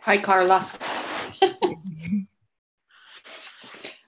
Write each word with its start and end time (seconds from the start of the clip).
Hi, 0.00 0.18
Carla. 0.18 0.66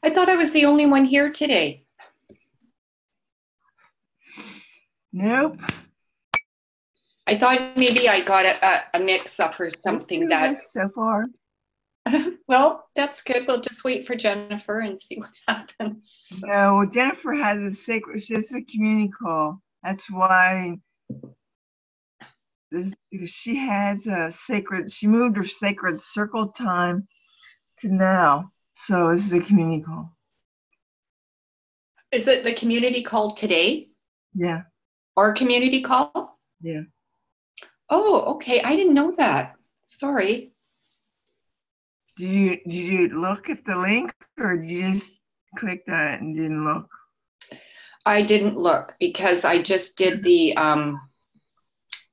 I 0.04 0.10
thought 0.10 0.28
I 0.28 0.36
was 0.36 0.52
the 0.52 0.64
only 0.64 0.86
one 0.86 1.04
here 1.04 1.30
today. 1.30 1.84
Nope. 5.12 5.58
I 7.26 7.38
thought 7.38 7.76
maybe 7.76 8.08
I 8.08 8.20
got 8.22 8.46
a, 8.46 8.82
a, 8.94 9.00
mix 9.00 9.38
up 9.38 9.58
or 9.60 9.70
something 9.70 10.28
that. 10.28 10.58
So 10.58 10.88
far. 10.88 11.26
well, 12.48 12.88
that's 12.96 13.22
good. 13.22 13.46
We'll 13.46 13.60
just 13.60 13.84
wait 13.84 14.06
for 14.06 14.16
Jennifer 14.16 14.80
and 14.80 15.00
see 15.00 15.18
what 15.18 15.30
happens. 15.48 16.40
No, 16.42 16.88
Jennifer 16.92 17.34
has 17.34 17.62
a 17.62 17.72
sacred, 17.74 18.16
it's 18.16 18.26
just 18.26 18.54
a 18.54 18.62
community 18.62 19.08
call. 19.08 19.60
That's 19.84 20.10
why 20.10 20.78
this, 22.72 22.92
because 23.10 23.30
she 23.30 23.56
has 23.56 24.06
a 24.06 24.32
sacred, 24.32 24.92
she 24.92 25.06
moved 25.06 25.36
her 25.36 25.44
sacred 25.44 26.00
circle 26.00 26.48
time 26.48 27.06
to 27.80 27.88
now. 27.88 28.50
So 28.74 29.12
this 29.12 29.26
is 29.26 29.32
a 29.32 29.40
community 29.40 29.82
call. 29.82 30.16
Is 32.10 32.26
it 32.28 32.44
the 32.44 32.52
community 32.52 33.02
call 33.02 33.32
today? 33.32 33.88
Yeah. 34.34 34.62
Our 35.16 35.32
community 35.32 35.82
call? 35.82 36.38
Yeah. 36.60 36.82
Oh, 37.88 38.34
okay. 38.34 38.62
I 38.62 38.76
didn't 38.76 38.94
know 38.94 39.14
that. 39.18 39.54
Sorry. 39.86 40.52
Did 42.16 42.30
you 42.30 42.56
did 42.64 42.74
you 42.74 43.08
look 43.08 43.48
at 43.48 43.64
the 43.64 43.76
link 43.76 44.12
or 44.38 44.56
did 44.56 44.70
you 44.70 44.92
just 44.94 45.18
click 45.56 45.84
that 45.86 46.20
and 46.20 46.34
didn't 46.34 46.64
look? 46.64 46.88
I 48.04 48.22
didn't 48.22 48.56
look 48.56 48.94
because 48.98 49.44
I 49.44 49.62
just 49.62 49.96
did 49.96 50.22
the 50.22 50.56
um 50.56 51.00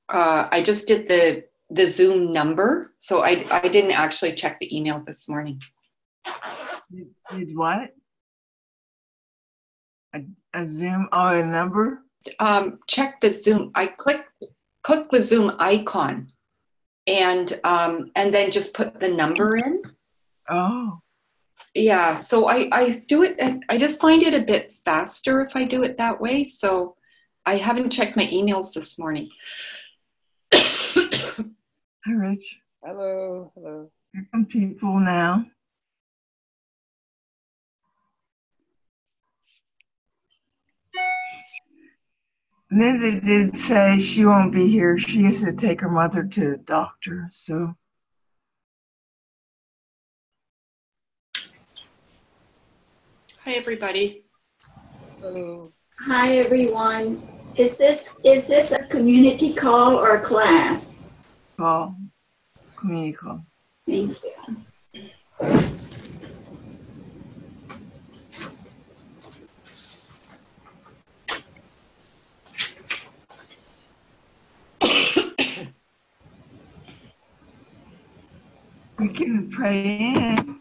uh 0.09 0.47
I 0.51 0.61
just 0.61 0.87
did 0.87 1.07
the 1.07 1.45
the 1.69 1.85
Zoom 1.85 2.31
number. 2.31 2.93
So 2.99 3.23
I 3.23 3.45
I 3.51 3.67
didn't 3.67 3.91
actually 3.91 4.33
check 4.33 4.59
the 4.59 4.75
email 4.75 5.03
this 5.05 5.29
morning. 5.29 5.61
Did, 6.91 7.07
did 7.35 7.55
what? 7.55 7.93
A, 10.15 10.21
a 10.53 10.67
Zoom 10.67 11.07
oh 11.11 11.27
a 11.27 11.45
number? 11.45 12.03
Um 12.39 12.79
check 12.87 13.21
the 13.21 13.31
Zoom. 13.31 13.71
I 13.75 13.87
click 13.87 14.25
click 14.83 15.09
the 15.11 15.21
Zoom 15.21 15.55
icon 15.59 16.27
and 17.09 17.59
um, 17.63 18.11
and 18.15 18.33
then 18.33 18.51
just 18.51 18.73
put 18.73 18.99
the 18.99 19.09
number 19.09 19.57
in. 19.57 19.81
Oh. 20.47 20.99
Yeah, 21.73 22.13
so 22.13 22.47
I 22.47 22.69
I 22.71 23.03
do 23.07 23.23
it. 23.23 23.37
I 23.67 23.77
just 23.77 23.99
find 23.99 24.23
it 24.23 24.33
a 24.33 24.45
bit 24.45 24.71
faster 24.71 25.41
if 25.41 25.55
I 25.55 25.65
do 25.65 25.83
it 25.83 25.97
that 25.97 26.21
way. 26.21 26.43
So 26.43 26.95
I 27.45 27.57
haven't 27.57 27.89
checked 27.89 28.15
my 28.15 28.27
emails 28.27 28.73
this 28.73 28.97
morning. 28.99 29.29
Hi, 32.05 32.13
Rich. 32.13 32.55
Hello. 32.81 33.51
Hello. 33.55 33.91
Here 34.13 34.25
come 34.31 34.45
people 34.45 35.01
now. 35.01 35.45
Linda 42.71 43.19
did 43.19 43.57
say 43.57 43.99
she 43.99 44.23
won't 44.23 44.53
be 44.53 44.67
here. 44.67 44.97
She 44.97 45.23
has 45.23 45.41
to 45.41 45.51
take 45.51 45.81
her 45.81 45.89
mother 45.89 46.23
to 46.23 46.51
the 46.51 46.57
doctor. 46.57 47.27
So. 47.31 47.75
Hi, 53.43 53.51
everybody. 53.51 54.23
Hello. 55.19 55.73
Hi, 55.99 56.37
everyone. 56.37 57.21
Is 57.57 57.75
this 57.75 58.13
is 58.23 58.47
this 58.47 58.71
a 58.71 58.85
community 58.85 59.53
call 59.53 59.97
or 59.97 60.15
a 60.15 60.21
class? 60.21 60.88
Call. 61.59 61.93
Community 62.77 63.11
call. 63.11 63.43
Thank 63.85 64.17
you. 64.23 64.31
We 78.97 79.09
can 79.09 79.51
pray 79.51 79.83
in. 79.83 80.59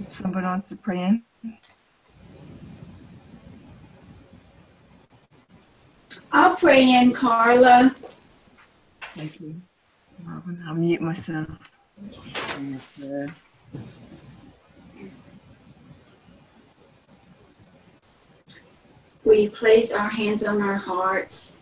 If 0.00 0.12
somebody 0.12 0.44
wants 0.44 0.68
to 0.68 0.76
pray 0.76 1.02
in. 1.02 1.22
I'll 6.30 6.56
pray 6.56 6.92
in, 6.92 7.14
Carla. 7.14 7.94
Thank 9.16 9.40
you. 9.40 9.54
I'll 10.66 10.74
mute 10.74 11.00
myself. 11.00 11.48
We 19.24 19.48
place 19.48 19.90
our 19.90 20.10
hands 20.10 20.44
on 20.44 20.60
our 20.60 20.76
hearts. 20.76 21.56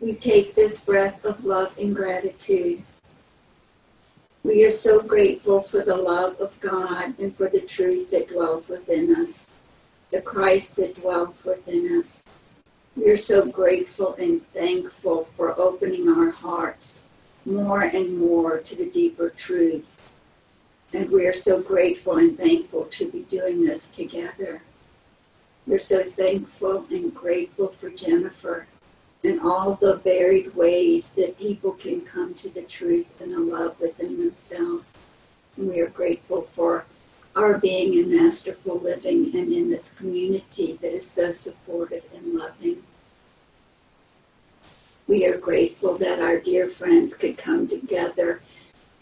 We 0.00 0.14
take 0.14 0.56
this 0.56 0.80
breath 0.80 1.24
of 1.24 1.44
love 1.44 1.78
and 1.78 1.94
gratitude. 1.94 2.82
We 4.42 4.64
are 4.64 4.70
so 4.70 5.00
grateful 5.00 5.60
for 5.60 5.82
the 5.82 5.94
love 5.94 6.40
of 6.40 6.58
God 6.58 7.16
and 7.20 7.36
for 7.36 7.48
the 7.48 7.60
truth 7.60 8.10
that 8.10 8.30
dwells 8.30 8.68
within 8.68 9.14
us, 9.14 9.48
the 10.10 10.20
Christ 10.20 10.74
that 10.74 11.00
dwells 11.00 11.44
within 11.44 12.00
us. 12.00 12.24
We 12.94 13.10
are 13.10 13.16
so 13.16 13.46
grateful 13.46 14.14
and 14.14 14.46
thankful 14.52 15.24
for 15.36 15.58
opening 15.58 16.08
our 16.08 16.30
hearts 16.30 17.10
more 17.46 17.82
and 17.82 18.18
more 18.18 18.58
to 18.58 18.76
the 18.76 18.90
deeper 18.90 19.30
truths. 19.30 20.10
And 20.92 21.10
we 21.10 21.26
are 21.26 21.32
so 21.32 21.62
grateful 21.62 22.18
and 22.18 22.36
thankful 22.36 22.84
to 22.84 23.10
be 23.10 23.20
doing 23.20 23.64
this 23.64 23.86
together. 23.86 24.62
We're 25.66 25.78
so 25.78 26.02
thankful 26.02 26.86
and 26.90 27.14
grateful 27.14 27.68
for 27.68 27.88
Jennifer 27.88 28.66
and 29.24 29.40
all 29.40 29.74
the 29.76 29.96
varied 29.96 30.54
ways 30.54 31.14
that 31.14 31.38
people 31.38 31.72
can 31.72 32.02
come 32.02 32.34
to 32.34 32.50
the 32.50 32.62
truth 32.62 33.08
and 33.20 33.32
the 33.32 33.38
love 33.38 33.80
within 33.80 34.18
themselves. 34.18 34.98
And 35.56 35.68
we 35.68 35.80
are 35.80 35.88
grateful 35.88 36.42
for 36.42 36.84
our 37.34 37.58
being 37.58 37.94
in 37.94 38.14
masterful 38.14 38.78
living 38.78 39.34
and 39.34 39.52
in 39.52 39.70
this 39.70 39.94
community 39.94 40.78
that 40.82 40.94
is 40.94 41.06
so 41.06 41.32
supportive 41.32 42.04
and 42.14 42.34
loving. 42.34 42.82
We 45.06 45.26
are 45.26 45.38
grateful 45.38 45.96
that 45.98 46.20
our 46.20 46.38
dear 46.38 46.68
friends 46.68 47.16
could 47.16 47.36
come 47.36 47.66
together 47.66 48.40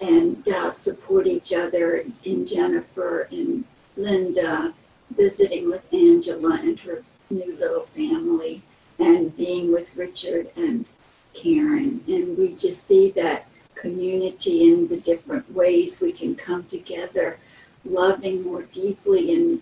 and 0.00 0.48
uh, 0.48 0.70
support 0.70 1.26
each 1.26 1.52
other 1.52 2.04
in 2.24 2.46
Jennifer 2.46 3.28
and 3.30 3.64
Linda, 3.96 4.72
visiting 5.14 5.68
with 5.68 5.92
Angela 5.92 6.58
and 6.62 6.80
her 6.80 7.02
new 7.28 7.56
little 7.58 7.84
family, 7.84 8.62
and 8.98 9.36
being 9.36 9.72
with 9.72 9.96
Richard 9.96 10.50
and 10.56 10.90
Karen. 11.34 12.02
And 12.06 12.36
we 12.38 12.54
just 12.54 12.86
see 12.86 13.10
that 13.12 13.46
community 13.74 14.72
in 14.72 14.88
the 14.88 14.98
different 14.98 15.52
ways 15.54 16.00
we 16.00 16.12
can 16.12 16.34
come 16.34 16.64
together, 16.64 17.38
loving 17.84 18.42
more 18.44 18.62
deeply 18.62 19.32
and 19.34 19.60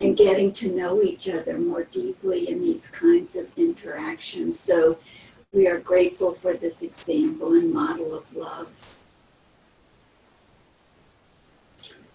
and 0.00 0.16
getting 0.16 0.52
to 0.52 0.74
know 0.74 1.02
each 1.02 1.28
other 1.28 1.58
more 1.58 1.84
deeply 1.84 2.50
in 2.50 2.60
these 2.60 2.88
kinds 2.88 3.34
of 3.34 3.48
interactions. 3.56 4.58
So 4.60 4.98
we 5.52 5.66
are 5.66 5.78
grateful 5.78 6.32
for 6.32 6.52
this 6.52 6.82
example 6.82 7.54
and 7.54 7.72
model 7.72 8.14
of 8.14 8.36
love. 8.36 8.68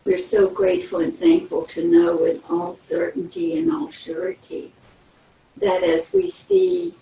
We're 0.06 0.20
so 0.20 0.50
grateful 0.50 1.00
and 1.00 1.18
thankful 1.18 1.64
to 1.66 1.88
know 1.88 2.16
with 2.18 2.44
all 2.50 2.76
certainty 2.76 3.58
and 3.58 3.72
all 3.72 3.92
surety 3.92 4.74
that 5.58 5.84
as 5.84 6.12
we 6.14 6.30
see 6.30 6.96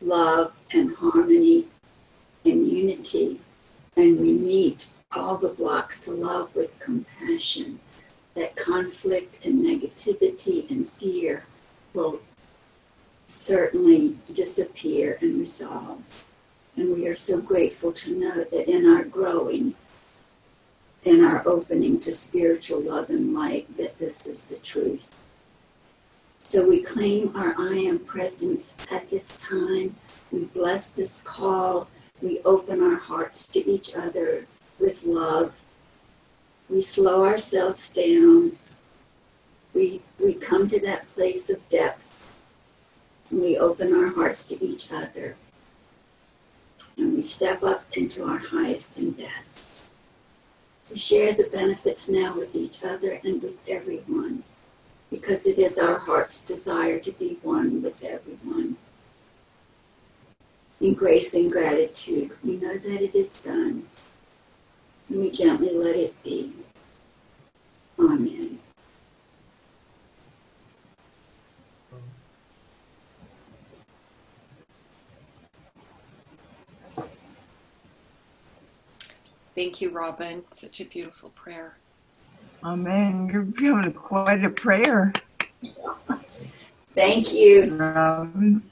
love 0.00 0.54
and 0.72 0.94
harmony 0.94 1.66
and 2.44 2.66
unity, 2.66 3.40
and 3.96 4.20
we 4.20 4.32
meet 4.32 4.88
all 5.14 5.36
the 5.36 5.48
blocks 5.48 6.00
to 6.00 6.10
love 6.10 6.54
with 6.54 6.78
compassion, 6.78 7.80
that 8.34 8.56
conflict 8.56 9.44
and 9.44 9.64
negativity 9.64 10.68
and 10.70 10.88
fear 10.90 11.44
will 11.92 12.20
certainly 13.26 14.16
disappear 14.32 15.18
and 15.20 15.40
resolve. 15.40 16.02
And 16.76 16.94
we 16.94 17.06
are 17.06 17.14
so 17.14 17.40
grateful 17.40 17.92
to 17.92 18.18
know 18.18 18.44
that 18.44 18.70
in 18.70 18.88
our 18.88 19.04
growing, 19.04 19.74
in 21.04 21.22
our 21.22 21.46
opening 21.46 22.00
to 22.00 22.12
spiritual 22.12 22.80
love 22.80 23.10
and 23.10 23.34
light, 23.34 23.76
that 23.76 23.98
this 23.98 24.26
is 24.26 24.46
the 24.46 24.56
truth. 24.56 25.10
So 26.42 26.66
we 26.66 26.82
claim 26.82 27.36
our 27.36 27.54
I 27.58 27.74
am 27.74 27.98
presence 28.00 28.76
at 28.90 29.10
this 29.10 29.40
time. 29.40 29.94
We 30.30 30.44
bless 30.46 30.88
this 30.88 31.20
call. 31.24 31.88
We 32.20 32.40
open 32.44 32.82
our 32.82 32.96
hearts 32.96 33.48
to 33.48 33.70
each 33.70 33.94
other 33.94 34.46
with 34.82 35.04
love. 35.06 35.54
We 36.68 36.82
slow 36.82 37.24
ourselves 37.24 37.90
down. 37.90 38.58
We, 39.74 40.02
we 40.18 40.34
come 40.34 40.68
to 40.70 40.80
that 40.80 41.08
place 41.10 41.48
of 41.50 41.66
depth. 41.70 42.36
And 43.30 43.40
we 43.42 43.56
open 43.58 43.94
our 43.94 44.08
hearts 44.10 44.44
to 44.46 44.62
each 44.64 44.92
other. 44.92 45.36
and 46.96 47.14
we 47.14 47.22
step 47.22 47.62
up 47.62 47.84
into 47.94 48.24
our 48.24 48.38
highest 48.38 48.98
and 48.98 49.16
best. 49.16 49.82
We 50.90 50.98
share 50.98 51.32
the 51.34 51.44
benefits 51.44 52.08
now 52.08 52.36
with 52.36 52.54
each 52.54 52.84
other 52.84 53.20
and 53.24 53.42
with 53.42 53.58
everyone 53.68 54.44
because 55.10 55.46
it 55.46 55.58
is 55.58 55.78
our 55.78 55.98
heart's 55.98 56.40
desire 56.40 56.98
to 57.00 57.12
be 57.12 57.38
one 57.42 57.82
with 57.82 58.02
everyone. 58.04 58.76
In 60.80 60.94
grace 60.94 61.34
and 61.34 61.52
gratitude, 61.52 62.32
we 62.44 62.56
know 62.56 62.76
that 62.76 63.02
it 63.02 63.14
is 63.14 63.42
done, 63.44 63.86
and 65.08 65.20
we 65.20 65.30
gently 65.30 65.74
let 65.74 65.96
it 65.96 66.22
be. 66.22 66.52
Amen. 67.98 68.58
Thank 79.54 79.80
you, 79.80 79.90
Robin. 79.90 80.42
Such 80.52 80.80
a 80.80 80.84
beautiful 80.84 81.30
prayer. 81.30 81.76
Amen. 82.64 83.28
You're 83.30 83.42
giving 83.42 83.92
quite 83.92 84.44
a 84.44 84.50
prayer, 84.50 85.12
Thank 86.94 87.32
you. 87.32 87.74
Robin. 87.74 88.62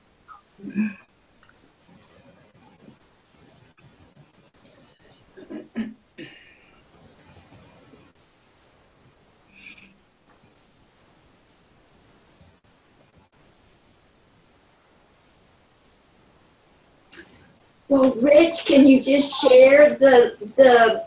Well, 17.91 18.13
Rich, 18.13 18.67
can 18.67 18.87
you 18.87 19.03
just 19.03 19.43
share 19.43 19.91
the 19.91 20.37
the 20.57 21.05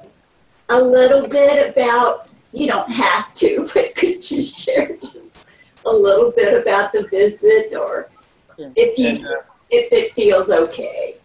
a 0.68 0.78
little 0.80 1.28
bit 1.28 1.70
about? 1.70 2.28
You 2.52 2.68
don't 2.68 2.92
have 2.92 3.34
to, 3.36 3.68
but 3.74 3.96
could 3.96 4.30
you 4.30 4.42
share 4.42 4.98
just 4.98 5.50
a 5.86 5.90
little 5.90 6.32
bit 6.32 6.62
about 6.62 6.92
the 6.92 7.08
visit, 7.08 7.74
or 7.74 8.10
if 8.58 9.00
you 9.00 9.08
And, 9.08 9.26
uh, 9.26 9.30
if 9.70 9.92
it 9.94 10.12
feels 10.12 10.50
okay? 10.50 11.18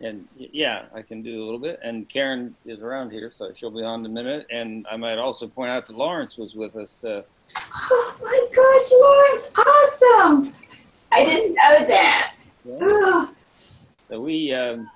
and 0.00 0.26
yeah, 0.36 0.86
I 0.92 1.00
can 1.00 1.22
do 1.22 1.42
a 1.42 1.44
little 1.44 1.60
bit. 1.60 1.78
And 1.82 2.08
Karen 2.08 2.54
is 2.66 2.82
around 2.82 3.10
here, 3.12 3.30
so 3.30 3.52
she'll 3.54 3.70
be 3.70 3.82
on 3.84 4.00
in 4.00 4.06
a 4.06 4.08
minute. 4.08 4.46
And 4.50 4.84
I 4.90 4.96
might 4.96 5.16
also 5.16 5.46
point 5.46 5.70
out 5.70 5.86
that 5.86 5.96
Lawrence 5.96 6.36
was 6.36 6.56
with 6.56 6.74
us. 6.76 7.04
Uh, 7.04 7.22
Oh 7.56 8.14
my 8.20 8.46
gosh, 8.52 8.90
Lawrence, 9.00 9.50
awesome! 9.56 10.54
I 11.12 11.24
didn't 11.24 11.54
know 11.54 11.86
that. 11.86 12.34
yeah. 12.64 12.78
Oh, 12.82 13.30
So 14.10 14.20
we, 14.20 14.52
um, 14.52 14.90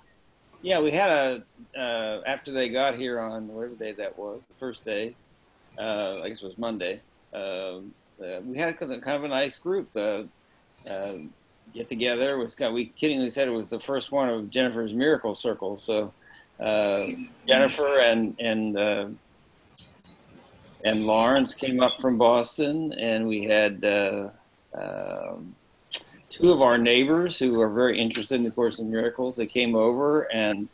yeah, 0.63 0.81
we 0.81 0.91
had 0.91 1.11
a 1.11 1.43
uh, 1.79 2.23
after 2.27 2.53
they 2.53 2.69
got 2.69 2.97
here 2.97 3.21
on 3.21 3.49
whatever 3.49 3.75
day 3.75 3.93
that 3.93 4.19
was, 4.19 4.43
the 4.45 4.55
first 4.55 4.85
day. 4.85 5.15
Uh, 5.79 6.21
I 6.23 6.29
guess 6.29 6.43
it 6.43 6.47
was 6.47 6.59
Monday. 6.59 7.01
Um 7.33 7.95
uh, 8.21 8.41
we 8.45 8.59
had 8.59 8.77
kind 8.79 8.93
of 8.93 9.25
a 9.25 9.29
nice 9.29 9.57
group 9.59 9.89
uh, 9.97 10.23
uh, 10.91 11.15
get 11.73 11.89
together. 11.89 12.37
Was 12.37 12.57
kind 12.57 12.75
we 12.75 12.93
kiddingly 13.01 13.31
said 13.31 13.47
it 13.47 13.53
was 13.53 13.71
the 13.71 13.79
first 13.79 14.11
one 14.11 14.29
of 14.29 14.51
Jennifer's 14.51 14.93
miracle 14.93 15.35
circle. 15.35 15.77
So 15.77 16.13
uh, 16.59 17.07
Jennifer 17.47 18.01
and 18.01 18.35
and 18.41 19.17
and 20.85 21.07
Lawrence 21.07 21.55
came 21.55 21.81
up 21.81 22.01
from 22.01 22.19
Boston, 22.19 22.93
and 22.95 23.29
we 23.29 23.45
had. 23.45 23.85
Um, 24.75 25.55
two 26.31 26.51
of 26.51 26.61
our 26.61 26.79
neighbors 26.79 27.39
who 27.39 27.61
are 27.61 27.69
very 27.69 27.99
interested 27.99 28.37
in 28.37 28.45
the 28.45 28.51
Course 28.51 28.79
in 28.79 28.91
Miracles. 28.91 29.37
They 29.37 29.47
came 29.47 29.75
over, 29.75 30.23
and 30.33 30.69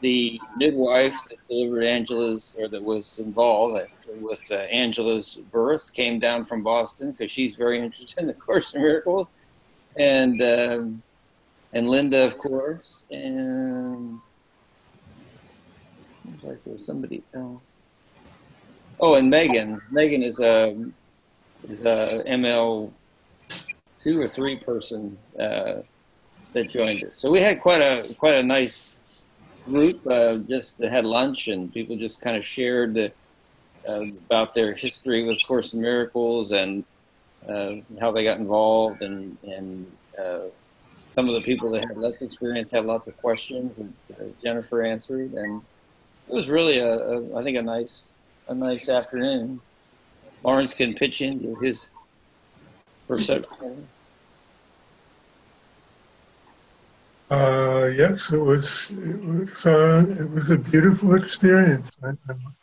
the 0.00 0.40
midwife 0.56 1.16
that 1.28 1.38
delivered 1.48 1.84
Angela's, 1.84 2.56
or 2.58 2.68
that 2.68 2.82
was 2.82 3.18
involved 3.18 3.88
with 4.20 4.50
uh, 4.50 4.54
Angela's 4.54 5.36
birth, 5.50 5.92
came 5.92 6.18
down 6.18 6.44
from 6.44 6.62
Boston 6.62 7.12
because 7.12 7.30
she's 7.30 7.54
very 7.54 7.78
interested 7.80 8.18
in 8.18 8.26
the 8.26 8.34
Course 8.34 8.74
in 8.74 8.82
Miracles, 8.82 9.28
and 9.96 10.42
um, 10.42 11.02
and 11.72 11.88
Linda, 11.88 12.24
of 12.24 12.38
course, 12.38 13.04
and 13.10 14.20
like 16.42 16.62
there 16.64 16.72
was 16.72 16.84
somebody 16.84 17.22
else. 17.34 17.64
Oh, 18.98 19.14
and 19.14 19.28
Megan. 19.28 19.80
Megan 19.90 20.22
is 20.22 20.40
a 20.40 20.90
is 21.68 21.82
a 21.82 22.22
ML 22.26 22.90
two 24.06 24.20
or 24.20 24.28
three 24.28 24.54
person 24.54 25.18
uh, 25.40 25.78
that 26.52 26.70
joined 26.70 27.02
us. 27.02 27.16
So 27.16 27.28
we 27.28 27.40
had 27.40 27.60
quite 27.60 27.80
a 27.80 28.14
quite 28.18 28.34
a 28.34 28.42
nice 28.42 28.96
group. 29.64 30.06
Uh, 30.06 30.36
just 30.54 30.78
had 30.78 31.04
lunch 31.04 31.48
and 31.48 31.74
people 31.74 31.96
just 31.96 32.20
kind 32.20 32.36
of 32.36 32.44
shared 32.46 32.94
the, 32.94 33.12
uh, 33.88 34.04
about 34.26 34.54
their 34.54 34.74
history 34.74 35.24
with 35.24 35.44
Course 35.48 35.74
in 35.74 35.80
Miracles 35.80 36.52
and 36.52 36.84
uh, 37.48 37.72
how 38.00 38.12
they 38.12 38.22
got 38.22 38.38
involved 38.38 39.02
and 39.02 39.36
and 39.42 39.90
uh, 40.16 40.46
some 41.16 41.28
of 41.28 41.34
the 41.34 41.40
people 41.40 41.68
that 41.72 41.82
had 41.88 41.96
less 41.96 42.22
experience 42.22 42.70
had 42.70 42.84
lots 42.84 43.08
of 43.08 43.16
questions 43.16 43.78
and 43.80 43.92
uh, 44.12 44.24
Jennifer 44.40 44.82
answered 44.84 45.32
and 45.32 45.62
it 46.28 46.34
was 46.34 46.48
really 46.48 46.78
a, 46.78 46.92
a 46.96 47.38
I 47.38 47.42
think 47.42 47.56
a 47.58 47.62
nice 47.62 48.10
a 48.46 48.54
nice 48.54 48.88
afternoon. 48.88 49.60
Lawrence 50.44 50.74
can 50.74 50.94
pitch 50.94 51.22
into 51.22 51.56
his 51.56 51.90
perception. 53.08 53.88
Uh, 57.28 57.90
yes, 57.96 58.32
it 58.32 58.38
was. 58.38 58.92
It 58.92 59.24
was. 59.24 59.66
Uh, 59.66 60.06
it 60.08 60.30
was 60.30 60.50
a 60.52 60.58
beautiful 60.58 61.16
experience. 61.16 61.98
I, 62.04 62.12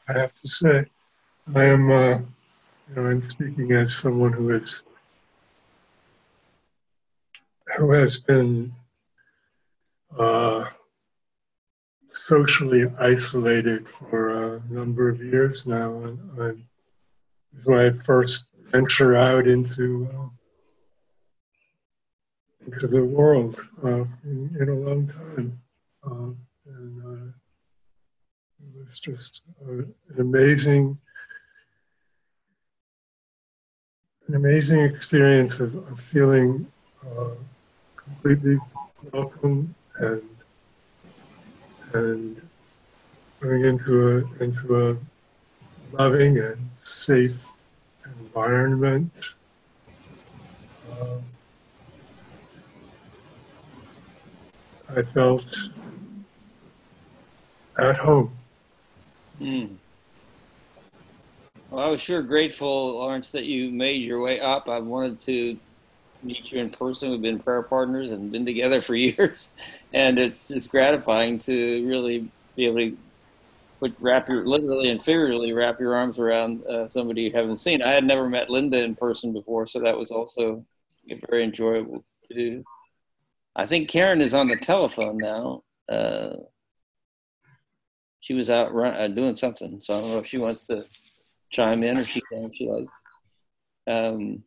I 0.07 0.13
have 0.13 0.33
to 0.41 0.47
say, 0.47 0.85
I 1.53 1.65
am. 1.65 1.91
Uh, 1.91 2.19
you 2.89 2.95
know, 2.95 3.05
I'm 3.07 3.29
speaking 3.29 3.73
as 3.73 3.93
someone 3.93 4.31
who 4.31 4.51
is 4.51 4.85
who 7.75 7.91
has 7.91 8.19
been 8.21 8.71
uh, 10.17 10.65
socially 12.13 12.85
isolated 12.99 13.87
for 13.87 14.55
a 14.55 14.61
number 14.69 15.09
of 15.09 15.21
years 15.21 15.67
now, 15.67 15.89
and 16.03 16.19
I'm, 17.67 17.73
I 17.73 17.91
first 17.91 18.47
venture 18.71 19.17
out 19.17 19.45
into. 19.45 20.31
Into 22.65 22.87
the 22.87 23.03
world 23.03 23.59
uh, 23.83 24.05
in, 24.23 24.69
a 24.69 24.73
long 24.73 25.07
time. 25.07 25.59
Um, 26.03 26.37
and 26.65 27.03
uh, 27.03 27.31
it 28.59 28.87
was 28.87 28.99
just 28.99 29.43
uh, 29.67 29.71
an 29.71 29.95
amazing, 30.17 30.97
an 34.27 34.35
amazing 34.35 34.81
experience 34.81 35.59
of, 35.59 35.75
of 35.75 35.99
feeling 35.99 36.65
uh, 37.05 37.31
completely 37.95 38.57
welcome 39.11 39.75
and 39.99 40.21
and 41.93 42.41
going 43.41 43.65
into 43.65 44.07
a 44.07 44.43
into 44.43 44.89
a 44.89 44.97
loving 45.95 46.39
and 46.39 46.69
safe 46.83 47.51
environment. 48.05 49.13
Um, 50.91 51.23
I 54.95 55.01
felt 55.01 55.45
at 57.79 57.97
home. 57.97 58.31
Mm. 59.41 59.75
Well, 61.69 61.83
I 61.83 61.87
was 61.87 61.99
sure 61.99 62.21
grateful, 62.21 62.93
Lawrence, 62.93 63.31
that 63.31 63.45
you 63.45 63.71
made 63.71 64.03
your 64.03 64.21
way 64.21 64.39
up. 64.39 64.69
I 64.69 64.79
wanted 64.79 65.17
to 65.19 65.57
meet 66.21 66.51
you 66.51 66.59
in 66.59 66.69
person. 66.69 67.09
We've 67.09 67.21
been 67.21 67.39
prayer 67.39 67.63
partners 67.63 68.11
and 68.11 68.31
been 68.31 68.45
together 68.45 68.81
for 68.81 68.95
years, 68.95 69.49
and 69.93 70.19
it's 70.19 70.49
just 70.49 70.69
gratifying 70.69 71.39
to 71.39 71.87
really 71.87 72.29
be 72.55 72.67
able 72.67 72.77
to 72.77 72.97
put 73.79 73.95
wrap 73.99 74.29
your 74.29 74.45
literally 74.45 74.89
and 74.89 75.01
figuratively 75.01 75.51
wrap 75.51 75.79
your 75.79 75.95
arms 75.95 76.19
around 76.19 76.63
uh, 76.65 76.87
somebody 76.87 77.23
you 77.23 77.31
haven't 77.31 77.57
seen. 77.57 77.81
I 77.81 77.91
had 77.91 78.05
never 78.05 78.29
met 78.29 78.49
Linda 78.49 78.77
in 78.83 78.95
person 78.95 79.33
before, 79.33 79.65
so 79.65 79.79
that 79.79 79.97
was 79.97 80.11
also 80.11 80.63
very 81.29 81.43
enjoyable 81.43 82.03
to 82.27 82.33
do. 82.33 82.63
I 83.55 83.65
think 83.65 83.89
Karen 83.89 84.21
is 84.21 84.33
on 84.33 84.47
the 84.47 84.55
telephone 84.55 85.17
now. 85.17 85.63
Uh, 85.87 86.35
she 88.19 88.33
was 88.33 88.49
out 88.49 88.73
run, 88.73 88.95
uh, 88.95 89.07
doing 89.07 89.35
something, 89.35 89.79
so 89.81 89.93
I 89.93 89.99
don't 89.99 90.09
know 90.11 90.19
if 90.19 90.25
she 90.25 90.37
wants 90.37 90.65
to 90.67 90.85
chime 91.49 91.83
in 91.83 91.97
or 91.97 92.03
she 92.03 92.21
can 92.21 92.45
if 92.45 92.55
she 92.55 92.67
likes. 92.67 92.93
Um, 93.85 94.43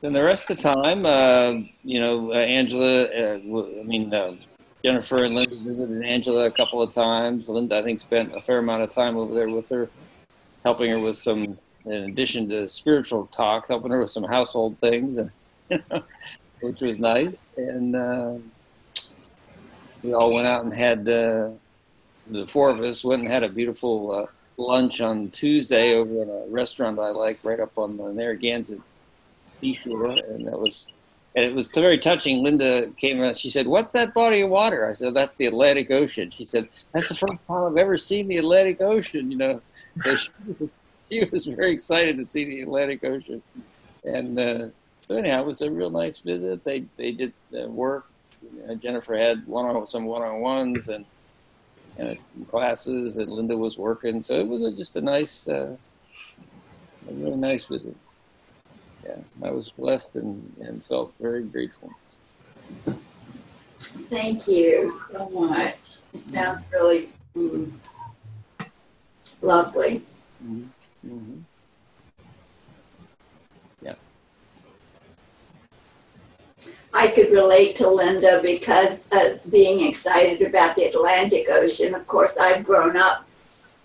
then 0.00 0.12
the 0.12 0.22
rest 0.22 0.50
of 0.50 0.56
the 0.56 0.62
time, 0.62 1.06
uh, 1.06 1.52
you 1.82 2.00
know, 2.00 2.32
uh, 2.32 2.36
Angela, 2.36 3.04
uh, 3.04 3.34
I 3.34 3.82
mean, 3.84 4.12
uh, 4.12 4.36
Jennifer 4.84 5.24
and 5.24 5.34
Linda 5.34 5.56
visited 5.56 6.02
Angela 6.04 6.46
a 6.46 6.50
couple 6.50 6.82
of 6.82 6.94
times. 6.94 7.48
Linda, 7.48 7.78
I 7.78 7.82
think, 7.82 7.98
spent 7.98 8.34
a 8.34 8.40
fair 8.40 8.58
amount 8.58 8.82
of 8.82 8.90
time 8.90 9.16
over 9.16 9.34
there 9.34 9.48
with 9.48 9.68
her, 9.70 9.88
helping 10.64 10.90
her 10.90 11.00
with 11.00 11.16
some, 11.16 11.58
in 11.84 11.92
addition 11.92 12.48
to 12.50 12.68
spiritual 12.68 13.26
talk, 13.26 13.66
helping 13.68 13.90
her 13.90 14.00
with 14.00 14.10
some 14.10 14.24
household 14.24 14.78
things, 14.78 15.16
and, 15.16 15.32
which 16.60 16.80
was 16.80 17.00
nice. 17.00 17.52
And 17.56 17.94
uh, 17.94 18.34
we 20.02 20.12
all 20.12 20.34
went 20.34 20.46
out 20.46 20.64
and 20.64 20.74
had 20.74 21.08
uh, 21.08 21.50
the 22.30 22.46
four 22.46 22.70
of 22.70 22.80
us 22.80 23.04
went 23.04 23.22
and 23.22 23.30
had 23.30 23.42
a 23.42 23.48
beautiful 23.48 24.12
uh, 24.12 24.26
lunch 24.56 25.00
on 25.00 25.30
Tuesday 25.30 25.94
over 25.94 26.22
at 26.22 26.28
a 26.28 26.46
restaurant 26.48 26.98
I 26.98 27.10
like 27.10 27.38
right 27.44 27.60
up 27.60 27.78
on 27.78 27.96
the 27.96 28.12
Narragansett 28.12 28.80
seashore, 29.60 30.10
and 30.10 30.46
that 30.46 30.58
was 30.58 30.90
and 31.34 31.44
it 31.44 31.54
was 31.54 31.68
very 31.68 31.98
touching. 31.98 32.42
Linda 32.42 32.88
came 32.96 33.20
around. 33.20 33.36
She 33.36 33.50
said, 33.50 33.66
"What's 33.66 33.92
that 33.92 34.14
body 34.14 34.40
of 34.40 34.50
water?" 34.50 34.88
I 34.88 34.92
said, 34.92 35.14
"That's 35.14 35.34
the 35.34 35.46
Atlantic 35.46 35.90
Ocean." 35.90 36.30
She 36.30 36.44
said, 36.44 36.68
"That's 36.92 37.08
the 37.08 37.14
first 37.14 37.46
time 37.46 37.64
I've 37.64 37.76
ever 37.76 37.96
seen 37.96 38.28
the 38.28 38.38
Atlantic 38.38 38.80
Ocean." 38.80 39.30
You 39.30 39.38
know, 39.38 39.62
she, 40.04 40.30
was, 40.58 40.78
she 41.08 41.24
was 41.30 41.44
very 41.44 41.70
excited 41.70 42.16
to 42.16 42.24
see 42.24 42.44
the 42.44 42.62
Atlantic 42.62 43.04
Ocean, 43.04 43.42
and 44.04 44.38
uh, 44.38 44.66
so 45.08 45.16
anyhow, 45.16 45.40
it 45.40 45.46
was 45.46 45.62
a 45.62 45.70
real 45.70 45.90
nice 45.90 46.18
visit. 46.18 46.62
They 46.64 46.84
they 46.96 47.12
did 47.12 47.32
the 47.50 47.66
work. 47.68 48.06
Uh, 48.68 48.74
Jennifer 48.74 49.16
had 49.16 49.46
one 49.46 49.64
on 49.64 49.86
some 49.86 50.04
one 50.04 50.22
on 50.22 50.40
ones 50.40 50.88
and 50.88 51.06
and 51.96 52.18
some 52.28 52.44
classes, 52.44 53.16
and 53.16 53.32
Linda 53.32 53.56
was 53.56 53.78
working. 53.78 54.20
So 54.22 54.38
it 54.38 54.46
was 54.46 54.62
a, 54.62 54.70
just 54.70 54.94
a 54.96 55.00
nice, 55.00 55.48
uh, 55.48 55.76
a 57.08 57.12
really 57.12 57.38
nice 57.38 57.64
visit 57.64 57.96
yeah, 59.08 59.16
I 59.42 59.50
was 59.50 59.70
blessed 59.70 60.16
and, 60.16 60.54
and 60.60 60.84
felt 60.84 61.14
very 61.20 61.42
grateful. 61.42 61.90
Thank 64.10 64.46
you 64.46 64.92
so 65.10 65.28
much. 65.30 65.78
It 66.12 66.20
sounds 66.20 66.62
really 66.72 67.08
mm, 67.36 67.70
lovely. 69.40 70.02
Mm-hmm. 70.44 70.64
Mm-hmm. 71.06 71.38
Yeah. 73.82 73.94
I 76.98 77.06
could 77.08 77.30
relate 77.30 77.76
to 77.76 77.88
Linda 77.88 78.40
because 78.42 79.06
of 79.12 79.40
being 79.50 79.86
excited 79.88 80.42
about 80.42 80.74
the 80.74 80.84
Atlantic 80.84 81.48
Ocean. 81.48 81.94
Of 81.94 82.06
course, 82.08 82.36
I've 82.36 82.64
grown 82.64 82.96
up 82.96 83.24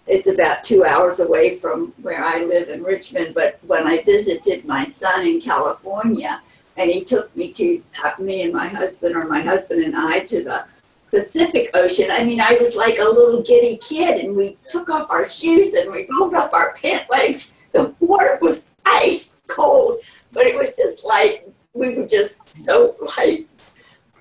it's 0.06 0.28
about 0.28 0.64
two 0.64 0.84
hours 0.84 1.20
away 1.20 1.56
from 1.56 1.94
where 2.02 2.24
I 2.24 2.44
live 2.44 2.70
in 2.70 2.84
Richmond. 2.84 3.34
But 3.34 3.60
when 3.66 3.88
I 3.88 4.04
visited 4.04 4.66
my 4.66 4.84
son 4.84 5.26
in 5.26 5.40
California, 5.40 6.42
and 6.76 6.90
he 6.90 7.04
took 7.04 7.34
me 7.36 7.52
to 7.54 7.84
uh, 8.04 8.12
me 8.20 8.42
and 8.42 8.52
my 8.52 8.68
husband, 8.68 9.16
or 9.16 9.26
my 9.28 9.42
husband 9.42 9.84
and 9.84 9.96
I, 9.96 10.20
to 10.22 10.44
the 10.44 10.66
Pacific 11.10 11.70
Ocean. 11.76 12.10
I 12.10 12.24
mean, 12.24 12.42
I 12.42 12.58
was 12.60 12.76
like 12.76 12.98
a 12.98 13.04
little 13.04 13.44
giddy 13.44 13.78
kid, 13.78 14.26
and 14.26 14.36
we 14.36 14.58
took 14.68 14.90
off 14.90 15.10
our 15.12 15.30
shoes 15.30 15.74
and 15.74 15.92
we 15.92 16.08
rolled 16.12 16.34
up 16.34 16.54
our 16.54 16.74
pant 16.74 17.10
legs. 17.12 17.52
The 17.72 17.94
water 18.00 18.40
was 18.42 18.64
ice 18.86 19.36
cold, 19.48 20.00
but 20.32 20.48
it 20.48 20.56
was 20.56 20.76
just 20.76 21.06
like 21.06 21.48
we 21.74 21.96
were 21.96 22.08
just 22.08 22.40
so 22.56 22.96
like 23.18 23.48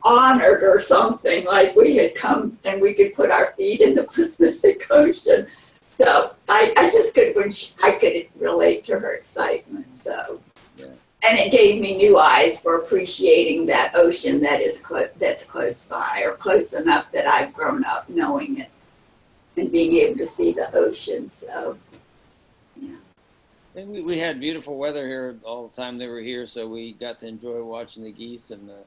honored 0.03 0.63
or 0.63 0.81
something, 0.81 1.45
like 1.45 1.77
we 1.77 1.97
had 1.97 2.15
come 2.15 2.59
and 2.65 2.81
we 2.81 2.95
could 2.95 3.15
put 3.15 3.31
our 3.31 3.53
feet 3.53 3.81
in 3.81 3.95
the 3.95 4.05
Pacific 4.15 4.87
Ocean. 4.91 5.47
So 5.91 6.35
I, 6.49 6.73
I 6.77 6.91
just 6.91 7.15
could 7.15 7.37
when 7.37 7.53
she, 7.53 7.73
I 7.83 7.93
could 7.93 8.27
relate 8.41 8.85
to 8.85 8.99
her 8.99 9.13
excitement. 9.13 9.95
So, 9.95 10.41
yeah. 10.77 10.87
and 11.23 11.39
it 11.39 11.53
gave 11.53 11.81
me 11.81 11.97
new 11.97 12.19
eyes 12.19 12.61
for 12.61 12.79
appreciating 12.79 13.67
that 13.67 13.93
ocean 13.95 14.41
that 14.41 14.61
is 14.61 14.81
clo- 14.81 15.11
that's 15.19 15.45
close 15.45 15.85
by 15.85 16.23
or 16.25 16.33
close 16.33 16.73
enough 16.73 17.13
that 17.13 17.27
I've 17.27 17.53
grown 17.53 17.85
up 17.85 18.09
knowing 18.09 18.59
it 18.59 18.71
and 19.57 19.71
being 19.71 19.97
able 19.99 20.19
to 20.19 20.27
see 20.27 20.53
the 20.53 20.75
ocean. 20.75 21.29
So. 21.29 21.79
And 23.75 23.89
we, 23.89 24.03
we 24.03 24.19
had 24.19 24.39
beautiful 24.39 24.77
weather 24.77 25.07
here 25.07 25.37
all 25.45 25.67
the 25.67 25.75
time 25.75 25.97
they 25.97 26.07
were 26.07 26.21
here, 26.21 26.47
so 26.47 26.69
we 26.69 26.93
got 26.93 27.19
to 27.21 27.27
enjoy 27.27 27.63
watching 27.63 28.05
the 28.05 28.13
geese 28.13 28.51
and 28.51 28.69
the 28.69 28.83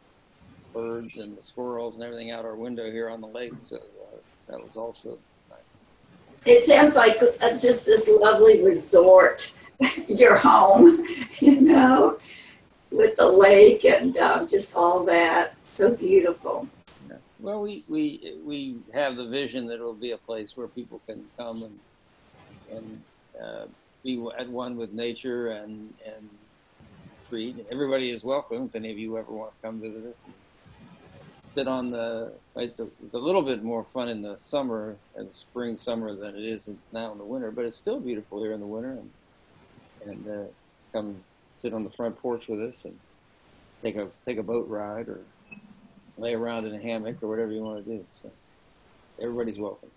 birds 0.73 1.17
and 1.17 1.35
the 1.35 1.41
squirrels 1.41 1.95
and 1.95 2.03
everything 2.03 2.31
out 2.31 2.45
our 2.45 2.55
window 2.55 2.91
here 2.91 3.09
on 3.09 3.21
the 3.21 3.27
lake. 3.27 3.53
So 3.59 3.77
uh, 3.77 4.17
that 4.47 4.63
was 4.63 4.75
also 4.75 5.17
nice. 5.49 5.85
it 6.45 6.65
sounds 6.65 6.93
like 6.93 7.17
uh, 7.41 7.57
just 7.57 7.85
this 7.85 8.07
lovely 8.07 8.61
resort, 8.61 9.51
your 10.07 10.37
home, 10.37 11.03
you 11.39 11.61
know, 11.61 12.19
with 12.91 13.15
the 13.15 13.25
lake 13.25 13.85
and 13.85 14.15
uh, 14.17 14.45
just 14.45 14.75
all 14.75 15.03
that. 15.05 15.55
So 15.73 15.95
beautiful. 15.95 16.67
Yeah. 17.09 17.15
Well, 17.39 17.61
we, 17.61 17.83
we, 17.87 18.35
we 18.45 18.75
have 18.93 19.15
the 19.15 19.27
vision 19.27 19.65
that 19.67 19.75
it'll 19.75 19.93
be 19.93 20.11
a 20.11 20.17
place 20.17 20.55
where 20.55 20.67
people 20.67 21.01
can 21.07 21.25
come 21.37 21.63
and, 21.63 21.79
and 22.71 23.01
uh, 23.41 23.65
be 24.05 24.24
at 24.38 24.47
one 24.47 24.77
with 24.77 24.93
nature 24.93 25.50
and, 25.50 25.93
and 26.05 26.29
read. 27.31 27.65
Everybody 27.71 28.12
is 28.12 28.24
welcome 28.24 28.67
if 28.67 28.75
any 28.75 28.91
of 28.91 29.00
you 29.00 29.17
ever 29.17 29.31
want 29.31 29.51
to 29.51 29.67
come 29.67 29.81
visit 29.81 30.05
us 30.05 30.24
sit 31.55 31.67
on 31.67 31.89
the. 31.89 32.33
It's 32.57 32.79
a, 32.79 32.88
it's 33.03 33.13
a 33.13 33.19
little 33.19 33.41
bit 33.41 33.63
more 33.63 33.85
fun 33.85 34.09
in 34.09 34.21
the 34.21 34.38
summer, 34.38 34.97
and 35.15 35.33
spring, 35.33 35.77
summer 35.77 36.13
than 36.13 36.35
it 36.35 36.43
is 36.43 36.69
now 36.91 37.13
in 37.13 37.17
the 37.17 37.24
winter. 37.24 37.50
But 37.50 37.65
it's 37.65 37.77
still 37.77 38.00
beautiful 38.00 38.43
here 38.43 38.51
in 38.51 38.59
the 38.59 38.67
winter, 38.67 38.91
and 38.91 39.12
and 40.05 40.27
uh, 40.27 40.47
come 40.91 41.24
sit 41.53 41.74
on 41.74 41.83
the 41.83 41.89
front 41.89 42.19
porch 42.19 42.47
with 42.47 42.62
us 42.62 42.85
and 42.85 43.00
take 43.81 43.95
a 43.95 44.09
take 44.25 44.38
a 44.38 44.43
boat 44.43 44.67
ride 44.67 45.07
or 45.07 45.21
lay 46.17 46.33
around 46.33 46.67
in 46.67 46.75
a 46.75 46.79
hammock 46.79 47.24
or 47.24 47.29
whatever 47.29 47.51
you 47.51 47.62
want 47.62 47.83
to 47.83 47.97
do. 47.97 48.05
So 48.21 48.31
everybody's 49.19 49.57
welcome. 49.57 49.89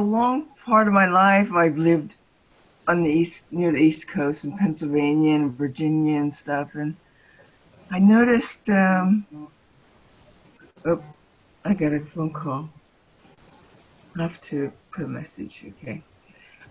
A 0.00 0.02
long 0.02 0.46
part 0.64 0.88
of 0.88 0.94
my 0.94 1.06
life, 1.06 1.52
I've 1.52 1.76
lived 1.76 2.14
on 2.88 3.02
the 3.02 3.10
east, 3.10 3.44
near 3.50 3.70
the 3.70 3.78
East 3.78 4.08
Coast 4.08 4.44
in 4.44 4.56
Pennsylvania 4.56 5.34
and 5.34 5.52
Virginia 5.56 6.18
and 6.18 6.34
stuff, 6.34 6.74
and 6.74 6.96
I 7.90 7.98
noticed. 7.98 8.68
Um, 8.70 9.26
oh, 10.86 11.02
I 11.66 11.74
got 11.74 11.92
a 11.92 12.00
phone 12.00 12.32
call. 12.32 12.70
I 14.18 14.22
have 14.22 14.40
to 14.52 14.72
put 14.90 15.04
a 15.04 15.08
message. 15.08 15.64
Okay. 15.68 16.02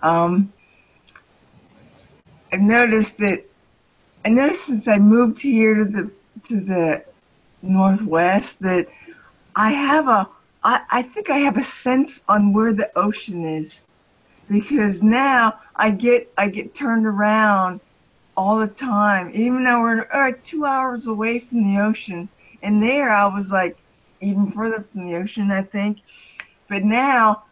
Um, 0.01 0.51
I've 2.51 2.61
noticed 2.61 3.17
that. 3.19 3.45
I 4.25 4.29
noticed 4.29 4.65
since 4.65 4.87
I 4.87 4.97
moved 4.97 5.39
here 5.39 5.75
to 5.75 5.85
the 5.85 6.11
to 6.47 6.59
the 6.59 7.05
northwest 7.61 8.59
that 8.61 8.87
I 9.55 9.71
have 9.71 10.07
a 10.07 10.27
I, 10.63 10.81
I 10.89 11.01
think 11.03 11.29
I 11.29 11.39
have 11.39 11.57
a 11.57 11.63
sense 11.63 12.21
on 12.27 12.53
where 12.53 12.73
the 12.73 12.91
ocean 12.97 13.45
is 13.45 13.81
because 14.49 15.01
now 15.01 15.59
I 15.75 15.91
get 15.91 16.31
I 16.37 16.49
get 16.49 16.75
turned 16.75 17.05
around 17.05 17.79
all 18.35 18.59
the 18.59 18.67
time, 18.67 19.31
even 19.33 19.63
though 19.63 19.79
we're 19.79 20.07
uh, 20.11 20.33
two 20.43 20.65
hours 20.65 21.07
away 21.07 21.39
from 21.39 21.63
the 21.63 21.81
ocean. 21.81 22.29
And 22.61 22.81
there 22.81 23.09
I 23.09 23.25
was 23.27 23.51
like 23.51 23.77
even 24.21 24.51
further 24.51 24.85
from 24.91 25.07
the 25.07 25.15
ocean, 25.15 25.51
I 25.51 25.63
think. 25.63 25.99
But 26.67 26.83
now 26.83 27.43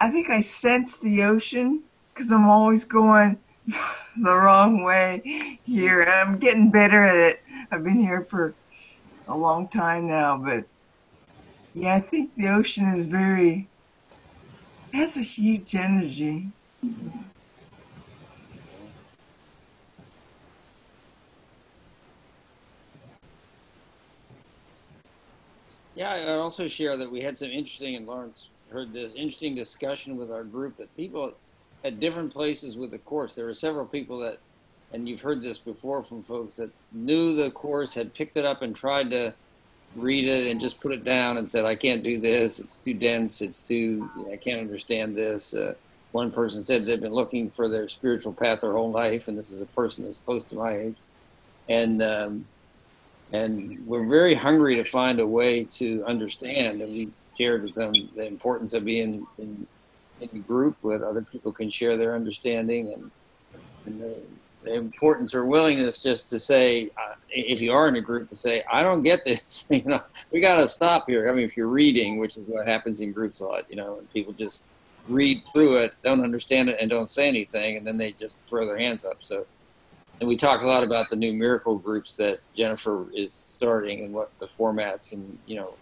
I 0.00 0.10
think 0.10 0.30
I 0.30 0.40
sense 0.40 0.98
the 0.98 1.24
ocean 1.24 1.82
because 2.12 2.30
I'm 2.30 2.48
always 2.48 2.84
going 2.84 3.38
the 4.16 4.36
wrong 4.36 4.84
way 4.84 5.58
here. 5.64 6.02
I'm 6.02 6.38
getting 6.38 6.70
better 6.70 7.04
at 7.04 7.16
it. 7.16 7.40
I've 7.70 7.84
been 7.84 8.00
here 8.00 8.26
for 8.28 8.54
a 9.28 9.36
long 9.36 9.68
time 9.68 10.08
now, 10.08 10.36
but 10.36 10.64
yeah, 11.74 11.94
I 11.94 12.00
think 12.00 12.30
the 12.36 12.48
ocean 12.48 12.94
is 12.94 13.06
very 13.06 13.68
has 14.92 15.16
a 15.16 15.22
huge 15.22 15.74
energy. 15.74 16.48
Yeah, 25.94 26.14
I 26.14 26.34
also 26.34 26.68
share 26.68 26.96
that 26.96 27.10
we 27.10 27.20
had 27.20 27.38
some 27.38 27.50
interesting, 27.50 27.96
and 27.96 28.06
Lawrence 28.06 28.48
heard 28.70 28.92
this 28.92 29.12
interesting 29.14 29.54
discussion 29.54 30.16
with 30.16 30.30
our 30.30 30.44
group 30.44 30.76
that 30.78 30.94
people 30.96 31.34
at 31.84 32.00
different 32.00 32.32
places 32.32 32.76
with 32.76 32.90
the 32.90 32.98
course, 32.98 33.34
there 33.34 33.46
were 33.46 33.54
several 33.54 33.84
people 33.84 34.18
that, 34.20 34.38
and 34.92 35.08
you've 35.08 35.20
heard 35.20 35.42
this 35.42 35.58
before 35.58 36.02
from 36.02 36.22
folks 36.22 36.56
that 36.56 36.70
knew 36.92 37.34
the 37.34 37.50
course, 37.50 37.94
had 37.94 38.14
picked 38.14 38.36
it 38.36 38.44
up 38.44 38.62
and 38.62 38.74
tried 38.74 39.10
to 39.10 39.34
read 39.96 40.26
it 40.26 40.50
and 40.50 40.60
just 40.60 40.80
put 40.80 40.92
it 40.92 41.04
down 41.04 41.36
and 41.36 41.48
said, 41.48 41.64
I 41.64 41.74
can't 41.74 42.02
do 42.02 42.20
this. 42.20 42.58
It's 42.58 42.78
too 42.78 42.94
dense. 42.94 43.42
It's 43.42 43.60
too, 43.60 44.10
I 44.32 44.36
can't 44.36 44.60
understand 44.60 45.16
this. 45.16 45.54
Uh, 45.54 45.74
one 46.12 46.30
person 46.30 46.62
said 46.62 46.84
they've 46.84 47.00
been 47.00 47.12
looking 47.12 47.50
for 47.50 47.68
their 47.68 47.88
spiritual 47.88 48.32
path 48.32 48.60
their 48.60 48.72
whole 48.72 48.90
life, 48.90 49.28
and 49.28 49.38
this 49.38 49.50
is 49.50 49.60
a 49.60 49.66
person 49.66 50.04
that's 50.04 50.18
close 50.18 50.44
to 50.46 50.54
my 50.54 50.76
age. 50.76 50.96
And, 51.68 52.02
um, 52.02 52.46
and 53.32 53.86
we're 53.86 54.06
very 54.06 54.34
hungry 54.34 54.76
to 54.76 54.84
find 54.84 55.20
a 55.20 55.26
way 55.26 55.64
to 55.64 56.04
understand. 56.06 56.82
And 56.82 56.92
we 56.92 57.10
shared 57.38 57.62
with 57.62 57.74
them 57.74 57.94
the 58.14 58.26
importance 58.26 58.74
of 58.74 58.84
being 58.84 59.26
in, 59.38 59.66
in 60.20 60.28
a 60.32 60.38
group 60.38 60.76
with 60.82 61.02
other 61.02 61.22
people 61.22 61.50
can 61.50 61.70
share 61.70 61.96
their 61.96 62.14
understanding 62.14 62.92
and, 62.92 63.10
and 63.86 64.00
the, 64.00 64.16
the 64.64 64.74
importance 64.74 65.34
or 65.34 65.44
willingness 65.44 66.02
just 66.02 66.30
to 66.30 66.38
say, 66.38 66.90
uh, 66.96 67.14
if 67.30 67.60
you 67.60 67.72
are 67.72 67.88
in 67.88 67.96
a 67.96 68.00
group 68.00 68.28
to 68.28 68.36
say, 68.36 68.62
I 68.72 68.82
don't 68.82 69.02
get 69.02 69.24
this, 69.24 69.66
you 69.70 69.82
know, 69.82 70.02
we 70.30 70.40
got 70.40 70.56
to 70.56 70.68
stop 70.68 71.06
here. 71.08 71.28
I 71.28 71.32
mean, 71.32 71.44
if 71.44 71.56
you're 71.56 71.68
reading, 71.68 72.18
which 72.18 72.36
is 72.36 72.46
what 72.46 72.66
happens 72.66 73.00
in 73.00 73.12
groups 73.12 73.40
a 73.40 73.46
lot, 73.46 73.68
you 73.68 73.76
know, 73.76 73.98
and 73.98 74.12
people 74.12 74.32
just 74.32 74.64
read 75.08 75.42
through 75.52 75.78
it, 75.78 75.94
don't 76.02 76.22
understand 76.22 76.68
it, 76.68 76.78
and 76.80 76.88
don't 76.88 77.10
say 77.10 77.26
anything, 77.26 77.76
and 77.76 77.86
then 77.86 77.96
they 77.96 78.12
just 78.12 78.44
throw 78.46 78.66
their 78.66 78.78
hands 78.78 79.04
up. 79.04 79.18
So, 79.20 79.46
and 80.20 80.28
we 80.28 80.36
talked 80.36 80.62
a 80.62 80.66
lot 80.66 80.84
about 80.84 81.08
the 81.08 81.16
new 81.16 81.32
miracle 81.32 81.76
groups 81.76 82.16
that 82.16 82.38
Jennifer 82.54 83.06
is 83.12 83.32
starting 83.32 84.04
and 84.04 84.14
what 84.14 84.30
the 84.38 84.46
formats 84.46 85.12
and 85.12 85.38
you 85.46 85.56
know 85.56 85.74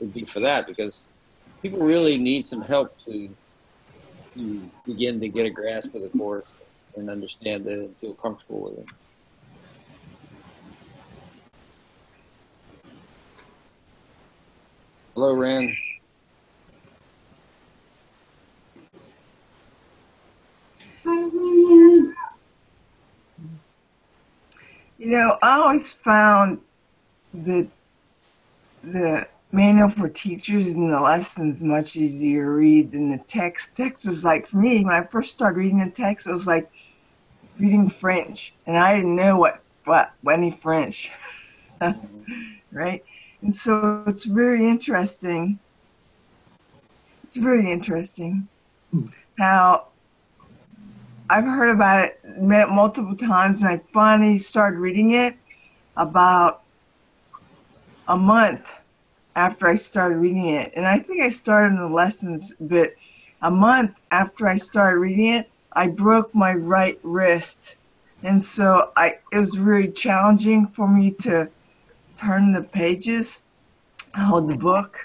would 0.00 0.12
be 0.12 0.24
for 0.24 0.40
that 0.40 0.66
because 0.66 1.08
people 1.62 1.78
really 1.78 2.18
need 2.18 2.44
some 2.44 2.60
help 2.60 2.98
to 3.00 3.28
to 4.34 4.70
begin 4.84 5.20
to 5.20 5.28
get 5.28 5.46
a 5.46 5.50
grasp 5.50 5.94
of 5.94 6.02
the 6.02 6.08
course 6.08 6.44
and 6.96 7.10
understand 7.10 7.66
it 7.66 7.78
and 7.78 7.96
feel 7.98 8.14
comfortable 8.14 8.62
with 8.62 8.78
it. 8.78 8.86
Hello, 15.14 15.32
Rand. 15.34 15.70
You 24.98 25.10
know, 25.10 25.38
I 25.42 25.58
always 25.58 25.92
found 25.92 26.60
that 27.34 27.68
the 28.82 29.26
manual 29.52 29.88
for 29.88 30.08
teachers 30.08 30.74
and 30.74 30.92
the 30.92 31.00
lessons 31.00 31.62
much 31.62 31.96
easier 31.96 32.44
to 32.44 32.50
read 32.50 32.92
than 32.92 33.10
the 33.10 33.18
text. 33.28 33.76
Text 33.76 34.06
was 34.06 34.24
like 34.24 34.48
for 34.48 34.56
me 34.56 34.84
when 34.84 34.94
I 34.94 35.04
first 35.04 35.30
started 35.30 35.58
reading 35.58 35.78
the 35.78 35.90
text, 35.90 36.26
it 36.26 36.32
was 36.32 36.46
like 36.46 36.70
reading 37.58 37.88
French, 37.90 38.54
and 38.66 38.76
I 38.76 38.96
didn't 38.96 39.16
know 39.16 39.36
what 39.36 39.60
what, 39.84 40.12
any 40.30 40.50
French, 40.50 41.10
right? 42.72 43.04
And 43.42 43.54
so 43.54 44.02
it's 44.06 44.24
very 44.24 44.66
interesting. 44.66 45.58
It's 47.24 47.36
very 47.36 47.70
interesting 47.70 48.48
how 49.38 49.88
I've 51.28 51.44
heard 51.44 51.70
about 51.70 52.04
it 52.04 52.20
multiple 52.68 53.16
times, 53.16 53.62
and 53.62 53.68
I 53.68 53.80
finally 53.92 54.38
started 54.38 54.78
reading 54.78 55.12
it 55.12 55.36
about 55.96 56.62
a 58.08 58.16
month 58.16 58.70
after 59.36 59.68
I 59.68 59.74
started 59.74 60.16
reading 60.16 60.48
it. 60.48 60.72
And 60.76 60.86
I 60.86 60.98
think 60.98 61.20
I 61.22 61.28
started 61.28 61.74
in 61.74 61.80
the 61.80 61.88
lessons, 61.88 62.52
but 62.60 62.94
a 63.42 63.50
month 63.50 63.92
after 64.10 64.46
I 64.46 64.56
started 64.56 64.98
reading 64.98 65.26
it, 65.26 65.50
I 65.74 65.88
broke 65.88 66.34
my 66.34 66.54
right 66.54 66.98
wrist. 67.02 67.76
And 68.22 68.42
so 68.42 68.92
I 68.96 69.18
it 69.32 69.38
was 69.38 69.58
really 69.58 69.88
challenging 69.88 70.68
for 70.68 70.88
me 70.88 71.10
to 71.22 71.48
turn 72.18 72.52
the 72.52 72.62
pages, 72.62 73.40
hold 74.14 74.48
the 74.48 74.56
book, 74.56 74.98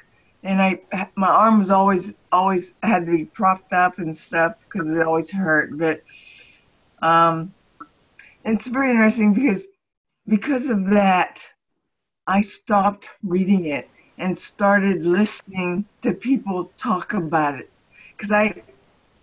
and 0.43 0.61
I 0.61 0.81
my 1.15 1.27
arm 1.27 1.59
was 1.59 1.69
always 1.69 2.13
always 2.31 2.73
had 2.83 3.05
to 3.05 3.11
be 3.11 3.25
propped 3.25 3.73
up 3.73 3.97
and 3.97 4.15
stuff 4.15 4.55
because 4.63 4.89
it 4.89 5.01
always 5.01 5.29
hurt. 5.29 5.77
But 5.77 6.01
um, 7.01 7.53
it's 8.45 8.67
very 8.67 8.91
interesting 8.91 9.33
because 9.33 9.65
because 10.27 10.69
of 10.69 10.85
that, 10.91 11.43
I 12.27 12.41
stopped 12.41 13.09
reading 13.23 13.65
it 13.65 13.89
and 14.17 14.37
started 14.37 15.05
listening 15.05 15.85
to 16.03 16.13
people 16.13 16.71
talk 16.77 17.13
about 17.13 17.59
it 17.59 17.69
because 18.15 18.31
I 18.31 18.61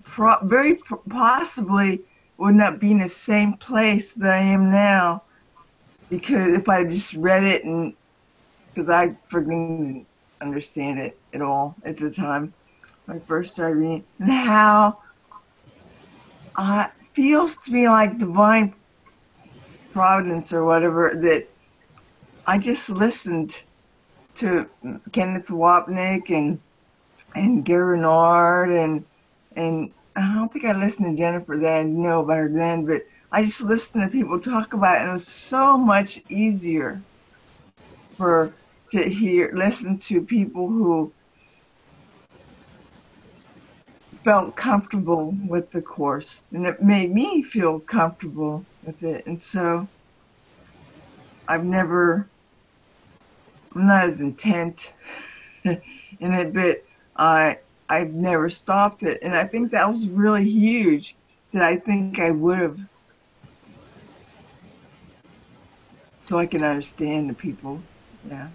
pro- 0.07 0.45
very 0.45 0.79
possibly 1.09 2.01
would 2.39 2.55
not 2.55 2.81
be 2.81 2.93
in 2.93 2.99
the 2.99 3.09
same 3.09 3.55
place 3.55 4.13
that 4.15 4.31
I 4.31 4.39
am 4.39 4.71
now. 4.71 5.23
Because 6.09 6.53
if 6.53 6.69
I 6.69 6.85
just 6.85 7.15
read 7.15 7.45
it 7.45 7.65
and 7.65 7.95
because 8.75 8.91
I 8.91 9.09
didn't 9.31 10.07
understand 10.41 10.99
it 10.99 11.19
at 11.33 11.43
all 11.43 11.75
at 11.85 11.99
the 11.99 12.11
time 12.11 12.53
when 13.07 13.17
I 13.17 13.21
first 13.21 13.55
started 13.55 13.77
reading 13.77 14.05
and 14.21 14.31
how 14.31 14.99
it 16.59 16.91
feels 17.15 17.57
to 17.59 17.73
me 17.73 17.89
like 17.89 18.19
divine 18.19 18.75
providence 19.93 20.53
or 20.53 20.65
whatever 20.65 21.13
that 21.23 21.49
I 22.47 22.59
just 22.59 22.91
listened 22.91 23.63
to 24.37 24.67
Kenneth 25.13 25.47
Wapnick 25.47 26.31
and 26.31 26.61
and 27.35 27.65
Gary 27.65 27.99
and 27.99 29.05
and 29.57 29.91
I 30.15 30.35
don't 30.35 30.53
think 30.53 30.65
I 30.65 30.73
listened 30.73 31.17
to 31.17 31.23
Jennifer 31.23 31.59
then, 31.61 31.75
I 31.75 31.83
know 31.83 32.21
about 32.21 32.39
her 32.39 32.49
then, 32.49 32.87
but 32.87 33.03
I 33.33 33.43
just 33.43 33.61
listened 33.63 34.05
to 34.05 34.09
people 34.11 34.41
talk 34.41 34.73
about 34.73 34.97
it 34.97 35.01
and 35.01 35.11
it 35.11 35.15
was 35.15 35.27
so 35.27 35.77
much 35.77 36.21
easier 36.29 37.03
for 38.17 38.55
to 38.93 39.03
hear 39.09 39.53
listen 39.55 39.99
to 39.99 40.23
people 40.23 40.69
who 40.69 41.13
felt 44.25 44.57
comfortable 44.57 45.35
with 45.49 45.71
the 45.73 45.83
course 45.83 46.43
and 46.53 46.67
it 46.67 46.83
made 46.83 47.13
me 47.13 47.43
feel 47.43 47.81
comfortable 47.81 48.65
with 48.85 49.03
it 49.03 49.27
and 49.27 49.41
so 49.41 49.89
I've 51.49 51.65
never 51.65 52.29
I'm 53.75 53.87
not 53.87 54.05
as 54.05 54.21
intent 54.21 54.93
in 55.65 55.81
it, 56.21 56.55
but 56.55 56.85
I 57.17 57.59
I've 57.89 58.13
never 58.15 58.49
stopped 58.49 59.03
it, 59.03 59.19
and 59.23 59.35
I 59.35 59.47
think 59.47 59.71
that 59.73 59.89
was 59.89 60.09
really 60.09 60.45
huge. 60.49 61.17
That 61.53 61.63
I 61.63 61.77
think 61.79 62.19
I 62.21 62.31
would 62.31 62.59
have, 62.59 62.79
so 66.21 66.39
I 66.39 66.47
can 66.47 66.65
understand 66.65 67.31
the 67.31 67.35
people. 67.35 67.81
Yeah. 68.29 68.49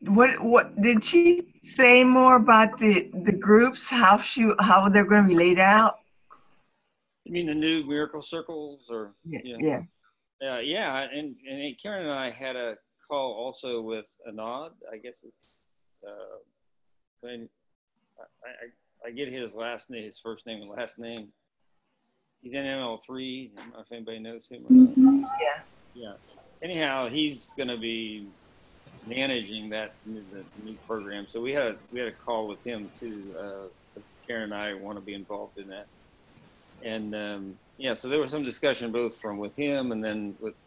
What 0.00 0.40
what 0.42 0.80
did 0.80 1.04
she 1.04 1.54
say 1.64 2.04
more 2.04 2.36
about 2.36 2.78
the 2.78 3.10
the 3.24 3.32
groups? 3.32 3.88
How 3.90 4.18
she 4.18 4.50
how 4.60 4.88
they're 4.88 5.04
going 5.06 5.22
to 5.24 5.28
be 5.28 5.34
laid 5.36 5.58
out? 5.58 6.01
You 7.24 7.32
mean 7.32 7.46
the 7.46 7.54
new 7.54 7.84
miracle 7.84 8.22
circles, 8.22 8.86
or 8.90 9.14
yeah, 9.24 9.40
yeah, 9.44 9.80
yeah, 10.40 10.58
yeah. 10.60 11.08
And 11.12 11.36
and 11.48 11.76
Karen 11.80 12.02
and 12.02 12.12
I 12.12 12.30
had 12.30 12.56
a 12.56 12.76
call 13.08 13.32
also 13.32 13.80
with 13.80 14.06
Anand. 14.28 14.70
I 14.92 14.96
guess 14.96 15.24
it's 15.24 15.52
uh, 16.06 16.38
I, 17.24 17.46
I, 18.44 19.08
I 19.08 19.10
get 19.10 19.32
his 19.32 19.54
last 19.54 19.90
name, 19.90 20.04
his 20.04 20.18
first 20.18 20.46
name 20.46 20.62
and 20.62 20.70
last 20.70 20.98
name. 20.98 21.28
He's 22.40 22.54
in 22.54 22.64
ML3. 22.64 23.50
I 23.56 23.60
don't 23.60 23.72
know 23.72 23.80
if 23.80 23.92
anybody 23.92 24.18
knows 24.18 24.48
him. 24.48 24.64
Mm-hmm. 24.68 25.24
Yeah. 25.40 25.62
Yeah. 25.94 26.12
Anyhow, 26.62 27.08
he's 27.08 27.52
going 27.56 27.68
to 27.68 27.76
be 27.76 28.26
managing 29.06 29.70
that 29.70 29.94
new, 30.04 30.24
the 30.32 30.44
new 30.64 30.76
program. 30.86 31.26
So 31.28 31.40
we 31.40 31.52
had 31.52 31.66
a, 31.66 31.76
we 31.92 32.00
had 32.00 32.08
a 32.08 32.12
call 32.12 32.48
with 32.48 32.64
him 32.64 32.90
too. 32.98 33.34
Uh, 33.38 34.00
Karen 34.26 34.44
and 34.44 34.54
I 34.54 34.74
want 34.74 34.98
to 34.98 35.04
be 35.04 35.14
involved 35.14 35.58
in 35.58 35.68
that, 35.68 35.86
and 36.84 37.14
um, 37.14 37.58
yeah, 37.78 37.94
so 37.94 38.08
there 38.08 38.20
was 38.20 38.30
some 38.30 38.42
discussion 38.42 38.92
both 38.92 39.20
from 39.20 39.38
with 39.38 39.54
him 39.56 39.92
and 39.92 40.02
then 40.02 40.36
with 40.40 40.62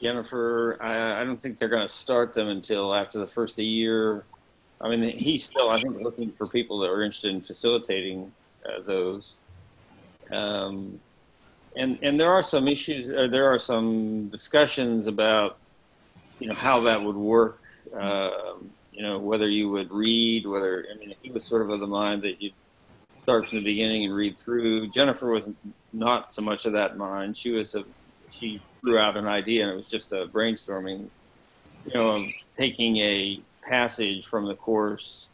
Jennifer. 0.00 0.76
I, 0.80 1.20
I 1.20 1.24
don't 1.24 1.40
think 1.40 1.58
they're 1.58 1.68
going 1.68 1.86
to 1.86 1.92
start 1.92 2.32
them 2.32 2.48
until 2.48 2.94
after 2.94 3.18
the 3.18 3.26
first 3.26 3.58
year. 3.58 4.24
I 4.80 4.88
mean, 4.88 5.16
he's 5.16 5.44
still 5.44 5.70
I 5.70 5.80
think 5.80 6.00
looking 6.00 6.32
for 6.32 6.46
people 6.46 6.78
that 6.80 6.90
are 6.90 7.02
interested 7.02 7.34
in 7.34 7.40
facilitating 7.40 8.32
uh, 8.64 8.82
those. 8.82 9.36
Um, 10.30 11.00
and 11.76 11.98
and 12.02 12.18
there 12.18 12.32
are 12.32 12.42
some 12.42 12.68
issues. 12.68 13.10
Or 13.10 13.28
there 13.28 13.52
are 13.52 13.58
some 13.58 14.28
discussions 14.28 15.06
about 15.06 15.58
you 16.40 16.48
know 16.48 16.54
how 16.54 16.80
that 16.80 17.02
would 17.02 17.16
work 17.16 17.60
um, 17.94 18.70
you 18.92 19.02
know, 19.02 19.18
whether 19.18 19.48
you 19.48 19.68
would 19.70 19.90
read, 19.90 20.46
whether, 20.46 20.86
I 20.90 20.98
mean, 20.98 21.14
he 21.22 21.30
was 21.30 21.44
sort 21.44 21.62
of 21.62 21.70
of 21.70 21.80
the 21.80 21.86
mind 21.86 22.22
that 22.22 22.40
you'd 22.40 22.54
start 23.26 23.44
from 23.44 23.58
the 23.58 23.64
beginning 23.64 24.04
and 24.04 24.14
read 24.14 24.38
through. 24.38 24.86
Jennifer 24.86 25.28
was 25.32 25.50
not 25.92 26.30
so 26.30 26.40
much 26.42 26.64
of 26.64 26.74
that 26.74 26.96
mind. 26.96 27.36
She 27.36 27.50
was, 27.50 27.74
a, 27.74 27.82
she 28.30 28.62
threw 28.80 29.00
out 29.00 29.16
an 29.16 29.26
idea 29.26 29.64
and 29.64 29.72
it 29.72 29.74
was 29.74 29.90
just 29.90 30.12
a 30.12 30.28
brainstorming, 30.28 31.08
you 31.86 31.92
know, 31.92 32.10
of 32.10 32.26
taking 32.56 32.98
a 32.98 33.40
passage 33.66 34.24
from 34.24 34.46
the 34.46 34.54
course 34.54 35.30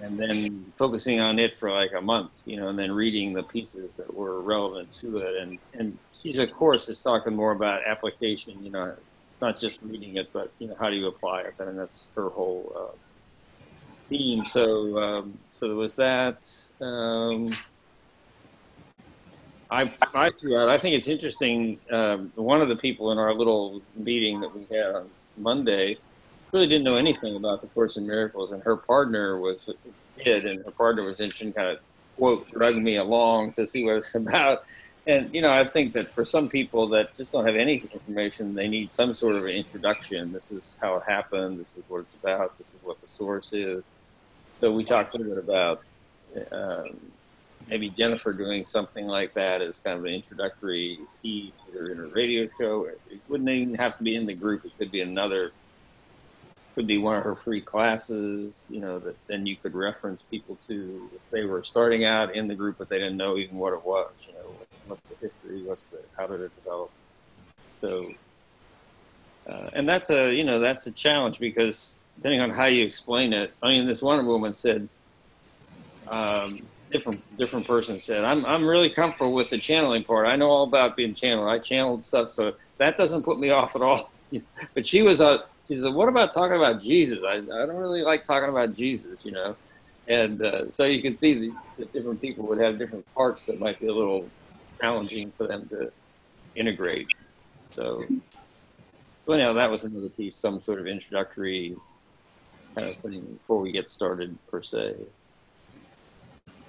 and 0.00 0.18
then 0.18 0.64
focusing 0.72 1.20
on 1.20 1.38
it 1.38 1.54
for 1.54 1.70
like 1.70 1.92
a 1.92 2.00
month, 2.00 2.44
you 2.46 2.56
know, 2.56 2.68
and 2.68 2.78
then 2.78 2.90
reading 2.90 3.34
the 3.34 3.42
pieces 3.42 3.92
that 3.92 4.14
were 4.14 4.40
relevant 4.40 4.90
to 4.92 5.18
it. 5.18 5.36
And, 5.36 5.58
and 5.74 5.98
she's, 6.18 6.38
of 6.38 6.50
course, 6.50 6.88
is 6.88 7.02
talking 7.02 7.36
more 7.36 7.52
about 7.52 7.86
application, 7.86 8.64
you 8.64 8.70
know, 8.70 8.94
not 9.42 9.60
just 9.60 9.82
reading 9.82 10.16
it, 10.16 10.30
but 10.32 10.50
you 10.58 10.68
know, 10.68 10.76
how 10.80 10.88
do 10.88 10.96
you 10.96 11.08
apply 11.08 11.42
it? 11.42 11.56
And 11.58 11.78
that's 11.78 12.10
her 12.16 12.30
whole 12.30 12.72
uh, 12.74 12.96
theme. 14.08 14.44
So, 14.46 15.00
um, 15.00 15.38
so 15.50 15.68
there 15.68 15.76
was 15.76 15.94
that. 15.96 16.48
Um, 16.80 17.50
I, 19.70 19.90
I 20.14 20.28
threw 20.30 20.56
out. 20.56 20.68
I 20.68 20.78
think 20.78 20.94
it's 20.94 21.08
interesting. 21.08 21.78
Um, 21.90 22.32
one 22.36 22.60
of 22.60 22.68
the 22.68 22.76
people 22.76 23.12
in 23.12 23.18
our 23.18 23.34
little 23.34 23.82
meeting 23.96 24.40
that 24.40 24.54
we 24.54 24.64
had 24.74 24.94
on 24.94 25.10
Monday 25.36 25.98
really 26.52 26.66
didn't 26.66 26.84
know 26.84 26.94
anything 26.94 27.36
about 27.36 27.60
the 27.60 27.66
Course 27.68 27.96
in 27.96 28.06
Miracles, 28.06 28.52
and 28.52 28.62
her 28.62 28.76
partner 28.76 29.38
was 29.40 29.68
did, 30.22 30.46
and 30.46 30.64
her 30.64 30.70
partner 30.70 31.02
was 31.02 31.20
interested, 31.20 31.54
kind 31.54 31.68
of 31.68 31.80
quote 32.16 32.50
drug 32.50 32.76
me 32.76 32.96
along 32.96 33.50
to 33.52 33.66
see 33.66 33.84
what 33.84 33.96
it's 33.96 34.14
about. 34.24 34.64
And 35.08 35.32
you 35.34 35.40
know, 35.40 35.52
I 35.52 35.64
think 35.64 35.92
that 35.92 36.08
for 36.10 36.24
some 36.24 36.48
people 36.48 36.88
that 36.88 37.14
just 37.14 37.32
don't 37.32 37.46
have 37.46 37.56
any 37.56 37.84
information, 37.92 38.54
they 38.54 38.68
need 38.68 38.90
some 38.90 39.14
sort 39.14 39.36
of 39.36 39.44
an 39.44 39.50
introduction. 39.50 40.32
This 40.32 40.50
is 40.50 40.78
how 40.80 40.96
it 40.96 41.04
happened. 41.06 41.60
This 41.60 41.76
is 41.76 41.84
what 41.88 42.00
it's 42.00 42.14
about. 42.14 42.56
This 42.58 42.74
is 42.74 42.80
what 42.82 43.00
the 43.00 43.06
source 43.06 43.52
is. 43.52 43.88
So 44.60 44.72
we 44.72 44.84
talked 44.84 45.14
a 45.14 45.18
little 45.18 45.34
bit 45.34 45.44
about 45.44 45.82
um, 46.50 46.98
maybe 47.68 47.90
Jennifer 47.90 48.32
doing 48.32 48.64
something 48.64 49.06
like 49.06 49.32
that 49.34 49.60
as 49.60 49.78
kind 49.80 49.98
of 49.98 50.04
an 50.04 50.12
introductory 50.12 50.98
piece, 51.22 51.58
either 51.68 51.90
in 51.90 52.00
a 52.00 52.06
radio 52.06 52.48
show. 52.58 52.84
It 52.84 53.20
wouldn't 53.28 53.48
even 53.48 53.74
have 53.74 53.96
to 53.98 54.02
be 54.02 54.16
in 54.16 54.26
the 54.26 54.34
group. 54.34 54.64
It 54.64 54.72
could 54.78 54.90
be 54.90 55.00
another 55.00 55.52
could 56.76 56.86
be 56.86 56.98
one 56.98 57.16
of 57.16 57.24
her 57.24 57.34
free 57.34 57.62
classes, 57.62 58.66
you 58.70 58.80
know, 58.80 58.98
that 58.98 59.16
then 59.28 59.46
you 59.46 59.56
could 59.56 59.74
reference 59.74 60.22
people 60.22 60.58
to 60.68 61.08
if 61.16 61.22
they 61.30 61.42
were 61.46 61.62
starting 61.62 62.04
out 62.04 62.36
in 62.36 62.46
the 62.46 62.54
group 62.54 62.76
but 62.76 62.86
they 62.86 62.98
didn't 62.98 63.16
know 63.16 63.38
even 63.38 63.56
what 63.56 63.72
it 63.72 63.82
was, 63.82 64.28
you 64.28 64.34
know, 64.34 64.52
what's 64.86 65.08
the 65.08 65.16
history, 65.16 65.62
what's 65.62 65.84
the, 65.88 65.98
how 66.18 66.26
did 66.26 66.42
it 66.42 66.54
develop? 66.54 66.90
So, 67.80 68.12
uh, 69.48 69.70
and 69.72 69.88
that's 69.88 70.10
a, 70.10 70.34
you 70.34 70.44
know, 70.44 70.60
that's 70.60 70.86
a 70.86 70.92
challenge 70.92 71.40
because 71.40 71.98
depending 72.16 72.40
on 72.40 72.50
how 72.50 72.66
you 72.66 72.84
explain 72.84 73.32
it, 73.32 73.52
I 73.62 73.68
mean, 73.68 73.86
this 73.86 74.02
one 74.02 74.24
woman 74.26 74.52
said, 74.52 74.88
um, 76.08 76.60
different, 76.90 77.22
different 77.36 77.66
person 77.66 78.00
said, 78.00 78.24
I'm, 78.24 78.44
I'm 78.46 78.66
really 78.66 78.90
comfortable 78.90 79.32
with 79.32 79.50
the 79.50 79.58
channeling 79.58 80.04
part. 80.04 80.26
I 80.26 80.36
know 80.36 80.50
all 80.50 80.64
about 80.64 80.96
being 80.96 81.14
channeled. 81.14 81.48
I 81.48 81.58
channeled 81.58 82.02
stuff. 82.02 82.30
So 82.30 82.54
that 82.78 82.96
doesn't 82.96 83.22
put 83.22 83.38
me 83.38 83.50
off 83.50 83.76
at 83.76 83.82
all. 83.82 84.10
but 84.74 84.86
she 84.86 85.02
was 85.02 85.20
a, 85.20 85.44
she 85.68 85.76
said, 85.76 85.92
"What 85.92 86.08
about 86.08 86.30
talking 86.30 86.56
about 86.56 86.80
Jesus? 86.80 87.18
I, 87.26 87.34
I 87.34 87.40
don't 87.40 87.76
really 87.76 88.02
like 88.02 88.22
talking 88.22 88.48
about 88.48 88.74
Jesus, 88.74 89.24
you 89.24 89.32
know." 89.32 89.56
And 90.08 90.40
uh, 90.40 90.70
so 90.70 90.84
you 90.84 91.02
can 91.02 91.14
see 91.14 91.34
the, 91.34 91.54
the 91.78 91.84
different 91.86 92.20
people 92.20 92.46
would 92.46 92.60
have 92.60 92.78
different 92.78 93.12
parts 93.14 93.46
that 93.46 93.58
might 93.58 93.80
be 93.80 93.88
a 93.88 93.92
little 93.92 94.28
challenging 94.80 95.32
for 95.36 95.46
them 95.46 95.66
to 95.68 95.90
integrate. 96.54 97.08
So, 97.72 98.04
so 99.26 99.32
anyhow, 99.32 99.54
that 99.54 99.70
was 99.70 99.84
another 99.84 100.08
piece, 100.08 100.36
some 100.36 100.60
sort 100.60 100.78
of 100.78 100.86
introductory 100.86 101.76
of 102.84 102.96
thing 102.96 103.20
before 103.20 103.60
we 103.60 103.72
get 103.72 103.88
started 103.88 104.36
per 104.48 104.60
se. 104.60 104.96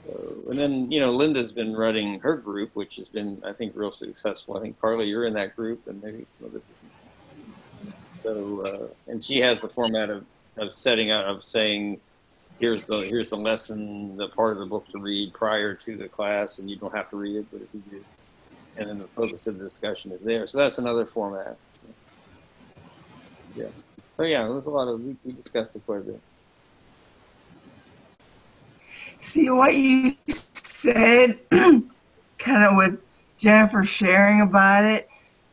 So, 0.05 0.35
and 0.49 0.57
then 0.57 0.91
you 0.91 1.01
know, 1.01 1.11
Linda's 1.11 1.51
been 1.51 1.75
running 1.75 2.19
her 2.21 2.37
group, 2.37 2.71
which 2.75 2.95
has 2.95 3.09
been, 3.09 3.41
I 3.45 3.51
think, 3.51 3.73
real 3.75 3.91
successful. 3.91 4.55
I 4.55 4.61
think 4.61 4.79
Carly, 4.79 5.07
you're 5.07 5.25
in 5.25 5.33
that 5.33 5.55
group, 5.55 5.85
and 5.87 6.01
maybe 6.01 6.23
some 6.27 6.47
other 6.47 6.59
people 6.59 6.77
so, 8.27 8.61
uh, 8.61 9.11
and 9.11 9.23
she 9.23 9.39
has 9.39 9.61
the 9.61 9.69
format 9.69 10.09
of, 10.09 10.25
of 10.57 10.73
setting 10.73 11.11
out 11.11 11.25
of 11.25 11.45
saying, 11.45 12.01
here's 12.59 12.85
the 12.85 12.97
here's 12.97 13.29
the 13.29 13.37
lesson, 13.37 14.17
the 14.17 14.27
part 14.27 14.51
of 14.53 14.59
the 14.59 14.65
book 14.65 14.85
to 14.89 14.99
read 14.99 15.33
prior 15.33 15.73
to 15.73 15.95
the 15.95 16.09
class, 16.09 16.59
and 16.59 16.69
you 16.69 16.75
don't 16.75 16.93
have 16.93 17.09
to 17.11 17.15
read 17.15 17.37
it, 17.37 17.45
but 17.51 17.61
if 17.61 17.69
you 17.73 17.81
do, 17.89 18.03
and 18.75 18.89
then 18.89 18.99
the 18.99 19.07
focus 19.07 19.47
of 19.47 19.57
the 19.57 19.63
discussion 19.63 20.11
is 20.11 20.21
there. 20.21 20.45
So 20.45 20.57
that's 20.57 20.77
another 20.77 21.05
format. 21.05 21.57
So, 21.69 21.87
yeah. 23.55 23.67
But 24.17 24.23
yeah, 24.23 24.47
there's 24.47 24.65
a 24.65 24.71
lot 24.71 24.87
of 24.87 24.99
we, 24.99 25.15
we 25.23 25.31
discussed 25.31 25.75
it 25.75 25.85
quite 25.85 25.99
a 25.99 26.01
bit. 26.01 26.19
See 29.21 29.49
what 29.49 29.75
you 29.75 30.15
said, 30.53 31.39
kind 31.51 31.83
of 32.49 32.75
with 32.75 32.99
Jennifer 33.37 33.83
sharing 33.83 34.41
about 34.41 34.85
it, 34.85 35.07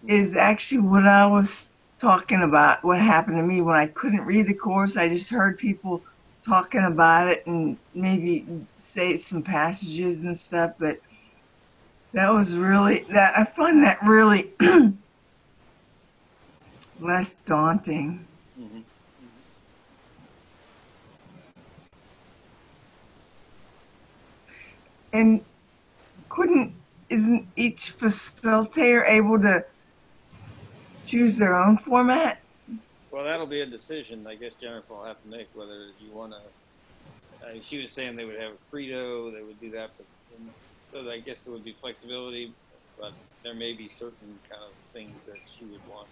is 0.06 0.34
actually 0.34 0.80
what 0.80 1.06
I 1.06 1.26
was 1.26 1.70
talking 1.98 2.42
about 2.42 2.84
what 2.84 3.00
happened 3.00 3.36
to 3.36 3.42
me 3.42 3.60
when 3.60 3.76
I 3.76 3.86
couldn't 3.86 4.24
read 4.24 4.46
the 4.46 4.54
course. 4.54 4.96
I 4.96 5.08
just 5.08 5.30
heard 5.30 5.58
people 5.58 6.02
talking 6.44 6.84
about 6.84 7.28
it 7.28 7.46
and 7.46 7.76
maybe 7.94 8.46
say 8.84 9.16
some 9.16 9.42
passages 9.42 10.22
and 10.22 10.38
stuff, 10.38 10.74
but 10.78 11.00
that 12.12 12.32
was 12.32 12.54
really 12.56 13.00
that 13.10 13.36
I 13.36 13.44
find 13.44 13.84
that 13.84 13.98
really 14.02 14.52
less 17.00 17.34
daunting. 17.46 18.26
Mm-hmm. 18.60 18.80
And 25.12 25.44
couldn't 26.28 26.74
isn't 27.08 27.46
each 27.56 27.96
facilitator 27.98 29.08
able 29.08 29.38
to 29.40 29.64
choose 31.06 31.36
their 31.36 31.54
own 31.54 31.78
format? 31.78 32.40
Well, 33.10 33.24
that'll 33.24 33.46
be 33.46 33.60
a 33.60 33.66
decision 33.66 34.26
I 34.26 34.34
guess 34.34 34.54
Jennifer 34.56 34.94
will 34.94 35.04
have 35.04 35.22
to 35.22 35.28
make 35.28 35.48
whether 35.54 35.90
you 36.00 36.10
want 36.12 36.32
to. 36.32 37.46
Uh, 37.46 37.50
she 37.60 37.78
was 37.78 37.92
saying 37.92 38.16
they 38.16 38.24
would 38.24 38.40
have 38.40 38.52
a 38.52 38.70
credo, 38.70 39.30
they 39.30 39.42
would 39.42 39.60
do 39.60 39.70
that, 39.72 39.90
but 39.96 40.06
so 40.84 41.08
I 41.10 41.20
guess 41.20 41.42
there 41.42 41.52
would 41.52 41.64
be 41.64 41.72
flexibility, 41.72 42.52
but 42.98 43.12
there 43.42 43.54
may 43.54 43.72
be 43.72 43.88
certain 43.88 44.38
kind 44.48 44.62
of 44.62 44.72
things 44.92 45.24
that 45.24 45.38
she 45.46 45.64
would 45.64 45.80
want. 45.88 46.08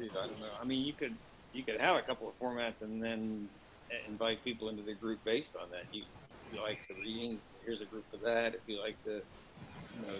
I 0.00 0.26
don't 0.26 0.40
know. 0.40 0.46
I 0.60 0.64
mean, 0.64 0.84
you 0.84 0.92
could 0.92 1.14
you 1.52 1.62
could 1.62 1.80
have 1.80 1.96
a 1.96 2.02
couple 2.02 2.28
of 2.28 2.38
formats 2.38 2.82
and 2.82 3.02
then 3.02 3.48
invite 4.06 4.44
people 4.44 4.68
into 4.68 4.82
the 4.82 4.94
group 4.94 5.18
based 5.24 5.56
on 5.56 5.70
that. 5.70 5.84
You, 5.92 6.02
you 6.52 6.60
like 6.60 6.78
the 6.88 6.94
reading, 6.94 7.40
here's 7.64 7.80
a 7.80 7.86
group 7.86 8.04
for 8.10 8.18
that. 8.18 8.54
If 8.54 8.60
you 8.66 8.80
like 8.80 8.96
the 9.04 9.14
you 9.14 10.06
know 10.06 10.14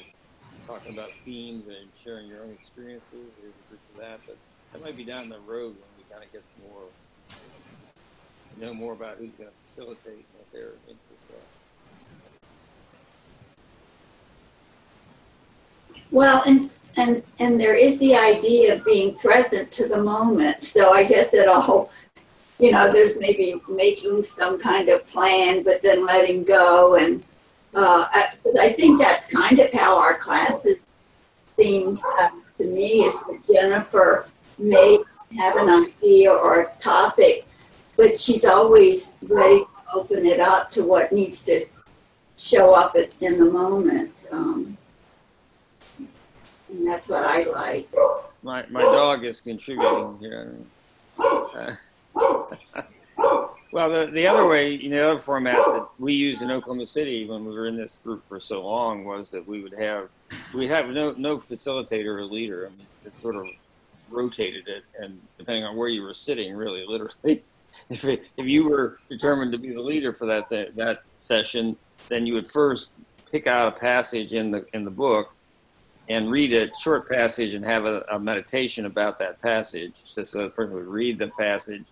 talking 0.67 0.93
about 0.93 1.11
themes 1.25 1.67
and 1.69 1.89
sharing 1.97 2.27
your 2.27 2.43
own 2.43 2.51
experiences. 2.51 3.13
There's 3.41 3.55
a 3.55 3.69
group 3.71 3.81
of 3.95 4.01
that, 4.01 4.21
but 4.27 4.37
that 4.73 4.83
might 4.83 4.97
be 4.97 5.05
down 5.05 5.31
the 5.31 5.39
road 5.41 5.75
when 5.75 5.89
we 5.97 6.05
kind 6.13 6.23
of 6.23 6.31
get 6.31 6.47
some 6.47 6.61
more, 6.71 6.83
know 8.61 8.75
more 8.75 8.93
about 8.93 9.17
who's 9.17 9.31
going 9.39 9.49
to 9.49 9.57
facilitate 9.63 10.13
and 10.13 10.25
what 10.37 10.53
their 10.53 10.73
interests 10.87 11.31
are. 11.31 11.49
Well, 16.11 16.43
and 16.45 16.71
and 16.99 17.23
and 17.39 17.61
there 17.61 17.77
is 17.77 17.99
the 17.99 18.15
idea 18.15 18.75
of 18.75 18.85
being 18.85 19.15
present 19.15 19.71
to 19.73 19.89
the 19.89 20.03
moment. 20.03 20.65
So 20.65 20.93
I 20.93 21.05
guess 21.05 21.33
it 21.33 21.49
all, 21.49 21.91
you 22.59 22.73
know, 22.73 22.93
there's 22.93 23.19
maybe 23.19 23.61
making 23.69 24.25
some 24.25 24.59
kind 24.59 24.89
of 24.89 25.07
plan, 25.07 25.63
but 25.63 25.81
then 25.81 26.05
letting 26.05 26.45
go 26.45 26.97
and 26.97 27.23
uh, 27.75 28.09
I, 28.11 28.31
I, 28.59 28.73
think 28.73 28.99
that's 28.99 29.31
kind 29.31 29.59
of 29.59 29.71
how 29.73 29.99
our 29.99 30.17
classes 30.17 30.79
seem 31.47 32.01
uh, 32.19 32.31
to 32.57 32.65
me 32.65 33.05
is 33.05 33.21
that 33.25 33.47
Jennifer 33.47 34.27
may 34.59 34.99
have 35.37 35.57
an 35.57 35.69
idea 35.69 36.33
or 36.33 36.63
a 36.63 36.73
topic, 36.81 37.47
but 37.97 38.19
she's 38.19 38.47
always 38.47 39.19
ready 39.23 39.61
to 39.61 39.69
open 39.93 40.25
it 40.25 40.41
up 40.41 40.71
to 40.73 40.83
what 40.83 41.13
needs 41.13 41.43
to 41.43 41.65
show 42.39 42.75
up 42.75 42.97
in 42.97 43.39
the 43.39 43.45
moment. 43.45 44.15
Um, 44.33 44.78
and 46.69 46.87
that's 46.87 47.09
what 47.09 47.25
I 47.25 47.45
like. 47.45 47.89
My, 48.43 48.65
my 48.71 48.81
dog 48.81 49.25
is 49.25 49.41
contributing 49.41 50.19
here. 50.21 50.55
Well, 53.71 53.91
the, 53.91 54.11
the 54.11 54.27
other 54.27 54.49
way, 54.49 54.73
you 54.73 54.89
know, 54.89 54.97
the 54.97 55.11
other 55.11 55.21
format 55.21 55.57
that 55.57 55.89
we 55.99 56.15
used 56.15 56.41
in 56.41 56.51
Oklahoma 56.51 56.87
City 56.87 57.27
when 57.27 57.45
we 57.45 57.53
were 57.53 57.67
in 57.67 57.77
this 57.77 57.99
group 57.99 58.25
for 58.25 58.41
so 58.41 58.65
long 58.65 59.05
was 59.05 59.31
that 59.33 59.47
we 59.47 59.63
would 59.63 59.75
have 59.75 60.09
we 60.55 60.67
have 60.69 60.89
no 60.89 61.13
no 61.13 61.37
facilitator 61.37 62.17
or 62.17 62.25
leader. 62.25 62.67
I 62.67 62.71
mean, 62.77 62.87
it 63.05 63.13
sort 63.13 63.37
of 63.37 63.47
rotated 64.11 64.69
it, 64.69 64.85
and 64.99 65.21
depending 65.37 65.65
on 65.65 65.77
where 65.77 65.89
you 65.89 66.03
were 66.03 66.15
sitting, 66.15 66.57
really, 66.57 66.87
literally, 66.87 67.45
if 67.91 68.05
it, 68.05 68.27
if 68.39 68.47
you 68.47 68.69
were 68.69 68.99
determined 69.07 69.53
to 69.53 69.59
be 69.59 69.75
the 69.75 69.83
leader 69.83 70.15
for 70.15 70.25
that 70.27 70.49
th- 70.49 70.73
that 70.77 71.03
session, 71.15 71.77
then 72.09 72.27
you 72.27 72.33
would 72.33 72.51
first 72.51 72.95
pick 73.31 73.47
out 73.47 73.69
a 73.69 73.79
passage 73.79 74.33
in 74.33 74.51
the 74.51 74.65
in 74.73 74.85
the 74.87 74.91
book 74.91 75.35
and 76.09 76.31
read 76.31 76.53
a 76.53 76.75
short 76.75 77.09
passage 77.09 77.55
and 77.55 77.65
have 77.65 77.85
a, 77.85 78.05
a 78.11 78.19
meditation 78.19 78.87
about 78.87 79.19
that 79.19 79.41
passage. 79.43 79.93
So, 79.95 80.23
so 80.25 80.43
the 80.43 80.51
person 80.51 80.75
would 80.75 80.87
read 80.87 81.19
the 81.19 81.29
passage 81.29 81.85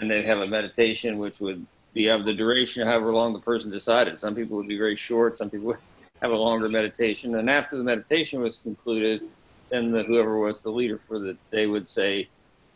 and 0.00 0.10
they'd 0.10 0.24
have 0.24 0.40
a 0.40 0.46
meditation 0.46 1.18
which 1.18 1.40
would 1.40 1.64
be 1.92 2.08
of 2.08 2.24
the 2.24 2.32
duration 2.32 2.86
however 2.86 3.12
long 3.12 3.32
the 3.32 3.38
person 3.38 3.70
decided. 3.70 4.18
Some 4.18 4.34
people 4.34 4.56
would 4.56 4.68
be 4.68 4.78
very 4.78 4.96
short, 4.96 5.36
some 5.36 5.50
people 5.50 5.68
would 5.68 5.78
have 6.22 6.32
a 6.32 6.36
longer 6.36 6.68
meditation. 6.68 7.34
And 7.36 7.50
after 7.50 7.76
the 7.76 7.84
meditation 7.84 8.40
was 8.40 8.58
concluded, 8.58 9.22
then 9.68 9.90
the, 9.90 10.02
whoever 10.02 10.38
was 10.38 10.62
the 10.62 10.70
leader 10.70 10.98
for 10.98 11.18
the 11.18 11.36
day 11.52 11.66
would 11.66 11.86
say 11.86 12.28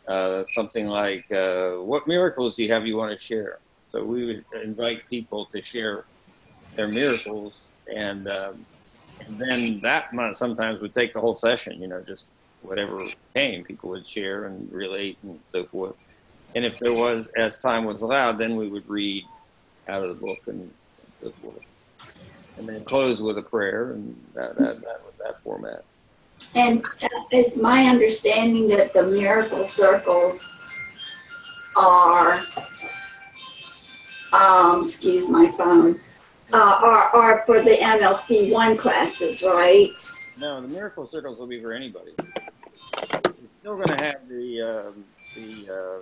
uh, 0.07 0.43
something 0.43 0.87
like, 0.87 1.31
uh, 1.31 1.71
What 1.71 2.07
miracles 2.07 2.55
do 2.55 2.63
you 2.63 2.71
have 2.71 2.85
you 2.85 2.95
want 2.95 3.17
to 3.17 3.23
share? 3.23 3.59
So 3.87 4.03
we 4.03 4.25
would 4.25 4.45
invite 4.63 5.07
people 5.09 5.45
to 5.45 5.61
share 5.61 6.05
their 6.75 6.87
miracles. 6.87 7.71
And, 7.93 8.27
um, 8.27 8.65
then 9.27 9.79
that 9.81 10.09
sometimes 10.33 10.81
would 10.81 10.93
take 10.93 11.13
the 11.13 11.19
whole 11.19 11.35
session, 11.35 11.81
you 11.81 11.87
know, 11.87 12.01
just 12.01 12.31
whatever 12.61 13.05
came, 13.33 13.63
people 13.63 13.89
would 13.89 14.05
share 14.05 14.45
and 14.45 14.71
relate 14.71 15.17
and 15.23 15.39
so 15.45 15.63
forth. 15.63 15.95
And 16.55 16.65
if 16.65 16.79
there 16.79 16.93
was, 16.93 17.29
as 17.37 17.61
time 17.61 17.85
was 17.85 18.01
allowed, 18.01 18.37
then 18.37 18.55
we 18.55 18.67
would 18.67 18.89
read 18.89 19.23
out 19.87 20.03
of 20.03 20.09
the 20.09 20.25
book 20.25 20.39
and, 20.47 20.61
and 20.61 20.71
so 21.11 21.31
forth. 21.41 21.61
And 22.57 22.67
then 22.67 22.83
close 22.83 23.21
with 23.21 23.37
a 23.37 23.41
prayer, 23.41 23.91
and 23.93 24.21
that, 24.33 24.57
that, 24.57 24.81
that 24.81 25.05
was 25.05 25.17
that 25.17 25.39
format. 25.39 25.83
And 26.55 26.83
it's 27.31 27.55
my 27.55 27.85
understanding 27.85 28.67
that 28.69 28.93
the 28.93 29.03
miracle 29.03 29.65
circles 29.67 30.59
are, 31.75 32.43
um, 34.33 34.81
excuse 34.81 35.29
my 35.29 35.49
phone, 35.51 35.99
uh, 36.53 36.79
are, 36.81 37.15
are 37.15 37.43
for 37.45 37.61
the 37.61 37.77
MLC 37.77 38.51
one 38.51 38.77
classes, 38.77 39.43
right? 39.43 39.91
No, 40.37 40.61
the 40.61 40.67
miracle 40.67 41.05
circles 41.05 41.37
will 41.37 41.47
be 41.47 41.61
for 41.61 41.73
anybody. 41.73 42.11
You're 42.17 43.33
still 43.59 43.75
going 43.75 43.87
to 43.97 44.05
have 44.05 44.27
the 44.27 44.61
um, 44.61 45.05
the 45.35 45.73
uh, 45.73 45.99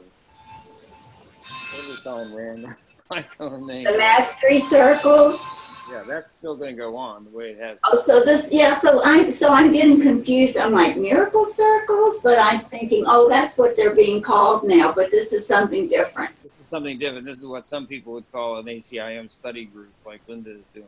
what 1.74 1.82
do 1.82 1.90
we 1.90 1.98
call 1.98 2.36
random? 2.36 2.76
I 3.12 3.22
call 3.24 3.50
them 3.50 3.68
names. 3.68 3.90
The 3.90 3.98
mastery 3.98 4.60
circles. 4.60 5.68
Yeah, 5.90 6.04
that's 6.06 6.32
still 6.32 6.58
going 6.58 6.76
to 6.76 6.82
go 6.82 6.98
on 6.98 7.24
the 7.24 7.30
way 7.30 7.52
it 7.52 7.60
has. 7.60 7.80
Oh, 7.86 7.98
so 7.98 8.22
this, 8.22 8.50
yeah, 8.52 8.78
so 8.80 9.02
I'm, 9.06 9.32
so 9.32 9.48
I'm 9.48 9.72
getting 9.72 10.02
confused. 10.02 10.58
I'm 10.58 10.74
like 10.74 10.98
miracle 10.98 11.46
circles, 11.46 12.20
but 12.22 12.38
I'm 12.38 12.66
thinking, 12.66 13.06
oh, 13.08 13.30
that's 13.30 13.58
what 13.58 13.78
they're 13.78 13.96
being 13.96 14.22
called 14.22 14.66
now, 14.66 14.92
but 14.92 15.12
this 15.12 15.32
is 15.32 15.48
something 15.48 15.88
different. 15.88 16.32
Something 16.68 17.00
different. 17.00 17.26
This 17.26 17.38
is 17.38 17.46
what 17.46 17.66
some 17.66 17.88
people 17.88 18.12
would 18.12 18.30
call 18.30 18.58
an 18.58 18.66
ACIM 18.66 19.32
study 19.32 19.64
group, 19.64 19.94
like 20.06 20.20
Linda 20.28 20.52
is 20.52 20.68
doing. 20.68 20.86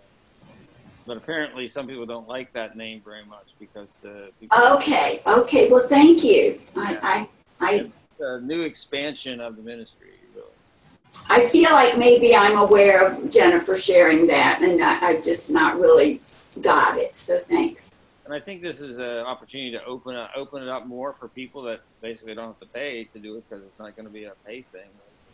But 1.08 1.16
apparently, 1.16 1.70
some 1.70 1.88
people 1.88 2.06
don't 2.06 2.28
like 2.28 2.52
that 2.52 2.76
name 2.76 3.02
very 3.04 3.24
much 3.24 3.54
because 3.62 4.04
uh, 4.04 4.28
Okay, 4.74 5.22
okay, 5.26 5.70
well, 5.70 5.88
thank 5.88 6.22
you. 6.22 6.60
I, 6.76 7.28
I, 7.62 7.66
I, 7.66 7.74
it's 7.76 8.20
a 8.20 8.42
new 8.42 8.64
expansion 8.64 9.40
of 9.40 9.56
the 9.56 9.62
ministry. 9.62 10.10
Really. 10.36 10.48
I 11.30 11.48
feel 11.48 11.72
like 11.72 11.98
maybe 11.98 12.36
I'm 12.36 12.58
aware 12.58 13.08
of 13.08 13.32
Jennifer 13.32 13.78
sharing 13.78 14.28
that 14.28 14.62
and 14.62 14.84
I, 14.84 15.00
I've 15.00 15.24
just 15.24 15.50
not 15.50 15.80
really 15.80 16.20
got 16.60 16.98
it, 16.98 17.16
so 17.16 17.40
thanks. 17.48 17.94
And 18.26 18.34
I 18.34 18.42
think 18.42 18.62
this 18.62 18.82
is 18.82 18.98
an 18.98 19.20
opportunity 19.20 19.72
to 19.72 19.84
open 19.86 20.18
up, 20.18 20.32
open 20.36 20.62
it 20.62 20.68
up 20.68 20.86
more 20.86 21.14
for 21.14 21.30
people 21.30 21.62
that 21.64 21.80
basically 22.02 22.36
don't 22.36 22.48
have 22.48 22.60
to 22.60 22.66
pay 22.66 23.06
to 23.06 23.18
do 23.18 23.38
it 23.38 23.50
because 23.50 23.64
it's 23.64 23.80
not 23.80 23.96
going 23.96 24.06
to 24.08 24.14
be 24.14 24.26
a 24.26 24.34
pay 24.46 24.64
thing 24.74 24.90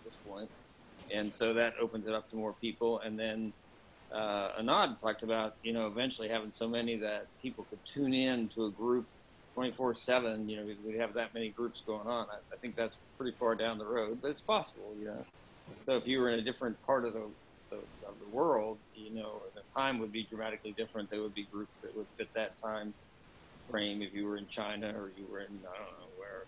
this 0.05 0.15
point. 0.27 0.49
And 1.13 1.27
so 1.27 1.53
that 1.53 1.73
opens 1.81 2.07
it 2.07 2.13
up 2.13 2.29
to 2.29 2.35
more 2.35 2.53
people. 2.53 2.99
And 2.99 3.19
then 3.19 3.51
uh, 4.13 4.51
Anand 4.59 4.99
talked 4.99 5.23
about, 5.23 5.55
you 5.63 5.73
know, 5.73 5.87
eventually 5.87 6.29
having 6.29 6.51
so 6.51 6.67
many 6.67 6.95
that 6.97 7.27
people 7.41 7.65
could 7.69 7.83
tune 7.85 8.13
in 8.13 8.47
to 8.49 8.65
a 8.65 8.71
group 8.71 9.05
24 9.55 9.95
7. 9.95 10.47
You 10.47 10.57
know, 10.57 10.75
we, 10.85 10.97
have 10.97 11.13
that 11.13 11.33
many 11.33 11.49
groups 11.49 11.81
going 11.85 12.07
on. 12.07 12.27
I, 12.29 12.37
I 12.53 12.57
think 12.57 12.75
that's 12.75 12.95
pretty 13.17 13.35
far 13.37 13.55
down 13.55 13.77
the 13.77 13.85
road, 13.85 14.19
but 14.21 14.31
it's 14.31 14.41
possible, 14.41 14.93
you 14.99 15.07
know. 15.07 15.25
So 15.85 15.97
if 15.97 16.07
you 16.07 16.19
were 16.19 16.29
in 16.29 16.39
a 16.39 16.43
different 16.43 16.81
part 16.85 17.05
of 17.05 17.13
the, 17.13 17.23
the 17.69 17.77
of 18.07 18.15
the 18.19 18.35
world, 18.35 18.77
you 18.95 19.09
know, 19.09 19.41
the 19.55 19.61
time 19.73 19.99
would 19.99 20.11
be 20.11 20.23
dramatically 20.23 20.71
different. 20.71 21.09
There 21.09 21.21
would 21.21 21.35
be 21.35 21.47
groups 21.51 21.81
that 21.81 21.95
would 21.97 22.07
fit 22.17 22.29
that 22.35 22.59
time 22.61 22.93
frame. 23.69 24.01
If 24.01 24.13
you 24.13 24.27
were 24.27 24.37
in 24.37 24.47
China 24.47 24.89
or 24.89 25.11
you 25.17 25.25
were 25.31 25.39
in 25.39 25.47
I 25.47 25.77
don't 25.77 25.99
know 25.99 26.07
where, 26.17 26.43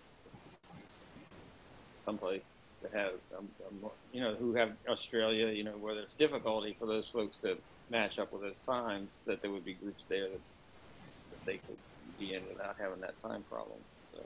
someplace 2.06 2.52
that 2.82 2.94
have 2.94 3.13
um, 3.38 3.50
um, 3.68 3.92
you 4.12 4.22
know 4.22 4.36
who 4.36 4.56
have 4.56 4.72
Australia, 4.90 5.48
you 5.48 5.63
know, 5.63 5.78
where 5.78 5.96
there's 5.96 6.13
difficulty 6.13 6.76
for 6.78 6.88
those 6.88 7.10
folks 7.10 7.38
to 7.40 7.58
match 7.90 8.20
up 8.20 8.32
with 8.32 8.42
those 8.42 8.60
times, 8.60 9.22
that 9.26 9.42
there 9.42 9.52
would 9.52 9.66
be 9.66 9.76
groups 9.76 10.06
there 10.10 10.30
that, 10.30 10.42
that 11.32 11.40
they 11.46 11.58
could 11.58 11.78
be 12.18 12.34
in 12.34 12.48
without 12.48 12.76
having 12.80 13.02
that 13.02 13.20
time 13.20 13.44
problem. 13.44 13.80
So. 14.12 14.20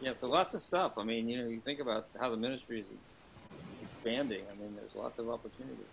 Yeah, 0.00 0.14
so 0.14 0.28
lots 0.28 0.54
of 0.54 0.60
stuff. 0.60 0.94
I 0.98 1.04
mean, 1.04 1.28
you 1.28 1.42
know, 1.42 1.48
you 1.48 1.60
think 1.60 1.80
about 1.80 2.04
how 2.20 2.30
the 2.30 2.36
ministry 2.36 2.80
is 2.80 2.92
expanding. 3.80 4.46
I 4.50 4.54
mean, 4.54 4.74
there's 4.76 4.94
lots 4.94 5.18
of 5.18 5.28
opportunity. 5.28 5.84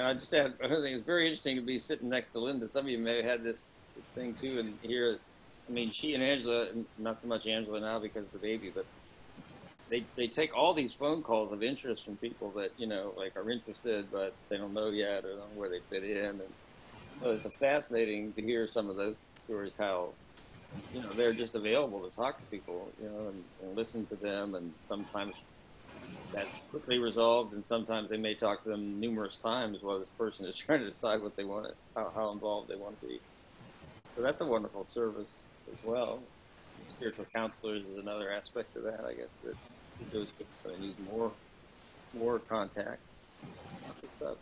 And 0.00 0.08
I 0.08 0.14
just 0.14 0.32
had, 0.32 0.54
I 0.64 0.66
think 0.66 0.96
it's 0.96 1.04
very 1.04 1.26
interesting 1.26 1.56
to 1.56 1.62
be 1.62 1.78
sitting 1.78 2.08
next 2.08 2.28
to 2.28 2.38
Linda. 2.38 2.66
Some 2.70 2.86
of 2.86 2.90
you 2.90 2.96
may 2.96 3.16
have 3.16 3.26
had 3.26 3.42
this 3.44 3.74
thing 4.14 4.32
too, 4.32 4.58
and 4.58 4.78
here, 4.80 5.18
I 5.68 5.72
mean, 5.72 5.90
she 5.90 6.14
and 6.14 6.22
Angela, 6.22 6.68
not 6.96 7.20
so 7.20 7.28
much 7.28 7.46
Angela 7.46 7.80
now 7.80 7.98
because 7.98 8.24
of 8.24 8.32
the 8.32 8.38
baby, 8.38 8.72
but 8.74 8.86
they 9.90 10.02
they 10.16 10.26
take 10.26 10.56
all 10.56 10.72
these 10.72 10.94
phone 10.94 11.20
calls 11.22 11.52
of 11.52 11.62
interest 11.62 12.06
from 12.06 12.16
people 12.16 12.48
that 12.52 12.70
you 12.78 12.86
know 12.86 13.12
like 13.14 13.36
are 13.36 13.50
interested, 13.50 14.10
but 14.10 14.32
they 14.48 14.56
don't 14.56 14.72
know 14.72 14.88
yet 14.88 15.26
or 15.26 15.36
don't 15.36 15.54
know 15.54 15.60
where 15.60 15.68
they 15.68 15.80
fit 15.90 16.02
in, 16.02 16.40
and 16.40 16.52
so 17.20 17.32
it's 17.32 17.44
fascinating 17.58 18.32
to 18.32 18.40
hear 18.40 18.66
some 18.66 18.88
of 18.88 18.96
those 18.96 19.18
stories 19.36 19.76
how 19.76 20.08
you 20.94 21.02
know 21.02 21.10
they're 21.10 21.34
just 21.34 21.54
available 21.54 22.00
to 22.08 22.16
talk 22.16 22.38
to 22.38 22.44
people, 22.46 22.88
you 23.02 23.10
know, 23.10 23.28
and, 23.28 23.44
and 23.62 23.76
listen 23.76 24.06
to 24.06 24.16
them, 24.16 24.54
and 24.54 24.72
sometimes 24.84 25.50
that's 26.32 26.62
quickly 26.70 26.98
resolved, 26.98 27.52
and 27.54 27.64
sometimes 27.64 28.08
they 28.08 28.16
may 28.16 28.34
talk 28.34 28.62
to 28.64 28.70
them 28.70 29.00
numerous 29.00 29.36
times 29.36 29.78
while 29.82 29.98
this 29.98 30.10
person 30.10 30.46
is 30.46 30.56
trying 30.58 30.80
to 30.80 30.86
decide 30.86 31.22
what 31.22 31.36
they 31.36 31.44
want, 31.44 31.66
to, 31.66 31.74
how, 31.96 32.12
how 32.14 32.30
involved 32.32 32.70
they 32.70 32.76
want 32.76 33.00
to 33.00 33.06
be. 33.06 33.20
So 34.16 34.22
that's 34.22 34.40
a 34.40 34.46
wonderful 34.46 34.84
service 34.84 35.46
as 35.70 35.78
well. 35.82 36.20
Spiritual 36.86 37.26
counselors 37.34 37.86
is 37.86 37.98
another 37.98 38.30
aspect 38.30 38.76
of 38.76 38.84
that, 38.84 39.04
I 39.04 39.14
guess, 39.14 39.38
that 39.44 39.56
those 40.12 40.28
people 40.30 40.78
need 40.78 40.94
more, 41.10 41.32
more 42.14 42.38
contact. 42.38 43.00
Stuff. 44.16 44.36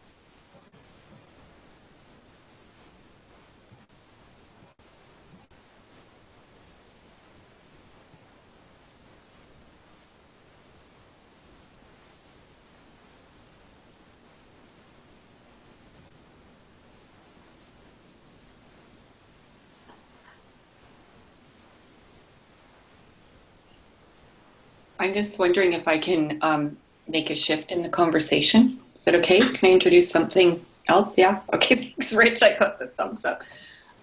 I'm 24.98 25.14
just 25.14 25.38
wondering 25.38 25.72
if 25.72 25.86
I 25.86 25.98
can 25.98 26.38
um, 26.42 26.76
make 27.06 27.30
a 27.30 27.34
shift 27.34 27.70
in 27.70 27.82
the 27.82 27.88
conversation. 27.88 28.80
Is 28.94 29.04
that 29.04 29.14
okay? 29.16 29.40
Can 29.40 29.70
I 29.70 29.72
introduce 29.72 30.10
something 30.10 30.64
else? 30.88 31.16
Yeah. 31.16 31.40
Okay. 31.52 31.76
Thanks, 31.76 32.12
Rich. 32.12 32.42
I 32.42 32.56
got 32.58 32.78
the 32.78 32.88
thumbs 32.88 33.24
up. 33.24 33.42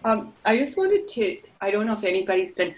Um, 0.03 0.33
I 0.45 0.57
just 0.57 0.77
wanted 0.77 1.07
to. 1.09 1.37
I 1.61 1.71
don't 1.71 1.85
know 1.85 1.93
if 1.93 2.03
anybody's 2.03 2.55
been 2.55 2.75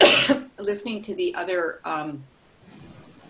listening 0.58 1.02
to 1.02 1.14
the 1.14 1.34
other 1.34 1.80
um, 1.84 2.22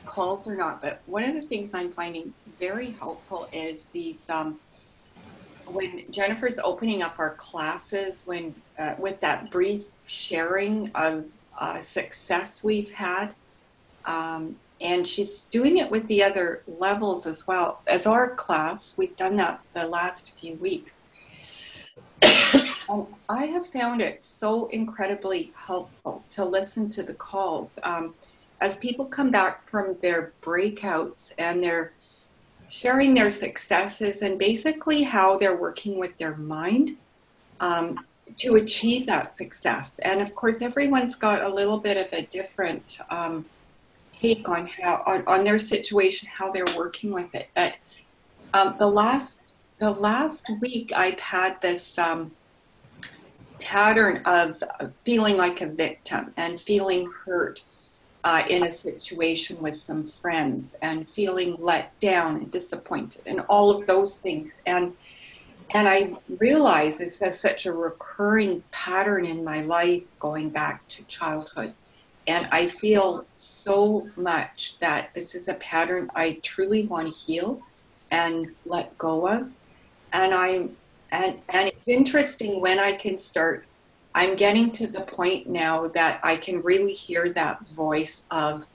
calls 0.07 0.49
or 0.49 0.57
not, 0.57 0.81
but 0.81 1.01
one 1.07 1.23
of 1.23 1.35
the 1.35 1.43
things 1.43 1.75
I'm 1.75 1.93
finding 1.93 2.33
very 2.59 2.91
helpful 2.93 3.49
is 3.53 3.85
these. 3.93 4.19
Um, 4.29 4.59
when 5.67 6.11
Jennifer's 6.11 6.59
opening 6.59 7.03
up 7.03 7.19
our 7.19 7.35
classes, 7.35 8.27
when 8.27 8.55
uh, 8.79 8.95
with 8.99 9.21
that 9.21 9.51
brief 9.51 9.85
sharing 10.07 10.91
of 10.95 11.25
uh, 11.59 11.79
success 11.79 12.65
we've 12.65 12.91
had, 12.91 13.35
um, 14.05 14.57
and 14.81 15.07
she's 15.07 15.43
doing 15.51 15.79
it 15.79 15.91
with 15.91 16.07
the 16.09 16.23
other 16.23 16.63
levels 16.67 17.27
as 17.27 17.47
well. 17.47 17.83
As 17.87 18.07
our 18.07 18.35
class, 18.35 18.99
we've 18.99 19.17
done 19.17 19.37
that 19.37 19.61
the 19.75 19.87
last 19.87 20.35
few 20.39 20.55
weeks. 20.57 20.97
and 22.89 23.07
I 23.29 23.47
have 23.47 23.69
found 23.69 24.03
it 24.03 24.25
so 24.27 24.67
incredibly 24.67 25.53
helpful 25.55 26.25
to 26.31 26.45
listen 26.45 26.91
to 26.91 27.03
the 27.03 27.15
calls. 27.15 27.79
Um, 27.85 28.15
as 28.61 28.77
people 28.77 29.05
come 29.05 29.31
back 29.31 29.65
from 29.65 29.97
their 30.01 30.33
breakouts 30.43 31.33
and 31.39 31.63
they're 31.63 31.93
sharing 32.69 33.13
their 33.13 33.31
successes 33.31 34.23
and 34.23 34.39
basically 34.39 35.03
how 35.03 35.37
they're 35.37 35.57
working 35.57 35.99
with 35.99 36.17
their 36.19 36.37
mind 36.37 36.97
um, 37.61 38.05
to 38.37 38.57
achieve 38.57 39.05
that 39.07 39.35
success. 39.35 39.99
And 40.01 40.23
of 40.23 40.35
course, 40.35 40.63
everyone's 40.63 41.17
got 41.17 41.43
a 41.43 41.49
little 41.49 41.79
bit 41.79 41.97
of 41.97 42.13
a 42.13 42.23
different. 42.23 42.99
Um, 43.11 43.45
take 44.23 44.49
on 44.49 44.67
how 44.67 45.03
on, 45.07 45.25
on 45.27 45.45
their 45.45 45.59
situation, 45.59 46.29
how 46.33 46.51
they're 46.53 46.65
working 46.77 47.11
with 47.11 47.35
it. 47.35 47.49
But 47.55 47.75
um, 48.55 48.77
the 48.79 48.87
last 48.87 49.41
the 49.79 49.91
last 49.91 50.49
week, 50.61 50.93
I've 50.95 51.19
had 51.19 51.61
this 51.61 51.99
um, 51.99 52.31
pattern 53.61 54.23
of 54.25 54.63
feeling 54.97 55.37
like 55.37 55.61
a 55.61 55.67
victim 55.67 56.33
and 56.37 56.61
feeling 56.61 57.11
hurt 57.25 57.65
uh, 58.25 58.45
in 58.49 58.65
a 58.65 58.71
situation 58.71 59.61
with 59.61 59.75
some 59.75 60.07
friends 60.07 60.77
and 60.83 61.09
feeling 61.11 61.57
let 61.59 61.99
down 62.01 62.37
and 62.37 62.51
disappointed 62.51 63.23
and 63.27 63.41
all 63.49 63.71
of 63.71 63.87
those 63.87 64.19
things 64.19 64.61
and 64.67 64.93
and 65.75 65.89
I 65.89 66.13
realize 66.39 66.99
this 66.99 67.23
is 67.23 67.41
such 67.41 67.65
a 67.65 67.73
recurring 67.73 68.63
pattern 68.73 69.25
in 69.25 69.43
my 69.43 69.63
life 69.63 70.19
going 70.21 70.51
back 70.51 70.87
to 70.89 71.03
childhood 71.05 71.75
and 72.27 72.47
I 72.53 72.69
feel 72.69 73.25
so 73.37 74.09
much 74.17 74.79
that 74.81 75.13
this 75.15 75.35
is 75.35 75.49
a 75.49 75.55
pattern 75.55 76.11
I 76.15 76.41
truly 76.43 76.87
want 76.87 77.13
to 77.13 77.19
heal 77.19 77.61
and 78.11 78.49
let 78.67 78.97
go 78.99 79.29
of. 79.29 79.55
and 80.13 80.35
I'm 80.35 80.77
and 81.11 81.39
and 81.51 81.69
it's 81.69 81.89
interesting 81.89 82.61
when 82.61 82.79
I 82.79 82.93
can 82.93 83.19
start. 83.19 83.67
I'm 84.15 84.37
getting 84.37 84.71
to 84.73 84.87
the 84.87 85.01
point 85.03 85.49
now 85.49 85.89
that 85.89 86.21
I 86.23 86.37
can 86.37 86.63
really 86.63 86.93
hear 86.93 87.31
that 87.31 87.67
voice 87.69 88.25
of, 88.31 88.67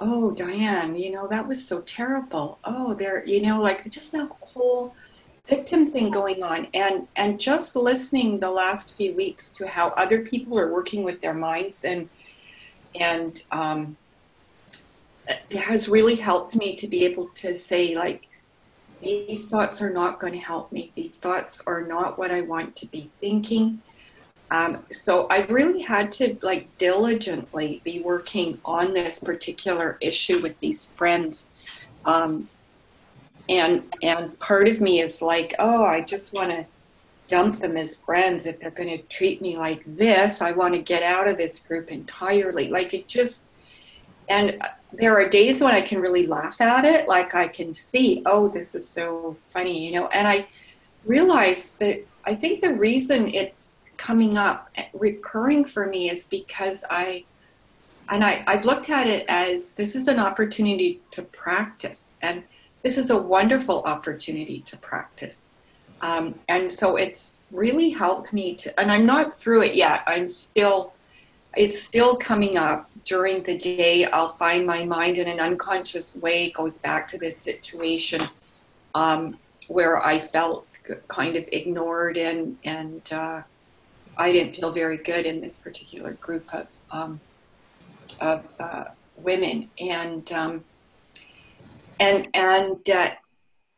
oh, 0.00 0.30
Diane, 0.32 0.94
you 0.96 1.10
know 1.10 1.26
that 1.28 1.46
was 1.46 1.66
so 1.66 1.80
terrible. 1.82 2.58
Oh, 2.64 2.94
there, 2.94 3.24
you 3.26 3.42
know, 3.42 3.60
like 3.62 3.88
just 3.90 4.12
that 4.12 4.28
whole 4.40 4.94
victim 5.46 5.90
thing 5.90 6.10
going 6.10 6.42
on, 6.42 6.68
and 6.74 7.06
and 7.16 7.40
just 7.40 7.76
listening 7.76 8.40
the 8.40 8.50
last 8.50 8.96
few 8.96 9.14
weeks 9.14 9.48
to 9.50 9.66
how 9.66 9.88
other 9.90 10.20
people 10.22 10.58
are 10.58 10.72
working 10.72 11.02
with 11.04 11.20
their 11.20 11.34
minds 11.34 11.84
and 11.84 12.08
and 13.00 13.42
um, 13.52 13.96
it 15.28 15.58
has 15.58 15.88
really 15.88 16.14
helped 16.14 16.56
me 16.56 16.76
to 16.76 16.86
be 16.86 17.04
able 17.04 17.28
to 17.36 17.54
say 17.54 17.94
like 17.94 18.28
these 19.00 19.46
thoughts 19.46 19.82
are 19.82 19.90
not 19.90 20.18
going 20.18 20.32
to 20.32 20.38
help 20.38 20.72
me. 20.72 20.90
These 20.94 21.16
thoughts 21.16 21.60
are 21.66 21.82
not 21.82 22.18
what 22.18 22.30
i 22.30 22.40
want 22.40 22.74
to 22.76 22.86
be 22.86 23.10
thinking. 23.20 23.80
Um, 24.50 24.84
so 24.90 25.26
i 25.28 25.40
really 25.46 25.82
had 25.82 26.12
to 26.12 26.36
like 26.42 26.76
diligently 26.78 27.80
be 27.84 28.00
working 28.00 28.60
on 28.64 28.94
this 28.94 29.18
particular 29.18 29.98
issue 30.00 30.40
with 30.40 30.58
these 30.60 30.84
friends. 30.84 31.46
Um, 32.04 32.48
and 33.48 33.82
and 34.02 34.38
part 34.40 34.68
of 34.68 34.80
me 34.80 35.00
is 35.00 35.22
like 35.22 35.54
oh 35.58 35.84
i 35.84 36.00
just 36.00 36.32
want 36.32 36.50
to 36.50 36.66
dump 37.28 37.60
them 37.60 37.76
as 37.76 37.96
friends 37.96 38.46
if 38.46 38.58
they're 38.60 38.70
going 38.70 38.88
to 38.88 39.02
treat 39.04 39.42
me 39.42 39.56
like 39.56 39.82
this 39.96 40.40
i 40.40 40.52
want 40.52 40.74
to 40.74 40.80
get 40.80 41.02
out 41.02 41.26
of 41.26 41.36
this 41.36 41.58
group 41.58 41.90
entirely 41.90 42.68
like 42.68 42.94
it 42.94 43.06
just 43.08 43.48
and 44.28 44.60
there 44.92 45.14
are 45.14 45.28
days 45.28 45.60
when 45.60 45.74
I 45.74 45.80
can 45.80 46.00
really 46.00 46.26
laugh 46.26 46.60
at 46.60 46.84
it. 46.84 47.08
Like 47.08 47.34
I 47.34 47.48
can 47.48 47.72
see, 47.72 48.22
oh, 48.26 48.48
this 48.48 48.74
is 48.74 48.88
so 48.88 49.36
funny, 49.44 49.86
you 49.86 49.92
know. 49.92 50.08
And 50.08 50.26
I 50.26 50.46
realize 51.04 51.72
that 51.78 52.04
I 52.24 52.34
think 52.34 52.60
the 52.60 52.74
reason 52.74 53.28
it's 53.28 53.72
coming 53.96 54.36
up, 54.36 54.70
recurring 54.92 55.64
for 55.64 55.86
me, 55.86 56.10
is 56.10 56.26
because 56.26 56.84
I, 56.90 57.24
and 58.08 58.24
I, 58.24 58.42
I've 58.46 58.64
looked 58.64 58.90
at 58.90 59.06
it 59.06 59.24
as 59.28 59.70
this 59.70 59.94
is 59.94 60.08
an 60.08 60.18
opportunity 60.18 61.00
to 61.12 61.22
practice. 61.22 62.12
And 62.22 62.42
this 62.82 62.98
is 62.98 63.10
a 63.10 63.16
wonderful 63.16 63.82
opportunity 63.82 64.60
to 64.60 64.76
practice. 64.76 65.42
Um, 66.00 66.38
and 66.48 66.70
so 66.70 66.96
it's 66.96 67.38
really 67.50 67.90
helped 67.90 68.32
me 68.32 68.54
to, 68.56 68.80
and 68.80 68.92
I'm 68.92 69.06
not 69.06 69.36
through 69.36 69.62
it 69.62 69.74
yet. 69.74 70.02
I'm 70.06 70.26
still, 70.26 70.92
it's 71.56 71.82
still 71.82 72.16
coming 72.16 72.56
up 72.56 72.90
during 73.06 73.42
the 73.44 73.56
day, 73.56 74.04
I'll 74.04 74.28
find 74.28 74.66
my 74.66 74.84
mind 74.84 75.16
in 75.16 75.28
an 75.28 75.40
unconscious 75.40 76.16
way 76.16 76.50
goes 76.50 76.78
back 76.78 77.06
to 77.08 77.18
this 77.18 77.38
situation 77.38 78.20
um, 78.94 79.38
where 79.68 80.04
I 80.04 80.18
felt 80.18 80.66
kind 81.08 81.36
of 81.36 81.48
ignored 81.52 82.16
and 82.16 82.58
and 82.64 83.02
uh, 83.12 83.42
I 84.16 84.32
didn't 84.32 84.54
feel 84.54 84.70
very 84.70 84.98
good 84.98 85.24
in 85.24 85.40
this 85.40 85.58
particular 85.58 86.12
group 86.14 86.52
of 86.52 86.66
um, 86.90 87.20
of 88.20 88.60
uh, 88.60 88.84
women 89.16 89.70
and 89.78 90.30
um, 90.32 90.64
and 92.00 92.28
and 92.34 92.90
uh, 92.90 93.10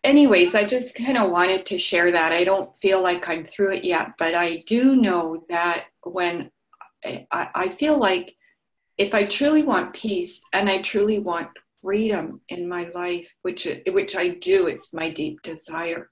anyways, 0.05 0.55
I 0.55 0.65
just 0.65 0.95
kind 0.95 1.19
of 1.19 1.31
wanted 1.31 1.67
to 1.67 1.79
share 1.79 2.13
that. 2.13 2.33
I 2.33 2.45
don't 2.45 2.77
feel 2.77 3.03
like 3.03 3.29
I'm 3.29 3.45
through 3.45 3.73
it 3.73 3.85
yet, 3.85 4.13
but 4.19 4.35
I 4.35 4.63
do 4.67 4.97
know 4.97 5.45
that 5.49 5.87
when 6.03 6.51
I, 7.05 7.27
I 7.33 7.69
feel 7.69 7.99
like 7.99 8.35
if 8.97 9.15
I 9.15 9.25
truly 9.25 9.63
want 9.63 9.95
peace 9.95 10.41
and 10.53 10.69
I 10.69 10.83
truly 10.83 11.19
want 11.21 11.49
freedom 11.83 12.41
in 12.49 12.69
my 12.69 12.89
life, 12.95 13.33
which 13.43 13.67
which 13.87 14.17
I 14.17 14.29
do, 14.29 14.67
it's 14.67 14.93
my 14.93 15.11
deep 15.11 15.43
desire 15.43 16.11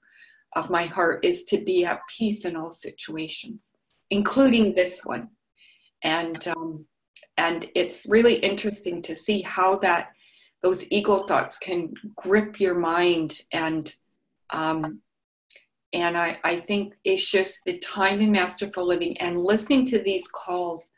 of 0.55 0.69
my 0.69 0.85
heart 0.85 1.25
is 1.25 1.43
to 1.43 1.57
be 1.57 1.85
at 1.85 1.99
peace 2.07 2.45
in 2.45 2.55
all 2.55 2.69
situations, 2.69 3.73
including 4.09 4.73
this 4.73 5.01
one. 5.03 5.27
And 6.03 6.47
um, 6.47 6.85
and 7.37 7.69
it's 7.75 8.05
really 8.07 8.35
interesting 8.35 9.01
to 9.03 9.15
see 9.15 9.41
how 9.41 9.77
that 9.79 10.11
those 10.61 10.83
ego 10.89 11.19
thoughts 11.19 11.57
can 11.57 11.93
grip 12.15 12.59
your 12.59 12.75
mind 12.75 13.41
and 13.51 13.93
um, 14.49 15.01
and 15.93 16.17
I, 16.17 16.37
I 16.43 16.59
think 16.59 16.93
it's 17.03 17.29
just 17.29 17.59
the 17.65 17.77
time 17.79 18.19
in 18.19 18.31
masterful 18.31 18.85
living 18.85 19.17
and 19.19 19.39
listening 19.39 19.85
to 19.87 19.99
these 19.99 20.27
calls 20.27 20.91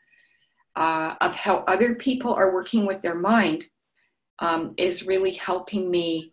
uh, 0.76 1.14
of 1.20 1.34
how 1.34 1.58
other 1.68 1.94
people 1.94 2.34
are 2.34 2.52
working 2.52 2.86
with 2.86 3.00
their 3.02 3.14
mind 3.14 3.64
um, 4.40 4.74
is 4.76 5.06
really 5.06 5.32
helping 5.32 5.90
me 5.90 6.32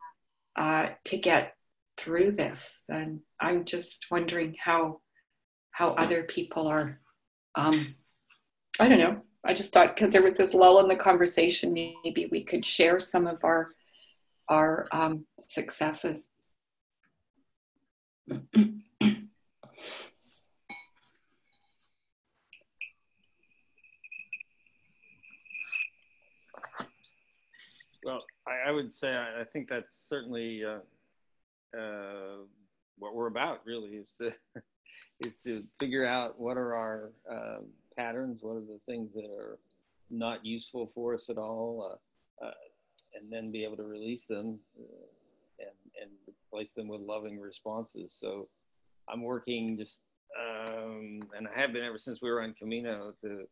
uh, 0.55 0.87
to 1.05 1.17
get 1.17 1.53
through 1.97 2.31
this. 2.31 2.83
And 2.89 3.19
I'm 3.39 3.65
just 3.65 4.07
wondering 4.09 4.55
how 4.59 5.01
how 5.71 5.89
other 5.89 6.23
people 6.23 6.67
are. 6.67 6.99
Um, 7.53 7.95
I 8.79 8.87
don't 8.87 8.99
know. 8.99 9.21
I 9.43 9.53
just 9.53 9.73
thought 9.73 9.95
because 9.95 10.13
there 10.13 10.21
was 10.21 10.37
this 10.37 10.53
lull 10.53 10.79
in 10.79 10.87
the 10.87 10.95
conversation, 10.95 11.73
maybe 11.73 12.27
we 12.31 12.43
could 12.43 12.63
share 12.63 12.99
some 12.99 13.25
of 13.25 13.43
our 13.43 13.67
our 14.49 14.87
um, 14.91 15.25
successes. 15.49 16.29
Well, 28.03 28.23
I, 28.47 28.69
I 28.69 28.71
would 28.71 28.93
say 28.93 29.09
I, 29.09 29.41
I, 29.41 29.43
think 29.43 29.67
that's 29.67 29.95
certainly 30.07 30.63
uh, 30.63 30.79
uh, 31.77 32.37
what 32.97 33.15
we're 33.15 33.27
about. 33.27 33.65
Really, 33.65 33.95
is 33.95 34.13
to 34.19 34.31
is 35.25 35.41
to 35.43 35.63
figure 35.79 36.05
out 36.05 36.39
what 36.39 36.57
are 36.57 36.75
our 36.75 37.11
uh, 37.29 37.57
patterns, 37.97 38.39
what 38.41 38.57
are 38.57 38.62
the 38.62 38.79
things 38.86 39.13
that 39.13 39.25
are 39.25 39.57
not 40.10 40.45
useful 40.45 40.88
for 40.93 41.13
us 41.13 41.29
at 41.29 41.38
all, 41.38 41.99
uh, 42.41 42.45
uh, 42.45 42.51
and 43.15 43.31
then 43.31 43.51
be 43.51 43.63
able 43.63 43.77
to 43.77 43.83
release 43.83 44.25
them 44.25 44.60
uh, 44.79 45.05
and 45.60 46.01
and 46.01 46.12
replace 46.27 46.73
them 46.73 46.88
with 46.88 47.01
loving 47.01 47.39
responses. 47.39 48.13
So, 48.13 48.47
I'm 49.10 49.23
working 49.23 49.75
just 49.77 50.01
um, 50.39 51.21
and 51.36 51.47
I 51.47 51.60
have 51.60 51.73
been 51.73 51.83
ever 51.83 51.97
since 51.97 52.21
we 52.21 52.29
were 52.29 52.41
on 52.41 52.53
Camino 52.53 53.13
to 53.21 53.47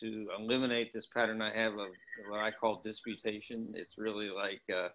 to 0.00 0.28
eliminate 0.38 0.92
this 0.92 1.06
pattern 1.06 1.42
I 1.42 1.54
have 1.54 1.72
of 1.74 1.88
what 2.28 2.40
I 2.40 2.50
call 2.50 2.80
disputation. 2.82 3.72
It's 3.74 3.98
really 3.98 4.30
like 4.30 4.62
uh, 4.72 4.88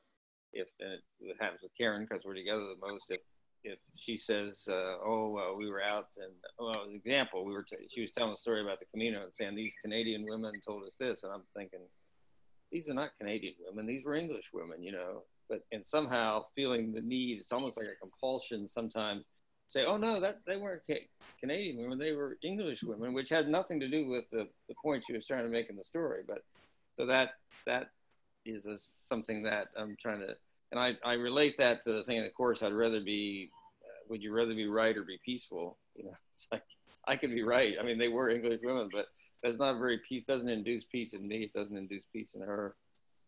if 0.54 0.68
and 0.80 1.00
it 1.22 1.38
happens 1.40 1.62
with 1.62 1.76
Karen 1.78 2.06
because 2.08 2.26
we're 2.26 2.36
together 2.36 2.62
the 2.62 2.88
most. 2.88 3.12
If 3.12 3.22
if 3.64 3.80
she 3.96 4.18
says, 4.18 4.68
uh, 4.72 4.98
"Oh, 5.04 5.56
we 5.58 5.70
were 5.70 5.82
out," 5.82 6.10
and 6.18 6.34
well, 6.60 6.84
as 6.84 6.90
an 6.90 6.96
example, 6.96 7.46
we 7.46 7.54
were 7.54 7.64
t- 7.64 7.88
she 7.90 8.02
was 8.02 8.12
telling 8.12 8.34
a 8.34 8.38
story 8.38 8.62
about 8.62 8.80
the 8.80 8.86
Camino 8.86 9.24
and 9.24 9.34
saying 9.34 9.56
these 9.56 9.76
Canadian 9.82 10.26
women 10.26 10.54
told 10.66 10.84
us 10.84 10.96
this, 10.96 11.24
and 11.24 11.34
I'm 11.34 11.44
thinking 11.56 11.82
these 12.72 12.88
are 12.88 12.94
not 12.94 13.12
Canadian 13.20 13.56
women; 13.66 13.86
these 13.86 14.04
were 14.06 14.16
English 14.16 14.52
women, 14.54 14.84
you 14.84 14.92
know. 14.92 15.24
But 15.50 15.64
and 15.72 15.84
somehow 15.84 16.46
feeling 16.56 16.94
the 16.94 17.02
need, 17.02 17.40
it's 17.40 17.52
almost 17.52 17.78
like 17.78 17.88
a 17.88 17.96
compulsion 17.96 18.68
sometimes 18.68 19.24
say, 19.68 19.86
oh 19.86 19.98
no, 19.98 20.20
that 20.20 20.40
they 20.48 20.56
weren't 20.58 20.82
Canadian 21.40 21.78
women, 21.78 22.00
they 22.00 22.14
were 22.14 22.38
English 22.42 22.84
women, 22.84 23.14
which 23.14 23.30
had 23.30 23.50
nothing 23.50 23.80
to 23.82 23.88
do 23.88 24.08
with 24.08 24.30
the, 24.30 24.48
the 24.68 24.76
point 24.82 25.04
she 25.06 25.14
was 25.14 25.28
trying 25.28 25.44
to 25.44 25.52
make 25.52 25.70
in 25.70 25.76
the 25.76 25.84
story. 25.84 26.22
But 26.26 26.44
so 26.98 27.06
that 27.06 27.32
that 27.66 27.92
is 28.46 28.66
a, 28.66 28.78
something 28.78 29.44
that 29.44 29.68
I'm 29.78 29.96
trying 30.02 30.22
to, 30.22 30.36
and 30.72 30.80
I, 30.80 30.98
I 31.04 31.14
relate 31.14 31.58
that 31.58 31.82
to 31.84 31.94
the 31.94 32.04
thing 32.04 32.18
in 32.18 32.24
the 32.24 32.30
course. 32.30 32.62
I'd 32.62 32.74
rather 32.74 33.00
be, 33.00 33.50
uh, 33.84 34.06
would 34.10 34.22
you 34.22 34.34
rather 34.34 34.54
be 34.54 34.68
right 34.68 34.96
or 34.98 35.04
be 35.04 35.20
peaceful? 35.24 35.78
You 35.96 36.06
know, 36.06 36.14
it's 36.32 36.48
like 36.52 36.64
I 37.08 37.16
could 37.16 37.32
be 37.32 37.44
right. 37.44 37.76
I 37.80 37.84
mean, 37.84 37.98
they 37.98 38.10
were 38.10 38.30
English 38.30 38.60
women, 38.64 38.90
but 38.92 39.08
that's 39.44 39.60
not 39.60 39.80
very 39.80 40.00
peace. 40.08 40.24
Doesn't 40.24 40.50
induce 40.50 40.84
peace 40.84 41.14
in 41.14 41.28
me. 41.28 41.44
It 41.44 41.54
doesn't 41.54 41.78
induce 41.78 42.06
peace 42.12 42.34
in 42.34 42.42
her. 42.42 42.76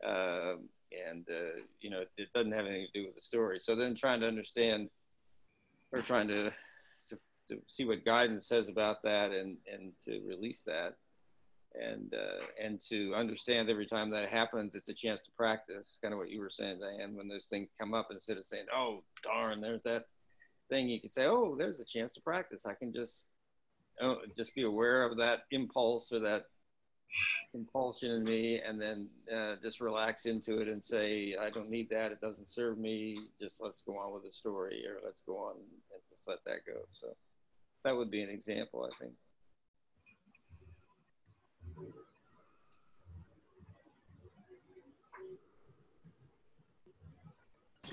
Um, 0.06 0.70
and 1.08 1.26
uh, 1.30 1.62
you 1.82 1.90
know, 1.90 2.04
it, 2.18 2.34
doesn't 2.34 2.52
have 2.52 2.66
anything 2.66 2.88
to 2.94 3.00
do 3.00 3.06
with 3.06 3.16
the 3.16 3.22
story. 3.22 3.60
So 3.60 3.76
then 3.76 3.96
trying 3.96 4.22
to 4.22 4.28
understand 4.28 4.90
we're 5.92 6.02
trying 6.02 6.28
to, 6.28 6.52
to, 7.08 7.18
to 7.50 7.58
see 7.68 7.86
what 7.86 8.06
guidance 8.06 8.48
says 8.48 8.70
about 8.70 9.02
that 9.04 9.32
and, 9.32 9.58
and 9.72 9.92
to 10.06 10.22
release 10.28 10.64
that 10.64 10.96
and 11.76 12.14
uh, 12.14 12.46
and 12.64 12.80
to 12.90 13.14
understand 13.16 13.70
every 13.70 13.86
time 13.86 14.10
that 14.12 14.30
happens, 14.30 14.76
it's 14.76 14.90
a 14.90 14.94
chance 14.94 15.22
to 15.22 15.32
practice. 15.32 16.00
Kind 16.02 16.14
of 16.14 16.20
what 16.20 16.30
you 16.30 16.40
were 16.40 16.50
saying, 16.50 16.80
Diane. 16.80 17.16
When 17.16 17.28
those 17.28 17.48
things 17.48 17.72
come 17.80 17.94
up, 17.94 18.08
instead 18.12 18.38
of 18.38 18.44
saying, 18.44 18.66
"Oh, 18.74 19.04
darn, 19.24 19.62
there's 19.62 19.84
that 19.84 20.06
thing," 20.70 20.90
you 20.90 21.00
could 21.00 21.14
say, 21.14 21.26
"Oh, 21.26 21.56
there's 21.58 21.80
a 21.80 21.86
chance 21.86 22.14
to 22.14 22.22
practice. 22.22 22.66
I 22.66 22.74
can 22.74 22.94
just 22.94 23.28
oh, 24.02 24.18
just 24.36 24.56
be 24.56 24.64
aware 24.64 25.04
of 25.04 25.18
that 25.18 25.40
impulse 25.52 26.12
or 26.12 26.20
that 26.20 26.46
compulsion 27.52 28.12
in 28.12 28.24
me 28.24 28.62
and 28.66 28.80
then 28.80 29.08
uh, 29.36 29.56
just 29.62 29.82
relax 29.82 30.28
into 30.28 30.60
it 30.60 30.68
and 30.68 30.84
say 30.84 31.36
i 31.42 31.50
don't 31.50 31.70
need 31.70 31.90
that 31.90 32.12
it 32.12 32.20
doesn't 32.20 32.46
serve 32.46 32.78
me 32.78 33.18
just 33.42 33.62
let's 33.64 33.82
go 33.82 33.98
on 33.98 34.14
with 34.14 34.24
the 34.24 34.30
story 34.30 34.84
or 34.88 35.00
let's 35.04 35.22
go 35.22 35.38
on 35.38 35.56
and 35.56 36.02
just 36.12 36.28
let 36.28 36.38
that 36.46 36.66
go 36.68 36.82
so 36.94 37.08
that 37.84 37.96
would 37.96 38.12
be 38.12 38.22
an 38.22 38.30
example 38.30 38.88
i 38.88 38.96
think 39.04 39.14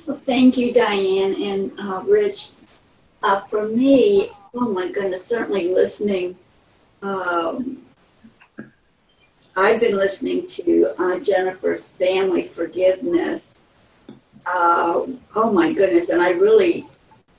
well 0.06 0.18
thank 0.18 0.56
you 0.56 0.72
diane 0.72 1.34
and 1.42 1.72
uh, 1.78 2.02
rich 2.06 2.50
uh, 3.26 3.40
for 3.40 3.66
me, 3.66 4.30
oh 4.54 4.68
my 4.68 4.88
goodness, 4.88 5.24
certainly 5.24 5.74
listening. 5.74 6.36
Um, 7.02 7.82
I've 9.56 9.80
been 9.80 9.96
listening 9.96 10.46
to 10.46 10.94
uh, 10.98 11.18
Jennifer's 11.18 11.92
Family 11.92 12.44
Forgiveness. 12.44 13.74
Uh, 14.46 15.06
oh 15.34 15.52
my 15.52 15.72
goodness, 15.72 16.08
and 16.10 16.22
I 16.22 16.30
really, 16.30 16.86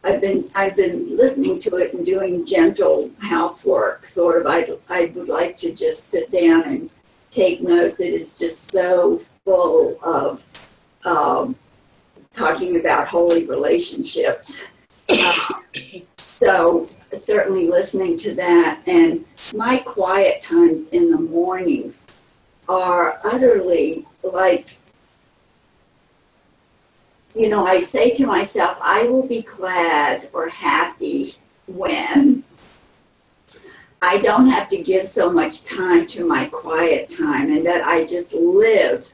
I've 0.04 0.20
been 0.20 0.50
I've 0.56 0.76
been 0.76 1.16
listening 1.16 1.58
to 1.60 1.78
it 1.78 1.94
and 1.94 2.06
doing 2.06 2.46
gentle 2.46 3.12
housework. 3.20 4.06
Sort 4.06 4.42
of, 4.42 4.48
I 4.48 4.68
I 4.90 5.06
would 5.16 5.30
like 5.30 5.56
to 5.60 5.72
just 5.72 6.10
sit 6.10 6.30
down 6.32 6.64
and 6.64 6.90
take 7.32 7.62
notes. 7.62 8.02
It 8.02 8.14
is 8.14 8.38
just 8.38 8.66
so 8.66 9.22
full 9.46 9.98
of 10.04 10.44
um, 11.06 11.56
talking 12.38 12.80
about 12.80 13.08
holy 13.08 13.46
relationships. 13.46 14.62
Uh, 15.10 15.48
so 16.18 16.88
certainly 17.18 17.68
listening 17.68 18.18
to 18.18 18.34
that 18.36 18.82
and 18.86 19.24
my 19.56 19.78
quiet 19.78 20.42
times 20.42 20.90
in 20.90 21.10
the 21.10 21.18
mornings 21.18 22.08
are 22.68 23.20
utterly 23.24 24.06
like 24.24 24.78
you 27.34 27.48
know 27.48 27.66
i 27.66 27.80
say 27.80 28.14
to 28.14 28.26
myself 28.26 28.78
i 28.82 29.04
will 29.04 29.26
be 29.26 29.42
glad 29.42 30.30
or 30.34 30.50
happy 30.50 31.34
when 31.68 32.44
i 34.02 34.18
don't 34.18 34.50
have 34.50 34.68
to 34.68 34.84
give 34.84 35.06
so 35.06 35.32
much 35.32 35.64
time 35.64 36.06
to 36.06 36.28
my 36.28 36.46
quiet 36.48 37.10
time 37.10 37.50
and 37.50 37.66
that 37.66 37.82
i 37.88 38.04
just 38.04 38.34
live 38.34 39.10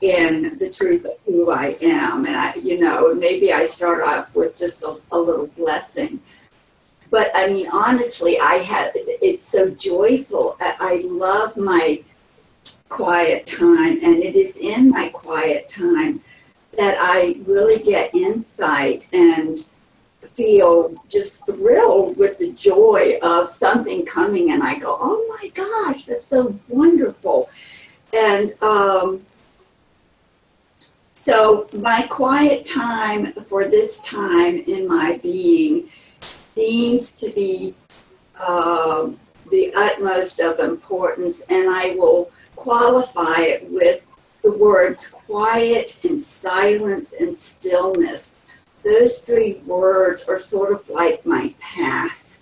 in 0.00 0.58
the 0.58 0.70
truth 0.70 1.04
of 1.04 1.14
who 1.24 1.50
I 1.50 1.76
am. 1.80 2.26
And 2.26 2.36
I, 2.36 2.54
you 2.54 2.78
know, 2.78 3.14
maybe 3.14 3.52
I 3.52 3.64
start 3.64 4.02
off 4.02 4.34
with 4.34 4.56
just 4.56 4.82
a, 4.82 4.96
a 5.10 5.18
little 5.18 5.46
blessing. 5.48 6.20
But 7.10 7.30
I 7.34 7.46
mean, 7.46 7.68
honestly, 7.72 8.38
I 8.38 8.54
have, 8.54 8.92
it's 8.94 9.44
so 9.44 9.70
joyful. 9.70 10.56
I 10.60 11.02
love 11.06 11.56
my 11.56 12.02
quiet 12.88 13.46
time, 13.46 14.00
and 14.02 14.22
it 14.22 14.36
is 14.36 14.56
in 14.56 14.90
my 14.90 15.08
quiet 15.08 15.68
time 15.68 16.20
that 16.76 16.98
I 17.00 17.38
really 17.46 17.82
get 17.82 18.14
insight 18.14 19.06
and 19.12 19.64
feel 20.34 20.94
just 21.08 21.46
thrilled 21.46 22.16
with 22.18 22.38
the 22.38 22.52
joy 22.52 23.18
of 23.22 23.48
something 23.48 24.04
coming. 24.04 24.50
And 24.50 24.62
I 24.62 24.78
go, 24.78 24.98
oh 25.00 25.38
my 25.40 25.48
gosh, 25.48 26.04
that's 26.04 26.28
so 26.28 26.58
wonderful. 26.68 27.48
And, 28.12 28.52
um, 28.62 29.24
so, 31.18 31.66
my 31.72 32.06
quiet 32.08 32.66
time 32.66 33.32
for 33.48 33.64
this 33.64 34.00
time 34.00 34.58
in 34.58 34.86
my 34.86 35.18
being 35.22 35.88
seems 36.20 37.10
to 37.12 37.30
be 37.30 37.74
uh, 38.38 39.08
the 39.50 39.72
utmost 39.74 40.40
of 40.40 40.58
importance, 40.58 41.40
and 41.48 41.70
I 41.70 41.94
will 41.96 42.30
qualify 42.54 43.40
it 43.40 43.66
with 43.70 44.02
the 44.42 44.52
words 44.52 45.08
quiet 45.08 45.98
and 46.04 46.20
silence 46.20 47.14
and 47.18 47.36
stillness. 47.36 48.36
Those 48.84 49.20
three 49.20 49.54
words 49.64 50.28
are 50.28 50.38
sort 50.38 50.70
of 50.70 50.86
like 50.90 51.24
my 51.24 51.54
path. 51.58 52.38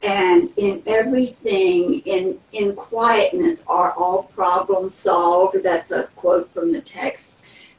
And 0.00 0.50
in 0.56 0.80
everything, 0.86 2.02
in, 2.06 2.38
in 2.52 2.76
quietness, 2.76 3.64
are 3.66 3.90
all 3.92 4.22
problems 4.22 4.94
solved. 4.94 5.64
That's 5.64 5.90
a 5.90 6.04
quote 6.14 6.48
from 6.54 6.72
the 6.72 6.80
text 6.80 7.36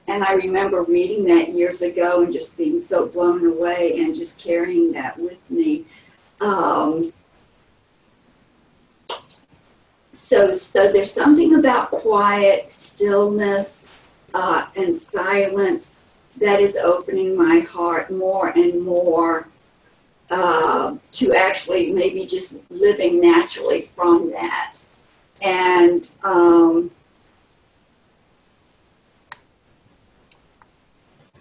and 0.08 0.24
I 0.24 0.34
remember 0.34 0.84
reading 0.84 1.26
that 1.26 1.50
years 1.50 1.82
ago 1.82 2.24
and 2.24 2.32
just 2.32 2.58
being 2.58 2.80
so 2.80 3.08
blown 3.08 3.46
away 3.46 4.00
and 4.00 4.16
just 4.16 4.42
carrying 4.42 4.92
that 4.94 5.20
with 5.20 5.40
me. 5.50 5.86
Um, 6.40 7.12
so, 10.12 10.52
so 10.52 10.92
there's 10.92 11.12
something 11.12 11.56
about 11.56 11.92
quiet, 11.92 12.72
stillness, 12.72 13.86
uh, 14.34 14.68
and 14.76 14.98
silence 14.98 15.98
that 16.40 16.62
is 16.62 16.78
opening 16.78 17.36
my 17.36 17.60
heart 17.60 18.12
more 18.12 18.50
and 18.50 18.82
more 18.82 19.48
uh, 20.30 20.96
to 21.12 21.34
actually 21.34 21.92
maybe 21.92 22.26
just 22.26 22.56
living 22.70 23.20
naturally 23.20 23.90
from 23.96 24.32
that. 24.32 24.80
And 25.42 26.10
um, 26.24 26.92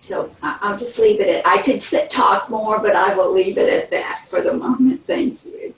So 0.07 0.31
I'll 0.41 0.79
just 0.79 1.01
leave 1.01 1.19
it 1.19 1.29
at, 1.29 1.45
I 1.45 1.61
could 1.63 1.83
sit, 1.83 2.09
talk 2.09 2.49
more, 2.49 2.79
but 2.79 2.95
I 2.95 3.13
will 3.17 3.33
leave 3.33 3.59
it 3.59 3.69
at 3.69 3.91
that 3.91 4.25
for 4.29 4.41
the 4.41 4.53
moment. 4.53 5.05
Thank 5.05 5.45
you. 5.45 5.75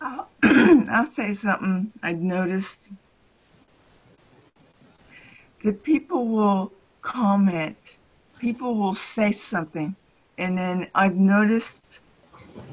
I'll, 0.00 0.28
I'll 0.42 1.06
say 1.06 1.34
something 1.34 1.92
I've 2.02 2.18
noticed. 2.18 2.90
That 5.62 5.84
people 5.84 6.26
will 6.26 6.72
comment, 7.02 7.76
people 8.40 8.74
will 8.74 8.96
say 8.96 9.34
something, 9.34 9.94
and 10.36 10.58
then 10.58 10.88
I've 10.96 11.14
noticed 11.14 12.00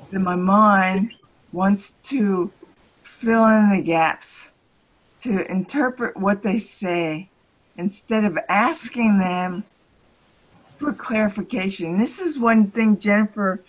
that 0.09 0.19
my 0.19 0.35
mind 0.35 1.13
wants 1.51 1.93
to 2.05 2.51
fill 3.03 3.45
in 3.45 3.69
the 3.69 3.83
gaps 3.83 4.49
to 5.27 5.51
interpret 5.51 6.15
what 6.15 6.41
they 6.41 6.57
say 6.57 7.29
instead 7.77 8.23
of 8.23 8.37
asking 8.49 9.19
them 9.19 9.63
for 10.79 10.93
clarification. 10.93 11.97
This 11.97 12.19
is 12.19 12.39
one 12.39 12.71
thing 12.71 12.97
Jennifer 12.97 13.61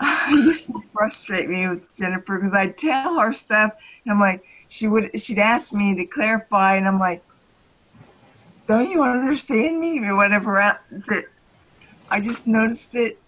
used 0.30 0.66
to 0.66 0.82
frustrate 0.92 1.48
me 1.48 1.68
with 1.68 1.96
Jennifer 1.96 2.38
because 2.38 2.54
I'd 2.54 2.76
tell 2.76 3.18
her 3.18 3.32
stuff 3.32 3.72
and 4.04 4.12
I'm 4.12 4.20
like, 4.20 4.44
she 4.68 4.86
would, 4.86 5.18
she'd 5.20 5.38
ask 5.38 5.72
me 5.72 5.94
to 5.94 6.04
clarify 6.04 6.76
and 6.76 6.86
I'm 6.86 6.98
like, 6.98 7.22
don't 8.66 8.90
you 8.90 9.02
understand 9.02 9.80
me 9.80 9.98
or 10.00 10.16
whatever. 10.16 10.78
That 11.08 11.24
I 12.10 12.20
just 12.20 12.46
noticed 12.46 12.94
it 12.94 13.18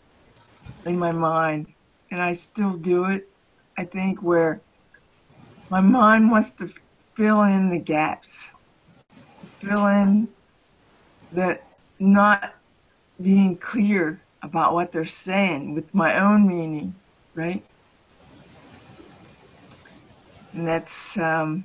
in 0.84 0.98
my 0.98 1.12
mind 1.12 1.66
and 2.10 2.20
I 2.20 2.34
still 2.34 2.72
do 2.72 3.06
it. 3.06 3.28
I 3.78 3.84
think 3.84 4.22
where 4.22 4.60
my 5.70 5.80
mind 5.80 6.30
wants 6.30 6.50
to 6.52 6.70
fill 7.16 7.42
in 7.44 7.70
the 7.70 7.78
gaps, 7.78 8.48
fill 9.60 9.86
in 9.86 10.28
the 11.32 11.58
not 11.98 12.54
being 13.20 13.56
clear 13.56 14.20
about 14.42 14.74
what 14.74 14.92
they're 14.92 15.06
saying 15.06 15.74
with 15.74 15.94
my 15.94 16.20
own 16.20 16.46
meaning, 16.46 16.94
right? 17.34 17.64
And 20.52 20.68
that's 20.68 21.16
um, 21.16 21.64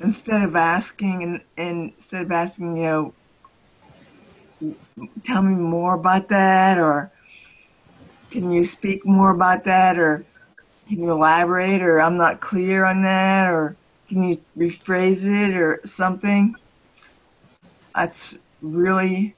instead 0.00 0.42
of 0.42 0.56
asking 0.56 1.22
and, 1.22 1.40
and 1.56 1.92
instead 1.96 2.22
of 2.22 2.32
asking, 2.32 2.76
you 2.78 2.82
know, 2.82 3.14
tell 5.24 5.42
me 5.42 5.54
more 5.54 5.94
about 5.94 6.28
that 6.28 6.78
or 6.78 7.10
can 8.30 8.50
you 8.50 8.64
speak 8.64 9.04
more 9.04 9.30
about 9.30 9.64
that 9.64 9.98
or 9.98 10.24
can 10.88 10.98
you 10.98 11.10
elaborate 11.10 11.82
or 11.82 12.00
I'm 12.00 12.16
not 12.16 12.40
clear 12.40 12.84
on 12.86 13.02
that 13.02 13.50
or 13.50 13.76
can 14.08 14.22
you 14.22 14.40
rephrase 14.56 15.24
it 15.24 15.56
or 15.56 15.80
something? 15.84 16.54
That's 17.94 18.34
really 18.60 19.34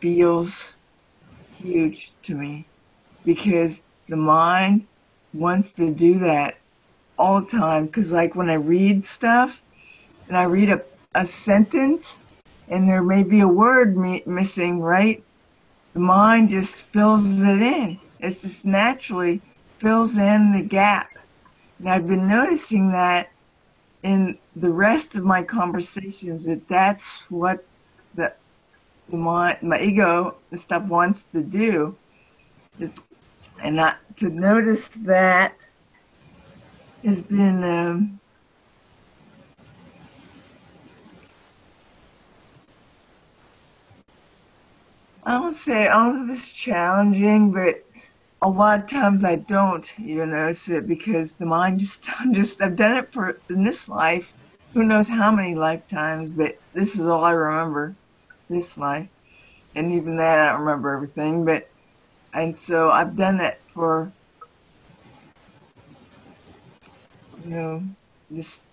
feels 0.00 0.74
huge 1.58 2.12
to 2.22 2.34
me 2.34 2.66
because 3.24 3.80
the 4.08 4.16
mind 4.16 4.86
wants 5.34 5.72
to 5.72 5.90
do 5.90 6.18
that 6.20 6.56
all 7.18 7.40
the 7.40 7.50
time. 7.50 7.86
Because, 7.86 8.10
like, 8.10 8.34
when 8.34 8.48
I 8.50 8.54
read 8.54 9.04
stuff 9.04 9.60
and 10.28 10.36
I 10.36 10.44
read 10.44 10.70
a, 10.70 10.82
a 11.14 11.26
sentence 11.26 12.18
and 12.68 12.88
there 12.88 13.02
may 13.02 13.22
be 13.22 13.40
a 13.40 13.48
word 13.48 13.96
mi- 13.96 14.22
missing, 14.26 14.80
right? 14.80 15.22
The 15.92 16.00
mind 16.00 16.50
just 16.50 16.82
fills 16.82 17.40
it 17.40 17.62
in. 17.62 17.98
It 18.20 18.30
just 18.40 18.64
naturally 18.64 19.42
fills 19.78 20.16
in 20.16 20.52
the 20.52 20.62
gap. 20.62 21.10
And 21.78 21.88
I've 21.88 22.06
been 22.06 22.28
noticing 22.28 22.92
that 22.92 23.28
in 24.02 24.38
the 24.56 24.70
rest 24.70 25.14
of 25.14 25.24
my 25.24 25.42
conversations 25.42 26.44
that 26.46 26.66
that's 26.68 27.22
what 27.30 27.64
the 28.14 28.32
my 29.08 29.58
my 29.60 29.80
ego 29.80 30.36
stuff 30.54 30.84
wants 30.84 31.24
to 31.24 31.42
do. 31.42 31.96
Is 32.78 32.98
and 33.62 33.76
not 33.76 33.98
to 34.16 34.28
notice 34.28 34.88
that 35.02 35.54
has 37.04 37.20
been 37.20 37.62
um, 37.62 38.20
I 45.24 45.38
would 45.38 45.54
say 45.54 45.86
know 45.88 46.30
if 46.30 46.38
it's 46.38 46.48
challenging, 46.48 47.52
but 47.52 47.84
a 48.42 48.48
lot 48.48 48.80
of 48.80 48.90
times 48.90 49.24
I 49.24 49.36
don't 49.36 49.88
even 50.00 50.32
notice 50.32 50.68
it 50.68 50.86
because 50.88 51.36
the 51.36 51.46
mind 51.46 51.80
just, 51.80 52.06
I'm 52.20 52.34
just, 52.34 52.62
I've 52.62 52.76
done 52.76 52.96
it 52.98 53.12
for 53.12 53.42
in 53.50 53.64
this 53.64 53.88
life, 53.88 54.32
who 54.74 54.84
knows 54.84 55.08
how 55.08 55.32
many 55.32 55.54
lifetimes, 55.56 56.30
but 56.30 56.54
this 56.74 56.96
is 56.96 57.06
all 57.06 57.24
I 57.24 57.32
remember, 57.32 57.96
this 58.50 58.76
life. 58.78 59.08
and 59.76 59.92
even 59.92 60.18
that 60.18 60.40
I 60.40 60.52
don't 60.52 60.62
remember 60.62 60.94
everything. 60.94 61.46
But 61.46 61.68
and 62.34 62.56
so 62.56 62.90
I've 62.90 63.16
done 63.16 63.38
that 63.38 63.60
for 63.74 64.12
you 67.44 67.50
know 67.50 67.84
just 68.34 68.64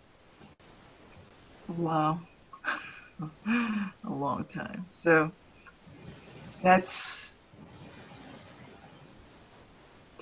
a 1.70 1.74
while, 1.74 2.22
a 3.48 4.10
long 4.10 4.46
time. 4.46 4.86
So 4.90 5.32
that's 6.64 7.27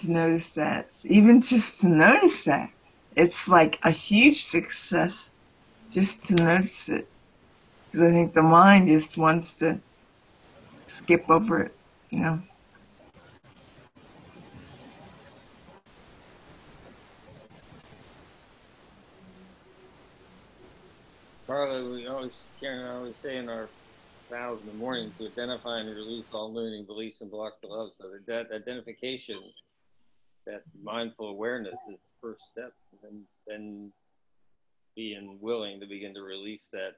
to 0.05 0.11
notice 0.11 0.51
that, 0.51 0.91
even 1.03 1.41
just 1.41 1.81
to 1.81 1.89
notice 1.89 2.45
that, 2.45 2.69
it's 3.15 3.47
like 3.47 3.79
a 3.83 3.91
huge 3.91 4.45
success 4.45 5.31
just 5.91 6.25
to 6.25 6.35
notice 6.35 6.89
it. 6.89 7.07
Because 7.91 8.01
I 8.07 8.11
think 8.11 8.33
the 8.33 8.41
mind 8.41 8.87
just 8.87 9.17
wants 9.17 9.53
to 9.57 9.79
skip 10.87 11.29
over 11.29 11.63
it, 11.63 11.77
you 12.09 12.19
know. 12.19 12.41
Carla, 21.47 21.89
we 21.91 22.07
always, 22.07 22.47
Karen 22.59 22.85
I 22.85 22.95
always 22.95 23.17
say 23.19 23.37
in 23.37 23.49
our 23.49 23.71
vows 24.29 24.61
in 24.61 24.67
the 24.67 24.73
morning 24.73 25.13
to 25.17 25.27
identify 25.27 25.79
and 25.79 25.89
release 25.89 26.29
all 26.33 26.53
limiting 26.53 26.85
beliefs 26.85 27.21
and 27.21 27.29
blocks 27.29 27.57
to 27.61 27.67
love. 27.67 27.91
So 27.97 28.05
that 28.27 28.47
identification, 28.51 29.39
that 30.45 30.63
mindful 30.83 31.29
awareness 31.29 31.79
is 31.89 31.97
the 31.97 32.17
first 32.21 32.47
step. 32.47 32.73
And 33.03 33.23
then 33.47 33.91
being 34.95 35.37
willing 35.41 35.79
to 35.79 35.85
begin 35.85 36.13
to 36.13 36.21
release 36.21 36.69
that, 36.71 36.95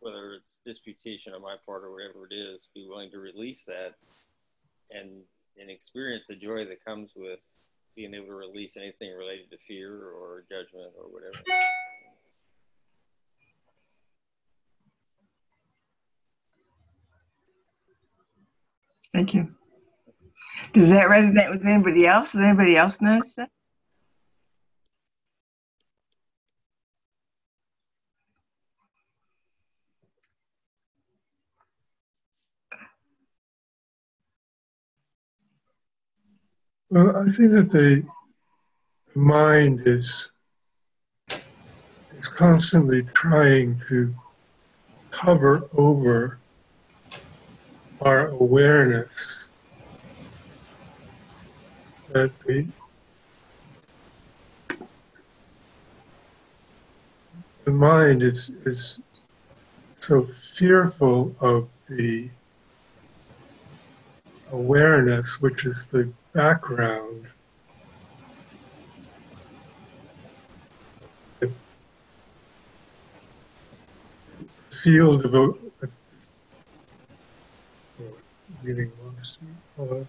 whether 0.00 0.34
it's 0.34 0.60
disputation 0.64 1.32
on 1.32 1.42
my 1.42 1.56
part 1.64 1.84
or 1.84 1.92
whatever 1.92 2.26
it 2.30 2.34
is, 2.34 2.68
be 2.74 2.86
willing 2.88 3.10
to 3.10 3.18
release 3.18 3.64
that 3.64 3.94
and 4.90 5.22
and 5.58 5.70
experience 5.70 6.26
the 6.26 6.34
joy 6.34 6.64
that 6.64 6.84
comes 6.84 7.12
with 7.16 7.40
being 7.94 8.12
able 8.12 8.26
to 8.26 8.34
release 8.34 8.76
anything 8.76 9.14
related 9.16 9.50
to 9.50 9.56
fear 9.58 10.08
or 10.10 10.44
judgment 10.48 10.92
or 10.98 11.04
whatever. 11.04 11.38
Thank 19.12 19.32
you. 19.32 19.54
Does 20.74 20.90
that 20.90 21.06
resonate 21.06 21.50
with 21.50 21.64
anybody 21.64 22.04
else? 22.04 22.32
Does 22.32 22.40
anybody 22.40 22.76
else 22.76 23.00
notice 23.00 23.36
that? 23.36 23.48
Well, 36.90 37.16
I 37.18 37.30
think 37.30 37.52
that 37.52 37.70
the 37.70 38.04
mind 39.14 39.86
is 39.86 40.32
is 42.18 42.26
constantly 42.26 43.04
trying 43.14 43.80
to 43.88 44.12
cover 45.12 45.68
over 45.74 46.38
our 48.00 48.26
awareness 48.28 49.50
that 52.14 52.30
the 52.46 52.64
the 57.64 57.70
mind 57.72 58.22
is 58.22 58.50
is 58.64 59.00
so 59.98 60.22
fearful 60.22 61.34
of 61.40 61.68
the 61.88 62.30
awareness, 64.52 65.40
which 65.40 65.66
is 65.66 65.88
the 65.88 66.08
background. 66.32 67.26
The 71.40 71.52
field 74.70 75.24
of 75.24 75.34
a, 75.34 75.52
reading 78.62 78.92
lost 79.04 79.42
me. 79.42 79.48
Pause. 79.76 80.06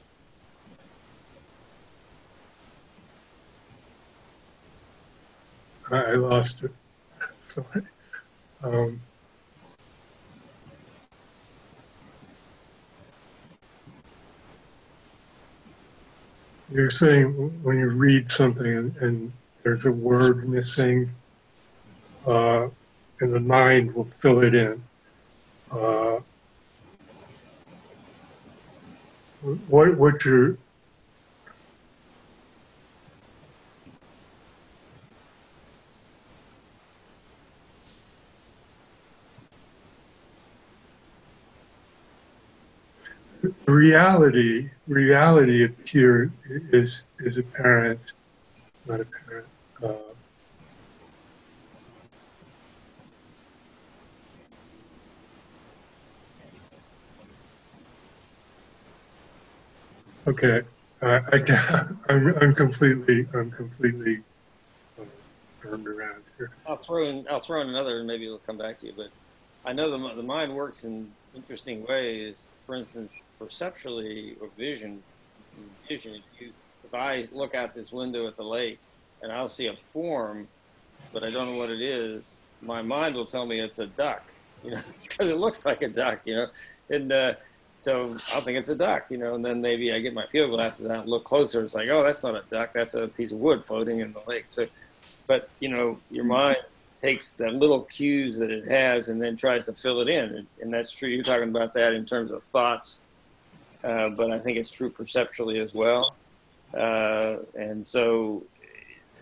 I, 6.03 6.13
lost 6.13 6.63
it. 6.63 6.71
Sorry. 7.47 7.81
Um, 8.63 8.99
you're 16.71 16.89
saying 16.89 17.27
when 17.63 17.77
you 17.77 17.89
read 17.89 18.31
something 18.31 18.65
and, 18.65 18.95
and 18.97 19.31
there's 19.63 19.85
a 19.85 19.91
word 19.91 20.47
missing, 20.49 21.09
uh, 22.25 22.67
and 23.19 23.33
the 23.33 23.39
mind 23.39 23.93
will 23.95 24.03
fill 24.03 24.41
it 24.41 24.55
in. 24.55 24.81
Uh, 25.71 26.19
what 29.67 29.95
what 29.97 30.25
you're 30.25 30.57
reality 43.85 44.69
reality 44.87 45.63
appear 45.63 46.31
is 46.71 47.07
is 47.19 47.37
apparent 47.37 48.13
not 48.87 48.99
apparent 48.99 49.47
uh, 49.83 49.93
okay 60.27 60.61
I, 61.01 61.37
can, 61.37 61.99
I'm, 62.09 62.35
I'm 62.41 62.55
completely 62.55 63.27
I'm 63.33 63.51
completely 63.51 64.21
turned 65.61 65.87
around 65.87 66.23
here 66.37 66.49
I'll 66.65 66.75
throw 66.75 67.03
in 67.03 67.27
I'll 67.29 67.39
throw 67.39 67.61
in 67.61 67.69
another 67.69 67.99
and 67.99 68.07
maybe 68.07 68.25
it'll 68.25 68.39
come 68.39 68.57
back 68.57 68.79
to 68.79 68.87
you. 68.87 68.93
But 68.95 69.09
I 69.63 69.73
know 69.73 69.91
the 69.91 70.15
the 70.15 70.23
mind 70.23 70.55
works 70.55 70.83
in 70.83 71.11
interesting 71.35 71.85
ways. 71.85 72.53
For 72.65 72.75
instance, 72.75 73.25
perceptually 73.39 74.35
or 74.41 74.49
vision, 74.57 75.03
vision. 75.87 76.15
If, 76.15 76.41
you, 76.41 76.51
if 76.83 76.93
I 76.93 77.25
look 77.31 77.55
out 77.55 77.73
this 77.73 77.91
window 77.91 78.27
at 78.27 78.35
the 78.35 78.43
lake 78.43 78.79
and 79.21 79.31
I'll 79.31 79.49
see 79.49 79.67
a 79.67 79.75
form, 79.75 80.47
but 81.13 81.23
I 81.23 81.29
don't 81.29 81.51
know 81.51 81.57
what 81.57 81.69
it 81.69 81.81
is, 81.81 82.37
my 82.61 82.81
mind 82.81 83.15
will 83.15 83.25
tell 83.25 83.45
me 83.45 83.59
it's 83.59 83.79
a 83.79 83.87
duck. 83.87 84.23
You 84.63 84.71
know, 84.71 84.81
because 85.01 85.29
it 85.29 85.37
looks 85.37 85.65
like 85.65 85.81
a 85.81 85.89
duck. 85.89 86.21
You 86.25 86.35
know, 86.35 86.47
and 86.89 87.11
uh, 87.11 87.33
so 87.77 88.15
I'll 88.33 88.41
think 88.41 88.57
it's 88.57 88.69
a 88.69 88.75
duck. 88.75 89.05
You 89.09 89.17
know, 89.17 89.35
and 89.35 89.45
then 89.45 89.61
maybe 89.61 89.91
I 89.93 89.99
get 89.99 90.13
my 90.13 90.25
field 90.27 90.51
glasses 90.51 90.87
out 90.87 91.01
and 91.01 91.09
look 91.09 91.23
closer. 91.23 91.61
It's 91.61 91.75
like, 91.75 91.89
oh, 91.89 92.03
that's 92.03 92.23
not 92.23 92.35
a 92.35 92.43
duck. 92.49 92.73
That's 92.73 92.93
a 92.93 93.07
piece 93.07 93.31
of 93.31 93.39
wood 93.39 93.65
floating 93.65 93.99
in 93.99 94.13
the 94.13 94.21
lake. 94.27 94.45
So 94.47 94.67
but 95.27 95.49
you 95.59 95.69
know 95.69 95.97
your 96.09 96.25
mind 96.25 96.57
takes 96.97 97.33
the 97.33 97.49
little 97.49 97.81
cues 97.81 98.37
that 98.37 98.51
it 98.51 98.67
has 98.67 99.09
and 99.09 99.21
then 99.21 99.35
tries 99.35 99.65
to 99.65 99.73
fill 99.73 100.01
it 100.01 100.07
in. 100.07 100.35
And, 100.35 100.47
and 100.61 100.73
that's 100.73 100.91
true. 100.91 101.09
You're 101.09 101.23
talking 101.23 101.49
about 101.49 101.73
that 101.73 101.93
in 101.93 102.05
terms 102.05 102.31
of 102.31 102.43
thoughts 102.43 103.05
uh, 103.85 104.09
but 104.09 104.31
i 104.31 104.39
think 104.39 104.57
it's 104.57 104.71
true 104.71 104.89
perceptually 104.89 105.59
as 105.59 105.73
well. 105.75 106.15
Uh, 106.73 107.37
and 107.53 107.85
so 107.85 108.43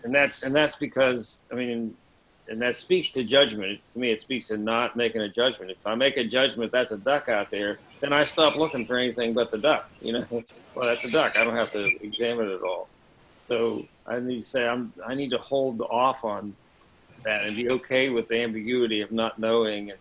and 0.02 0.12
that's 0.12 0.42
and 0.42 0.54
that's 0.54 0.76
because 0.76 1.44
i 1.52 1.54
mean 1.54 1.94
and 2.48 2.60
that 2.60 2.74
speaks 2.74 3.10
to 3.12 3.24
judgment. 3.24 3.80
To 3.92 3.98
me 3.98 4.10
it 4.10 4.20
speaks 4.20 4.48
to 4.48 4.56
not 4.56 4.96
making 4.96 5.20
a 5.20 5.28
judgment. 5.28 5.70
If 5.70 5.86
i 5.86 5.94
make 5.94 6.16
a 6.16 6.24
judgment 6.24 6.72
that's 6.72 6.92
a 6.92 6.98
duck 6.98 7.28
out 7.28 7.50
there 7.50 7.78
then 8.00 8.12
i 8.12 8.22
stop 8.22 8.56
looking 8.56 8.86
for 8.86 8.96
anything 8.96 9.34
but 9.34 9.50
the 9.50 9.58
duck 9.58 9.90
you 10.00 10.14
know? 10.14 10.26
Well 10.74 10.86
that's 10.86 11.04
a 11.04 11.10
duck. 11.10 11.36
I 11.36 11.44
don't 11.44 11.54
have 11.54 11.70
to 11.70 11.84
examine 12.04 12.48
it 12.48 12.54
at 12.54 12.62
all. 12.62 12.88
So 13.46 13.86
I 14.08 14.18
need 14.18 14.40
to 14.40 14.44
say 14.44 14.66
I'm 14.66 14.92
I 15.06 15.14
need 15.14 15.30
to 15.30 15.38
hold 15.38 15.80
off 15.82 16.24
on 16.24 16.56
that 17.24 17.44
and 17.44 17.56
be 17.56 17.70
okay 17.70 18.10
with 18.10 18.28
the 18.28 18.42
ambiguity 18.42 19.00
of 19.00 19.12
not 19.12 19.38
knowing 19.38 19.90
and, 19.90 20.00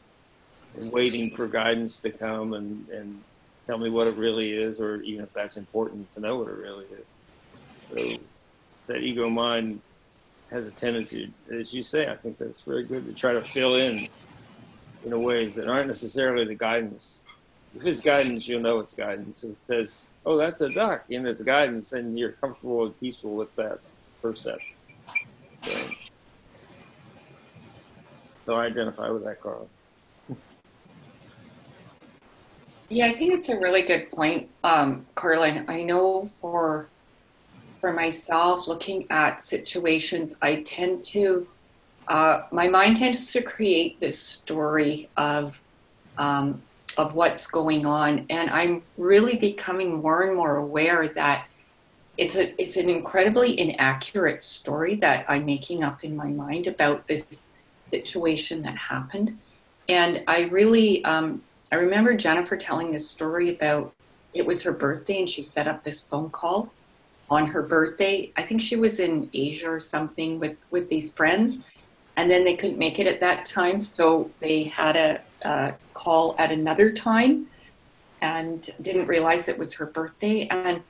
and 0.78 0.92
waiting 0.92 1.36
for 1.36 1.48
guidance 1.48 2.00
to 2.00 2.10
come 2.10 2.54
and, 2.54 2.88
and 2.90 3.22
tell 3.66 3.78
me 3.78 3.90
what 3.90 4.08
it 4.08 4.16
really 4.16 4.54
is, 4.54 4.80
or 4.80 5.02
even 5.02 5.24
if 5.24 5.34
that's 5.34 5.58
important 5.58 6.12
to 6.12 6.20
know 6.20 6.38
what 6.38 6.48
it 6.48 6.58
really 6.58 6.86
is. 6.86 7.14
So 7.92 8.22
that 8.88 8.98
ego 8.98 9.30
mind 9.30 9.82
has 10.52 10.68
a 10.68 10.72
tendency, 10.72 11.32
as 11.52 11.74
you 11.74 11.84
say, 11.84 12.08
I 12.08 12.16
think 12.16 12.38
that's 12.38 12.62
very 12.62 12.84
good 12.84 13.06
to 13.08 13.14
try 13.14 13.34
to 13.34 13.42
fill 13.42 13.76
in 13.76 14.08
in 15.06 15.24
ways 15.24 15.56
that 15.56 15.68
aren't 15.68 15.88
necessarily 15.88 16.46
the 16.46 16.56
guidance 16.56 17.26
if 17.76 17.88
it's 17.88 18.02
guidance, 18.02 18.48
you'll 18.48 18.62
know 18.62 18.80
it's 18.80 18.94
guidance. 18.94 19.44
If 19.44 19.52
it 19.52 19.66
says, 19.66 20.12
"Oh, 20.26 20.38
that's 20.38 20.62
a 20.62 20.70
duck," 20.70 21.06
and 21.10 21.28
it's 21.28 21.42
guidance, 21.42 21.90
then 21.90 22.16
you're 22.16 22.34
comfortable 22.34 22.86
and 22.86 23.00
peaceful 23.00 23.36
with 23.36 23.56
that 23.56 23.80
perception. 24.22 24.73
So 28.46 28.56
I 28.56 28.66
identify 28.66 29.10
with 29.10 29.24
that, 29.24 29.42
Carl. 29.42 29.68
Yeah, 32.90 33.08
I 33.08 33.14
think 33.14 33.34
it's 33.34 33.50
a 33.50 33.58
really 33.58 33.82
good 33.82 34.12
point, 34.12 34.50
um, 34.64 35.06
Carlin. 35.16 35.66
I 35.68 35.84
know 35.84 36.26
for 36.26 36.88
for 37.82 37.92
myself, 37.92 38.68
looking 38.68 39.06
at 39.10 39.44
situations, 39.44 40.36
I 40.42 40.62
tend 40.62 41.04
to 41.06 41.48
uh, 42.08 42.44
my 42.52 42.68
mind 42.68 42.98
tends 42.98 43.32
to 43.34 43.42
create 43.42 44.00
this 44.00 44.20
story 44.20 45.10
of 45.18 45.62
um, 46.18 46.62
of 46.98 47.16
what's 47.16 47.48
going 47.48 47.86
on, 47.86 48.26
and 48.30 48.50
I'm 48.50 48.84
really 48.98 49.38
becoming 49.38 50.02
more 50.02 50.24
and 50.24 50.36
more 50.36 50.58
aware 50.58 51.08
that 51.16 51.48
it's 52.18 52.36
a 52.36 52.62
it's 52.62 52.78
an 52.78 52.90
incredibly 52.90 53.60
inaccurate 53.60 54.44
story 54.44 54.96
that 54.98 55.26
I'm 55.28 55.46
making 55.46 55.84
up 55.84 56.04
in 56.04 56.16
my 56.16 56.30
mind 56.30 56.68
about 56.68 57.08
this 57.08 57.48
situation 57.96 58.62
that 58.64 58.78
happened, 58.78 59.38
and 59.88 60.24
I 60.28 60.42
really 60.60 61.04
um, 61.06 61.42
I 61.74 61.76
remember 61.76 62.14
Jennifer 62.16 62.58
telling 62.58 62.92
this 62.92 63.10
story 63.10 63.48
about 63.56 63.94
it 64.34 64.46
was 64.46 64.64
her 64.64 64.72
birthday 64.72 65.20
and 65.20 65.30
she 65.30 65.42
set 65.42 65.68
up 65.68 65.84
this 65.84 66.02
phone 66.02 66.30
call 66.30 66.72
on 67.30 67.48
her 67.48 67.62
birthday. 67.64 68.32
I 68.38 68.44
think 68.44 68.62
she 68.62 68.76
was 68.76 69.00
in 69.00 69.30
Asia 69.34 69.70
or 69.70 69.80
something 69.80 70.40
with, 70.40 70.56
with 70.70 70.90
these 70.90 71.12
friends, 71.12 71.60
and 72.16 72.30
then 72.30 72.44
they 72.44 72.56
couldn't 72.56 72.78
make 72.78 73.00
it 73.00 73.08
at 73.08 73.20
that 73.22 73.46
time, 73.46 73.82
so 73.82 74.30
they 74.40 74.66
had 74.66 74.96
a, 74.96 75.22
a 75.42 75.74
call 75.94 76.36
at 76.38 76.52
another 76.52 76.92
time 76.92 77.48
and 78.22 78.70
didn't 78.82 79.08
realize 79.08 79.48
it 79.48 79.58
was 79.58 79.74
her 79.74 79.88
birthday. 79.88 80.48
And 80.50 80.82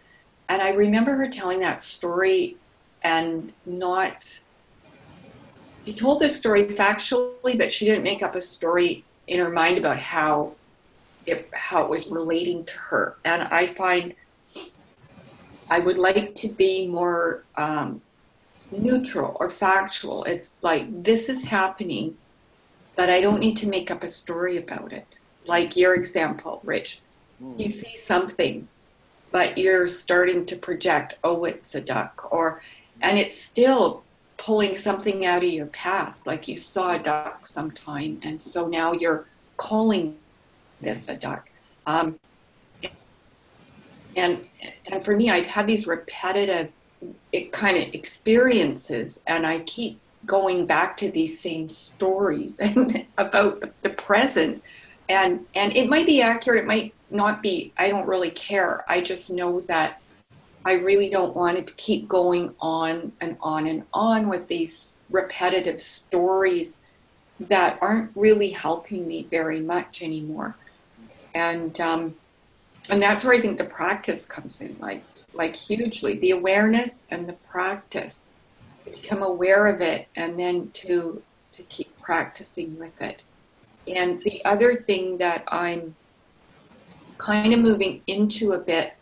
and 0.50 0.62
I 0.62 0.70
remember 0.70 1.16
her 1.16 1.30
telling 1.30 1.62
that 1.62 1.82
story 1.82 2.58
and 3.04 3.54
not 3.66 4.40
she 5.86 5.94
told 5.94 6.20
the 6.20 6.30
story 6.30 6.66
factually, 6.66 7.58
but 7.58 7.72
she 7.72 7.86
didn't 7.86 8.04
make 8.04 8.24
up 8.24 8.36
a 8.36 8.42
story 8.42 9.04
in 9.28 9.40
her 9.40 9.50
mind 9.50 9.78
about 9.78 10.00
how 10.00 10.54
it, 11.26 11.50
how 11.54 11.84
it 11.84 11.90
was 11.90 12.08
relating 12.08 12.66
to 12.66 12.78
her. 12.78 13.16
And 13.26 13.44
I 13.44 13.68
find 13.68 14.14
I 15.70 15.80
would 15.80 15.98
like 15.98 16.36
to 16.36 16.48
be 16.50 16.88
more 16.88 17.44
um, 17.56 18.02
neutral 18.72 19.36
or 19.40 19.50
factual. 19.50 20.24
It's 20.26 20.64
like 20.64 21.04
this 21.04 21.30
is 21.30 21.44
happening, 21.44 22.18
but 22.96 23.10
I 23.10 23.22
don't 23.22 23.40
need 23.40 23.58
to 23.58 23.68
make 23.68 23.90
up 23.90 24.04
a 24.04 24.08
story 24.08 24.58
about 24.58 24.94
it. 24.94 25.20
Like 25.46 25.76
your 25.76 25.96
example, 25.96 26.62
Rich, 26.64 27.02
you 27.58 27.70
see 27.70 27.98
something, 27.98 28.68
but 29.32 29.58
you're 29.58 29.88
starting 29.88 30.46
to 30.46 30.56
project, 30.56 31.16
oh, 31.24 31.44
it's 31.46 31.76
a 31.76 31.82
duck, 31.82 32.28
or 32.32 32.62
and 33.02 33.18
it's 33.18 33.40
still 33.42 34.04
pulling 34.44 34.76
something 34.76 35.26
out 35.26 35.42
of 35.42 35.50
your 35.50 35.68
past, 35.68 36.28
like 36.28 36.50
you 36.50 36.58
saw 36.58 36.96
a 36.96 37.00
duck 37.00 37.48
sometime, 37.48 38.20
and 38.24 38.42
so 38.42 38.68
now 38.68 38.92
you're 38.92 39.26
calling 39.56 40.18
this 40.82 41.08
a 41.08 41.16
duck. 41.16 41.50
Um, 41.88 42.20
and 44.18 44.46
and 44.86 45.04
for 45.04 45.16
me, 45.16 45.30
I've 45.30 45.48
had 45.48 45.66
these 45.66 45.88
repetitive 45.88 46.70
it 47.32 47.54
kind 47.54 47.78
of 47.78 47.94
experiences, 47.94 49.18
and 49.28 49.48
I 49.48 49.60
keep 49.60 49.98
going 50.26 50.66
back 50.66 50.98
to 50.98 51.10
these 51.10 51.40
same 51.40 51.70
stories 51.70 52.60
and 52.60 53.06
about 53.18 53.62
the, 53.62 53.72
the 53.82 53.92
present. 53.92 54.62
And 55.08 55.46
and 55.56 55.72
it 55.72 55.88
might 55.88 56.06
be 56.06 56.22
accurate, 56.22 56.64
it 56.64 56.68
might 56.68 56.94
not 57.10 57.42
be. 57.42 57.72
I 57.78 57.90
don't 57.90 58.08
really 58.08 58.32
care. 58.32 58.84
I 58.90 59.00
just 59.00 59.32
know 59.32 59.62
that 59.62 60.02
I 60.66 60.74
really 60.74 61.10
don't 61.10 61.36
want 61.36 61.66
to 61.66 61.74
keep 61.74 62.08
going 62.08 62.56
on 62.60 63.12
and 63.22 63.38
on 63.42 63.68
and 63.68 63.84
on 63.94 64.30
with 64.30 64.48
these 64.48 64.94
repetitive 65.10 65.82
stories 65.82 66.78
that 67.40 67.78
aren't 67.82 68.12
really 68.16 68.50
helping 68.50 69.08
me 69.08 69.28
very 69.30 69.60
much 69.60 70.02
anymore 70.02 70.56
and 71.34 71.80
um, 71.82 72.16
and 72.90 73.02
that's 73.02 73.24
where 73.24 73.34
I 73.34 73.42
think 73.42 73.58
the 73.58 73.66
practice 73.66 74.26
comes 74.26 74.62
in, 74.62 74.76
like 74.80 75.04
like 75.34 75.56
hugely. 75.56 76.18
The 76.18 76.32
awareness 76.32 77.04
and 77.10 77.28
the 77.28 77.34
practice, 77.34 78.22
become 78.86 79.24
aware 79.24 79.68
of 79.68 79.82
it, 79.82 80.08
and 80.16 80.38
then 80.38 80.72
to 80.76 81.22
to 81.54 81.64
keep 81.64 82.00
practicing 82.02 82.78
with 82.78 83.00
it. 83.02 83.22
And 83.88 84.22
the 84.24 84.44
other 84.46 84.76
thing 84.76 85.18
that 85.18 85.44
I'm 85.48 85.96
kind 87.18 87.54
of 87.54 87.60
moving 87.60 88.02
into 88.08 88.54
a 88.54 88.58
bit 88.58 88.94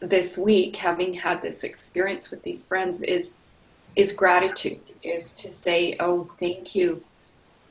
this 0.00 0.38
week, 0.38 0.76
having 0.76 1.12
had 1.12 1.42
this 1.42 1.64
experience 1.64 2.30
with 2.30 2.42
these 2.42 2.64
friends, 2.64 3.02
is 3.02 3.34
is 3.96 4.12
gratitude. 4.12 4.80
Is 5.02 5.32
to 5.32 5.50
say, 5.50 5.96
oh, 6.00 6.24
thank 6.38 6.74
you. 6.74 7.02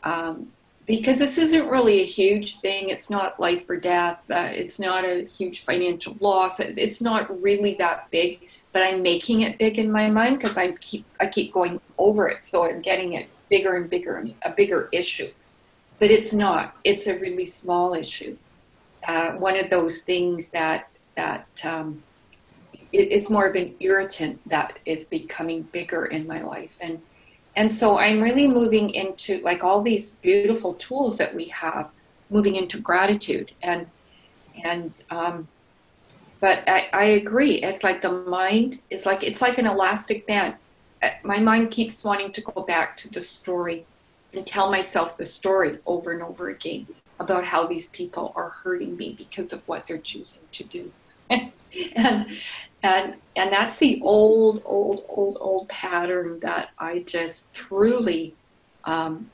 Um, 0.03 0.51
because 0.86 1.19
this 1.19 1.38
isn't 1.38 1.67
really 1.67 2.01
a 2.01 2.05
huge 2.05 2.59
thing. 2.59 2.89
It's 2.89 3.09
not 3.09 3.39
life 3.39 3.69
or 3.69 3.75
death. 3.75 4.19
Uh, 4.32 4.49
it's 4.53 4.80
not 4.80 5.03
a 5.03 5.25
huge 5.25 5.65
financial 5.65 6.15
loss. 6.21 6.61
It's 6.61 7.01
not 7.01 7.41
really 7.41 7.73
that 7.75 8.09
big, 8.09 8.39
but 8.71 8.82
I'm 8.82 9.01
making 9.01 9.41
it 9.41 9.57
big 9.57 9.78
in 9.78 9.91
my 9.91 10.09
mind 10.09 10.39
because 10.39 10.57
I 10.57 10.71
keep 10.78 11.05
I 11.19 11.28
keep 11.28 11.51
going 11.53 11.80
over 11.97 12.30
it, 12.30 12.43
so 12.43 12.63
I'm 12.63 12.82
getting 12.82 13.13
it 13.13 13.28
bigger 13.49 13.75
and 13.75 13.89
bigger 13.89 14.15
and 14.15 14.34
a 14.43 14.51
bigger 14.51 14.89
issue. 14.91 15.30
But 15.99 16.11
it's 16.11 16.32
not. 16.32 16.75
It's 16.84 17.07
a 17.07 17.17
really 17.17 17.47
small 17.47 17.93
issue. 17.93 18.38
Uh, 19.07 19.32
one 19.32 19.57
of 19.57 19.69
those 19.69 20.01
things 20.01 20.49
that 20.49 20.89
that 21.15 21.47
um, 21.65 22.03
it, 22.97 23.11
it's 23.11 23.29
more 23.29 23.45
of 23.45 23.55
an 23.55 23.75
irritant 23.79 24.39
that 24.49 24.79
is 24.85 25.05
becoming 25.05 25.61
bigger 25.63 26.05
in 26.05 26.27
my 26.27 26.41
life 26.41 26.75
and 26.81 26.99
and 27.57 27.71
so 27.71 27.97
I'm 27.97 28.21
really 28.21 28.47
moving 28.47 28.91
into 28.91 29.41
like 29.41 29.63
all 29.63 29.81
these 29.81 30.13
beautiful 30.21 30.75
tools 30.75 31.17
that 31.17 31.33
we 31.33 31.45
have, 31.45 31.89
moving 32.29 32.55
into 32.55 32.79
gratitude 32.79 33.51
and 33.63 33.87
and 34.63 35.01
um, 35.09 35.47
but 36.39 36.63
I, 36.67 36.87
I 36.93 37.03
agree. 37.21 37.55
It's 37.55 37.83
like 37.83 37.99
the 38.01 38.11
mind 38.11 38.79
is 38.91 39.07
like 39.07 39.23
it's 39.23 39.41
like 39.41 39.57
an 39.57 39.65
elastic 39.65 40.27
band. 40.27 40.53
Uh, 41.01 41.09
my 41.23 41.37
mind 41.37 41.71
keeps 41.71 42.03
wanting 42.03 42.31
to 42.33 42.41
go 42.41 42.61
back 42.61 42.95
to 42.97 43.09
the 43.09 43.21
story 43.21 43.87
and 44.33 44.45
tell 44.45 44.69
myself 44.69 45.17
the 45.17 45.25
story 45.25 45.79
over 45.87 46.11
and 46.11 46.21
over 46.21 46.49
again 46.49 46.85
about 47.19 47.43
how 47.43 47.65
these 47.65 47.89
people 47.89 48.33
are 48.35 48.49
hurting 48.49 48.95
me 48.95 49.15
because 49.17 49.51
of 49.51 49.67
what 49.67 49.87
they're 49.87 49.97
choosing 49.97 50.41
to 50.51 50.63
do. 50.63 50.91
and 51.95 52.27
and 52.84 53.15
and 53.36 53.51
that's 53.51 53.78
the 53.78 53.99
old 54.03 54.61
old 54.65 55.03
old 55.09 55.38
old 55.39 55.67
pattern 55.69 56.39
that 56.39 56.69
i 56.80 56.99
just 56.99 57.53
truly 57.53 58.34
um, 58.86 59.30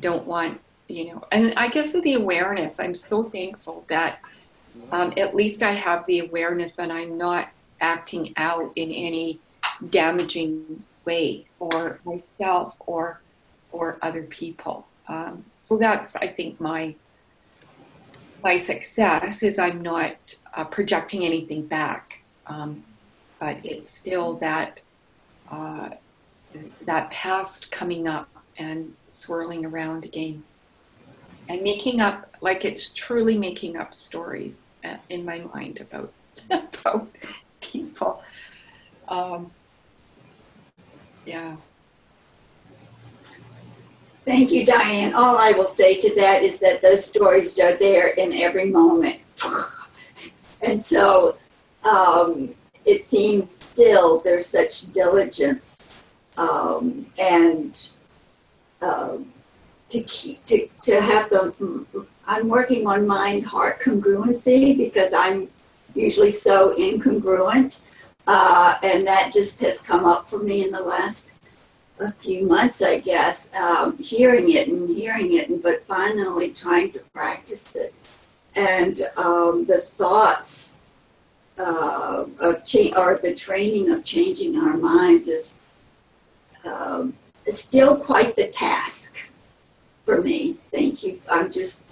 don't 0.00 0.26
want 0.26 0.60
you 0.88 1.06
know 1.06 1.24
and 1.32 1.54
i 1.56 1.68
guess 1.68 1.92
the 1.92 2.14
awareness 2.14 2.80
i'm 2.80 2.94
so 2.94 3.22
thankful 3.22 3.84
that 3.88 4.20
um, 4.92 5.12
at 5.16 5.34
least 5.34 5.62
i 5.62 5.72
have 5.72 6.04
the 6.06 6.20
awareness 6.20 6.78
and 6.78 6.92
i'm 6.92 7.16
not 7.16 7.48
acting 7.80 8.32
out 8.36 8.72
in 8.76 8.90
any 8.90 9.38
damaging 9.90 10.84
way 11.04 11.46
for 11.52 12.00
myself 12.04 12.80
or 12.86 13.20
or 13.70 13.98
other 14.02 14.22
people. 14.22 14.86
Um, 15.08 15.44
so 15.56 15.78
that's 15.78 16.16
i 16.16 16.26
think 16.26 16.60
my 16.60 16.94
my 18.44 18.56
success 18.56 19.42
is 19.42 19.58
i'm 19.58 19.80
not 19.80 20.34
uh, 20.54 20.64
projecting 20.64 21.24
anything 21.24 21.62
back 21.66 22.22
um, 22.48 22.82
but 23.38 23.58
it's 23.64 23.90
still 23.90 24.34
that 24.34 24.80
uh, 25.50 25.90
that 26.84 27.10
past 27.10 27.70
coming 27.70 28.08
up 28.08 28.28
and 28.58 28.92
swirling 29.08 29.64
around 29.64 30.04
again 30.04 30.42
and 31.48 31.62
making 31.62 32.00
up 32.00 32.34
like 32.40 32.64
it's 32.64 32.88
truly 32.92 33.36
making 33.36 33.76
up 33.76 33.94
stories 33.94 34.68
uh, 34.84 34.96
in 35.08 35.24
my 35.24 35.40
mind 35.54 35.80
about 35.80 36.12
about 36.50 37.08
people 37.60 38.22
um, 39.08 39.50
yeah 41.24 41.56
Thank 44.24 44.50
you, 44.50 44.62
Diane. 44.66 45.14
All 45.14 45.38
I 45.38 45.52
will 45.52 45.68
say 45.68 45.98
to 45.98 46.14
that 46.16 46.42
is 46.42 46.58
that 46.58 46.82
those 46.82 47.02
stories 47.02 47.58
are 47.60 47.78
there 47.78 48.08
in 48.08 48.34
every 48.34 48.66
moment. 48.66 49.20
and 50.60 50.84
so 50.84 51.37
um, 51.88 52.54
it 52.84 53.04
seems 53.04 53.50
still 53.50 54.20
there's 54.20 54.46
such 54.46 54.92
diligence 54.92 55.96
um, 56.36 57.06
and 57.18 57.88
um, 58.82 59.32
to 59.88 60.00
keep 60.02 60.44
to, 60.44 60.68
to 60.82 61.00
have 61.00 61.30
the 61.30 61.52
i'm 62.26 62.48
working 62.48 62.86
on 62.86 63.06
mind 63.06 63.44
heart 63.44 63.80
congruency 63.80 64.76
because 64.76 65.12
i'm 65.12 65.48
usually 65.94 66.32
so 66.32 66.74
incongruent 66.76 67.80
uh, 68.26 68.76
and 68.82 69.06
that 69.06 69.32
just 69.32 69.58
has 69.60 69.80
come 69.80 70.04
up 70.04 70.28
for 70.28 70.38
me 70.38 70.64
in 70.64 70.70
the 70.70 70.80
last 70.80 71.38
a 72.00 72.12
few 72.12 72.46
months 72.46 72.82
i 72.82 72.98
guess 72.98 73.52
um, 73.54 73.96
hearing 73.98 74.50
it 74.50 74.68
and 74.68 74.88
hearing 74.88 75.34
it 75.34 75.48
and 75.48 75.62
but 75.62 75.82
finally 75.84 76.50
trying 76.50 76.92
to 76.92 77.00
practice 77.12 77.74
it. 77.76 77.94
And 78.54 79.08
um, 79.16 79.64
the 79.66 79.82
thoughts 79.96 80.77
uh, 81.58 82.26
of 82.38 82.64
cha- 82.64 82.94
or 82.96 83.18
the 83.22 83.34
training 83.34 83.90
of 83.90 84.04
changing 84.04 84.56
our 84.56 84.76
minds 84.76 85.28
is 85.28 85.58
um, 86.64 87.14
still 87.50 87.96
quite 87.96 88.36
the 88.36 88.48
task 88.48 89.16
for 90.04 90.22
me. 90.22 90.56
Thank 90.70 91.02
you. 91.02 91.20
I'm 91.28 91.50
just 91.50 91.82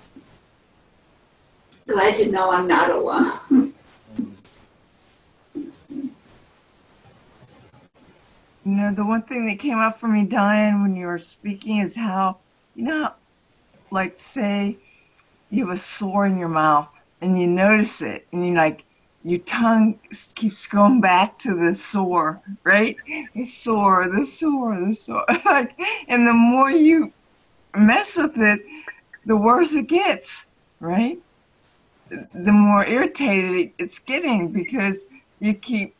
glad 1.86 2.16
to 2.16 2.30
know 2.30 2.52
I'm 2.52 2.66
not 2.66 2.90
alone. 2.90 3.74
You 8.64 8.72
know, 8.72 8.92
the 8.92 9.04
one 9.04 9.22
thing 9.22 9.46
that 9.46 9.60
came 9.60 9.78
up 9.78 10.00
for 10.00 10.08
me, 10.08 10.24
Diane, 10.24 10.82
when 10.82 10.96
you 10.96 11.06
were 11.06 11.20
speaking 11.20 11.78
is 11.78 11.94
how, 11.94 12.38
you 12.74 12.84
know, 12.84 13.12
like 13.92 14.18
say 14.18 14.76
you 15.50 15.66
have 15.66 15.74
a 15.74 15.78
sore 15.78 16.26
in 16.26 16.36
your 16.36 16.48
mouth 16.48 16.88
and 17.20 17.40
you 17.40 17.46
notice 17.46 18.02
it 18.02 18.26
and 18.32 18.44
you're 18.44 18.56
like, 18.56 18.82
your 19.26 19.40
tongue 19.40 19.98
keeps 20.36 20.68
going 20.68 21.00
back 21.00 21.36
to 21.40 21.56
the 21.56 21.74
sore, 21.74 22.40
right? 22.64 22.96
The 23.34 23.46
sore, 23.46 24.08
the 24.08 24.24
sore, 24.24 24.78
the 24.86 24.94
sore. 24.94 25.24
like, 25.44 25.72
and 26.06 26.26
the 26.28 26.32
more 26.32 26.70
you 26.70 27.12
mess 27.76 28.16
with 28.16 28.36
it, 28.36 28.60
the 29.24 29.36
worse 29.36 29.72
it 29.72 29.88
gets, 29.88 30.46
right? 30.78 31.18
The 32.08 32.52
more 32.52 32.86
irritated 32.86 33.72
it's 33.78 33.98
getting 33.98 34.52
because 34.52 35.04
you 35.40 35.54
keep 35.54 35.96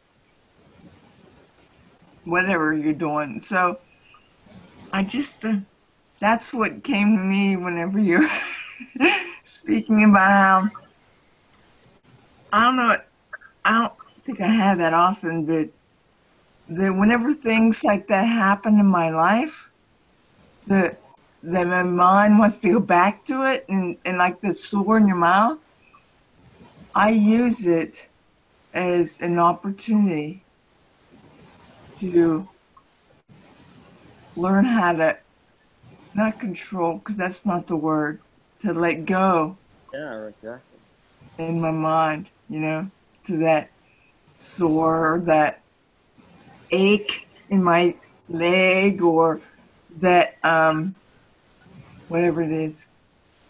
whatever 2.22 2.72
you're 2.74 2.92
doing. 2.92 3.40
So 3.40 3.80
I 4.92 5.02
just, 5.02 5.44
uh, 5.44 5.56
that's 6.20 6.52
what 6.52 6.84
came 6.84 7.16
to 7.16 7.22
me 7.24 7.56
whenever 7.56 7.98
you're 7.98 8.30
speaking 9.44 10.04
about 10.04 10.30
how, 10.30 10.70
I 12.52 12.64
don't 12.64 12.76
know, 12.76 12.96
I 13.66 13.72
don't 13.82 14.24
think 14.26 14.40
I 14.40 14.48
have 14.48 14.78
that 14.78 14.94
often, 14.94 15.46
but 15.46 15.70
that 16.68 16.94
whenever 16.96 17.34
things 17.34 17.84
like 17.84 18.08
that 18.08 18.24
happen 18.26 18.80
in 18.80 18.86
my 18.86 19.10
life, 19.10 19.70
that 20.66 21.02
that 21.42 21.66
my 21.66 21.82
mind 21.82 22.38
wants 22.38 22.58
to 22.60 22.70
go 22.72 22.80
back 22.80 23.24
to 23.26 23.42
it 23.44 23.64
and, 23.68 23.98
and 24.04 24.18
like 24.18 24.40
the 24.40 24.54
sore 24.54 24.98
in 24.98 25.08
your 25.08 25.16
mouth, 25.16 25.58
I 26.94 27.10
use 27.10 27.66
it 27.66 28.08
as 28.74 29.18
an 29.20 29.38
opportunity 29.38 30.46
to 32.00 32.48
learn 34.36 34.64
how 34.64 34.92
to 34.92 35.18
not 36.14 36.40
control 36.40 36.98
because 36.98 37.16
that's 37.16 37.46
not 37.46 37.66
the 37.68 37.76
word 37.76 38.22
to 38.60 38.72
let 38.72 39.06
go 39.06 39.58
Yeah, 39.92 40.28
exactly. 40.28 40.80
in 41.38 41.60
my 41.60 41.70
mind 41.70 42.30
you 42.48 42.60
know 42.60 42.90
to 43.26 43.38
that 43.38 43.70
sore 44.34 45.22
that 45.24 45.62
ache 46.70 47.26
in 47.50 47.62
my 47.62 47.94
leg 48.28 49.02
or 49.02 49.40
that 50.00 50.36
um 50.42 50.94
whatever 52.08 52.42
it 52.42 52.52
is 52.52 52.86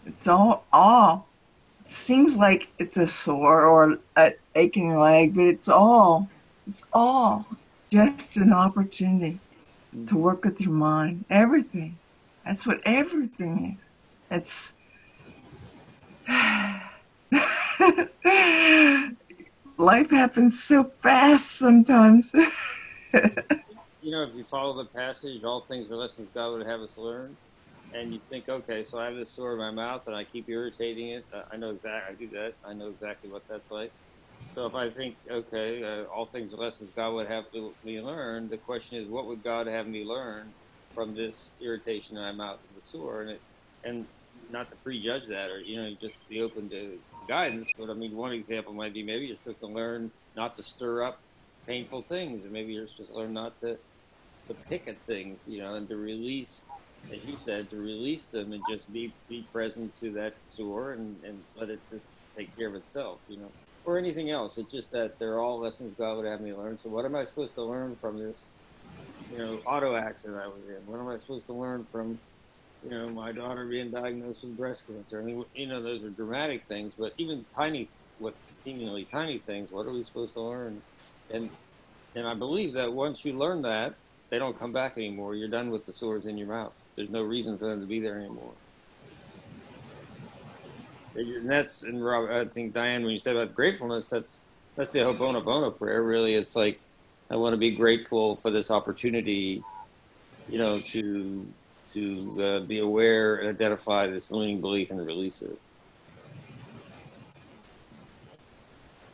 it's 0.05 0.27
all 0.27 0.65
all 0.71 1.27
seems 1.85 2.35
like 2.35 2.67
it's 2.79 2.97
a 2.97 3.07
sore 3.07 3.65
or 3.65 3.97
a 4.15 4.33
ache 4.55 4.77
in 4.77 4.87
your 4.87 4.99
leg 4.99 5.35
but 5.35 5.45
it's 5.45 5.67
all 5.67 6.29
it's 6.67 6.83
all 6.93 7.45
just 7.91 8.37
an 8.37 8.53
opportunity 8.53 9.39
to 10.07 10.17
work 10.17 10.43
with 10.43 10.59
your 10.61 10.71
mind. 10.71 11.25
Everything. 11.29 11.97
That's 12.45 12.65
what 12.65 12.79
everything 12.85 13.77
is. 13.77 13.85
It's 14.29 14.73
life 19.77 20.11
happens 20.11 20.63
so 20.63 20.91
fast 21.01 21.57
sometimes. 21.57 22.33
You 24.01 24.11
know, 24.11 24.23
if 24.23 24.35
you 24.35 24.43
follow 24.43 24.77
the 24.83 24.89
passage, 24.89 25.43
all 25.43 25.61
things 25.61 25.91
are 25.91 25.95
lessons 25.97 26.31
God 26.31 26.51
would 26.53 26.67
have 26.67 26.81
us 26.81 26.97
learn, 26.97 27.37
and 27.93 28.13
you 28.13 28.19
think, 28.21 28.49
okay, 28.49 28.83
so 28.83 28.99
I 28.99 29.05
have 29.05 29.15
this 29.15 29.33
sore 29.35 29.53
in 29.53 29.59
my 29.59 29.71
mouth 29.71 30.03
and 30.07 30.15
I 30.15 30.23
keep 30.25 30.49
irritating 30.49 31.09
it. 31.09 31.27
I 31.51 31.57
know 31.57 31.71
exactly. 31.71 32.13
I 32.13 32.17
do 32.17 32.29
that. 32.31 32.55
I 32.63 32.73
know 32.73 32.89
exactly 32.89 33.29
what 33.29 33.43
that's 33.49 33.71
like. 33.71 33.93
So 34.55 34.65
if 34.67 34.75
I 34.75 34.89
think, 34.89 35.17
okay, 35.29 35.83
uh, 35.83 36.05
all 36.05 36.25
things 36.25 36.53
are 36.53 36.57
lessons 36.57 36.91
God 36.91 37.13
would 37.13 37.27
have 37.27 37.45
me 37.83 38.01
learn, 38.01 38.49
the 38.49 38.57
question 38.57 38.99
is, 38.99 39.09
what 39.09 39.27
would 39.27 39.43
God 39.43 39.67
have 39.67 39.87
me 39.87 40.05
learn 40.05 40.55
from 40.93 41.15
this 41.15 41.55
irritation 41.61 42.17
in 42.17 42.23
my 42.23 42.31
mouth 42.33 42.61
and 42.67 42.77
the 42.77 42.81
sore? 42.81 43.21
And 43.21 43.31
it, 43.31 43.43
and 43.83 44.07
not 44.51 44.69
to 44.69 44.75
prejudge 44.77 45.25
that, 45.27 45.49
or 45.49 45.59
you 45.59 45.81
know, 45.81 45.93
just 45.99 46.27
be 46.29 46.41
open 46.41 46.69
to, 46.69 46.91
to 46.91 47.27
guidance. 47.27 47.69
But 47.77 47.89
I 47.89 47.93
mean, 47.93 48.15
one 48.15 48.31
example 48.31 48.73
might 48.73 48.93
be 48.93 49.03
maybe 49.03 49.25
you're 49.25 49.35
supposed 49.35 49.59
to 49.61 49.67
learn 49.67 50.11
not 50.35 50.57
to 50.57 50.63
stir 50.63 51.03
up 51.03 51.19
painful 51.65 52.01
things, 52.01 52.45
or 52.45 52.49
maybe 52.49 52.73
you're 52.73 52.87
supposed 52.87 53.11
to 53.11 53.17
learn 53.17 53.33
not 53.33 53.57
to 53.57 53.77
to 54.47 54.53
pick 54.69 54.87
at 54.87 54.97
things, 55.01 55.47
you 55.47 55.59
know, 55.59 55.75
and 55.75 55.89
to 55.89 55.97
release, 55.97 56.67
as 57.11 57.25
you 57.25 57.35
said, 57.35 57.69
to 57.69 57.75
release 57.75 58.27
them 58.27 58.53
and 58.53 58.63
just 58.69 58.91
be 58.93 59.11
be 59.27 59.45
present 59.51 59.93
to 59.95 60.11
that 60.11 60.33
sore 60.43 60.93
and, 60.93 61.17
and 61.23 61.43
let 61.59 61.69
it 61.69 61.79
just 61.89 62.13
take 62.35 62.55
care 62.57 62.67
of 62.67 62.75
itself, 62.75 63.19
you 63.27 63.37
know 63.37 63.51
or 63.87 63.97
anything 63.97 64.29
else. 64.29 64.57
It's 64.57 64.71
just 64.71 64.91
that 64.91 65.17
they're 65.17 65.39
all 65.39 65.59
lessons 65.59 65.95
God 65.97 66.17
would 66.17 66.25
have 66.25 66.41
me 66.41 66.53
learn. 66.53 66.77
So 66.77 66.89
what 66.89 67.05
am 67.05 67.15
I 67.15 67.23
supposed 67.23 67.55
to 67.55 67.63
learn 67.63 67.95
from 67.95 68.19
this, 68.19 68.49
you 69.31 69.39
know, 69.39 69.59
auto 69.65 69.95
accident 69.95 70.39
I 70.43 70.47
was 70.47 70.67
in? 70.67 70.85
What 70.91 70.99
am 70.99 71.07
I 71.07 71.17
supposed 71.17 71.47
to 71.47 71.53
learn 71.53 71.87
from, 71.89 72.19
you 72.87 72.97
know, 72.97 73.09
my 73.09 73.33
daughter 73.33 73.65
being 73.65 73.91
diagnosed 73.91 74.43
with 74.43 74.55
breast 74.55 74.87
cancer? 74.87 75.19
I 75.19 75.23
mean, 75.23 75.43
you 75.53 75.67
know, 75.67 75.81
those 75.81 76.03
are 76.05 76.09
dramatic 76.09 76.63
things, 76.63 76.95
but 76.95 77.13
even 77.17 77.45
tiny, 77.53 77.85
what 78.19 78.33
seemingly 78.59 79.03
tiny 79.03 79.39
things, 79.39 79.71
what 79.71 79.85
are 79.85 79.91
we 79.91 80.03
supposed 80.03 80.33
to 80.35 80.41
learn? 80.41 80.81
And 81.29 81.49
and 82.15 82.25
I 82.25 82.33
believe 82.33 82.73
that 82.73 82.91
once 82.91 83.25
you 83.25 83.37
learn 83.37 83.61
that, 83.63 83.93
they 84.29 84.39
don't 84.39 84.57
come 84.57 84.71
back 84.71 84.97
anymore. 84.97 85.35
You're 85.35 85.49
done 85.49 85.69
with 85.69 85.85
the 85.85 85.91
sores 85.91 86.25
in 86.25 86.37
your 86.37 86.47
mouth. 86.47 86.87
There's 86.95 87.09
no 87.09 87.21
reason 87.21 87.57
for 87.57 87.65
them 87.65 87.81
to 87.81 87.85
be 87.85 87.99
there 87.99 88.17
anymore. 88.17 88.53
And 91.15 91.49
that's 91.49 91.83
and 91.83 92.03
Rob, 92.03 92.29
I 92.29 92.45
think 92.45 92.73
Diane, 92.73 93.03
when 93.03 93.11
you 93.11 93.19
said 93.19 93.35
about 93.35 93.53
gratefulness, 93.53 94.09
that's 94.09 94.45
that's 94.75 94.91
the 94.91 94.99
Ho'oponopono 94.99 95.77
prayer. 95.77 96.03
Really, 96.03 96.35
it's 96.35 96.55
like 96.55 96.79
I 97.29 97.35
want 97.35 97.53
to 97.53 97.57
be 97.57 97.71
grateful 97.71 98.37
for 98.37 98.49
this 98.49 98.71
opportunity, 98.71 99.61
you 100.47 100.57
know, 100.57 100.79
to 100.79 101.45
to 101.93 102.43
uh, 102.43 102.59
be 102.61 102.79
aware 102.79 103.37
and 103.37 103.49
identify 103.49 104.07
this 104.07 104.31
limiting 104.31 104.61
belief 104.61 104.91
and 104.91 105.05
release 105.05 105.41
it. 105.41 105.59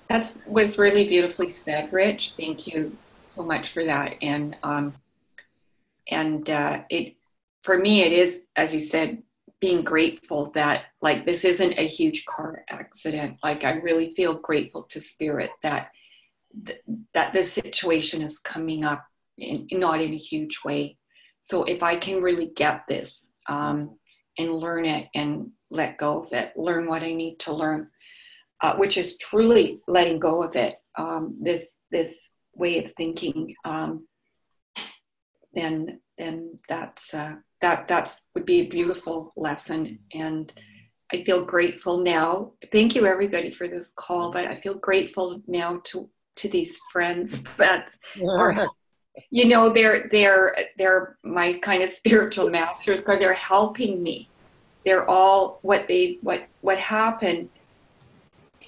That 0.10 0.32
was 0.46 0.78
really 0.78 1.08
beautifully 1.08 1.50
said, 1.50 1.92
Rich. 1.92 2.34
Thank 2.38 2.68
you 2.68 2.96
so 3.26 3.44
much 3.44 3.70
for 3.70 3.84
that. 3.86 4.16
And 4.22 4.56
um, 4.64 4.94
and 6.10 6.50
uh, 6.50 6.82
it 6.90 7.16
for 7.62 7.78
me, 7.78 8.02
it 8.02 8.12
is 8.12 8.42
as 8.56 8.74
you 8.74 8.80
said, 8.80 9.24
being 9.64 9.82
grateful 9.82 10.52
that 10.52 10.88
like 11.02 11.24
this 11.24 11.46
isn't 11.46 11.80
a 11.80 11.88
huge 11.88 12.26
car 12.26 12.66
accident 12.70 13.38
like 13.46 13.64
i 13.64 13.72
really 13.76 14.14
feel 14.14 14.34
grateful 14.34 14.84
to 14.84 15.00
spirit 15.00 15.52
that 15.62 15.88
th- 16.66 16.82
that 17.14 17.32
this 17.32 17.54
situation 17.54 18.22
is 18.22 18.40
coming 18.40 18.84
up 18.84 19.06
in, 19.38 19.66
not 19.72 20.02
in 20.02 20.12
a 20.14 20.18
huge 20.18 20.60
way 20.66 20.98
so 21.44 21.64
if 21.66 21.84
i 21.84 21.96
can 21.96 22.22
really 22.22 22.48
get 22.56 22.82
this 22.88 23.32
um, 23.48 23.98
and 24.40 24.56
learn 24.56 24.86
it 24.86 25.08
and 25.14 25.52
let 25.70 25.98
go 25.98 26.22
of 26.22 26.34
it 26.34 26.52
learn 26.56 26.88
what 26.88 27.04
i 27.04 27.14
need 27.14 27.38
to 27.38 27.54
learn 27.54 27.88
uh, 28.62 28.76
which 28.78 28.98
is 28.98 29.18
truly 29.18 29.80
letting 29.88 30.18
go 30.20 30.42
of 30.42 30.56
it 30.56 30.76
um, 30.98 31.38
this 31.42 31.80
this 31.92 32.34
way 32.56 32.80
of 32.80 32.92
thinking 32.94 33.54
um, 33.66 34.08
then 35.54 36.00
then 36.18 36.58
that's 36.68 37.14
uh, 37.14 37.36
that 37.62 37.88
that 37.88 38.16
would 38.36 38.46
be 38.46 38.62
a 38.62 38.68
beautiful 38.68 39.34
lesson. 39.36 40.00
And 40.14 40.52
i 41.12 41.24
feel 41.24 41.46
grateful 41.46 41.98
now. 41.98 42.54
Thank 42.72 42.96
you 42.96 43.06
everybody 43.06 43.52
for 43.52 43.68
this 43.68 43.92
call 43.96 44.32
but 44.32 44.46
i 44.46 44.56
feel 44.56 44.76
grateful 44.76 45.42
now 45.48 45.82
to 45.86 46.10
to 46.38 46.50
these 46.50 46.78
friends 46.92 47.40
but 47.58 47.90
you 49.30 49.46
know 49.48 49.70
they're 49.70 50.08
they're 50.12 50.56
they're 50.78 51.18
my 51.24 51.54
kind 51.54 51.84
of 51.84 51.90
spiritual 52.02 52.50
masters 52.50 53.00
because 53.00 53.20
they're 53.20 53.34
helping 53.34 54.02
me 54.02 54.28
they're 54.86 55.10
all 55.10 55.60
what 55.62 55.88
they 55.88 56.18
what 56.22 56.48
what 56.62 56.78
happened 56.78 57.50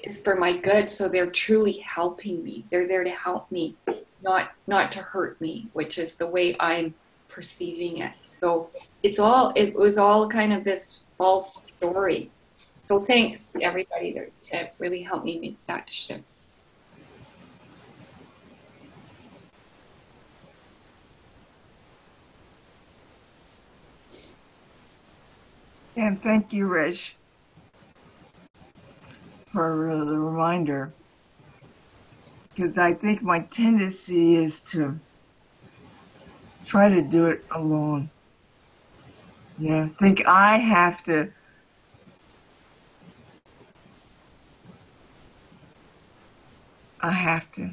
is 0.03 0.17
for 0.17 0.35
my 0.35 0.55
good 0.57 0.89
so 0.89 1.07
they're 1.07 1.25
truly 1.25 1.73
helping 1.79 2.43
me 2.43 2.63
they're 2.69 2.87
there 2.87 3.03
to 3.03 3.09
help 3.09 3.51
me 3.51 3.75
not 4.21 4.51
not 4.67 4.91
to 4.91 4.99
hurt 4.99 5.39
me 5.41 5.67
which 5.73 5.97
is 5.97 6.15
the 6.15 6.27
way 6.27 6.55
i'm 6.59 6.93
perceiving 7.35 7.97
it. 7.97 8.13
So 8.25 8.69
it's 9.03 9.19
all, 9.19 9.51
it 9.57 9.75
was 9.75 9.97
all 9.97 10.29
kind 10.29 10.53
of 10.53 10.63
this 10.63 11.03
false 11.17 11.61
story. 11.77 12.31
So 12.85 12.99
thanks 12.99 13.51
everybody 13.61 14.17
to 14.43 14.69
really 14.79 15.01
help 15.01 15.25
me 15.25 15.39
make 15.39 15.57
that 15.67 15.89
shift. 15.89 16.23
And 25.95 26.21
thank 26.21 26.53
you, 26.53 26.67
Rich, 26.67 27.17
for 29.51 29.87
the 30.05 30.17
reminder. 30.17 30.93
Because 32.55 32.77
I 32.77 32.93
think 32.93 33.21
my 33.21 33.41
tendency 33.41 34.35
is 34.35 34.61
to 34.71 34.99
try 36.65 36.89
to 36.89 37.01
do 37.01 37.27
it 37.27 37.41
alone. 37.51 38.11
You 39.57 39.69
know, 39.69 39.89
think 39.99 40.25
I 40.27 40.57
have 40.57 41.03
to 41.05 41.31
I 47.01 47.11
have 47.11 47.51
to. 47.53 47.71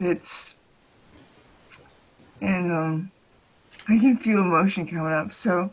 It's 0.00 0.56
and 2.40 2.72
um 2.72 3.12
I 3.88 3.98
can 3.98 4.18
feel 4.18 4.40
emotion 4.40 4.86
coming 4.86 5.12
up, 5.12 5.32
so 5.32 5.70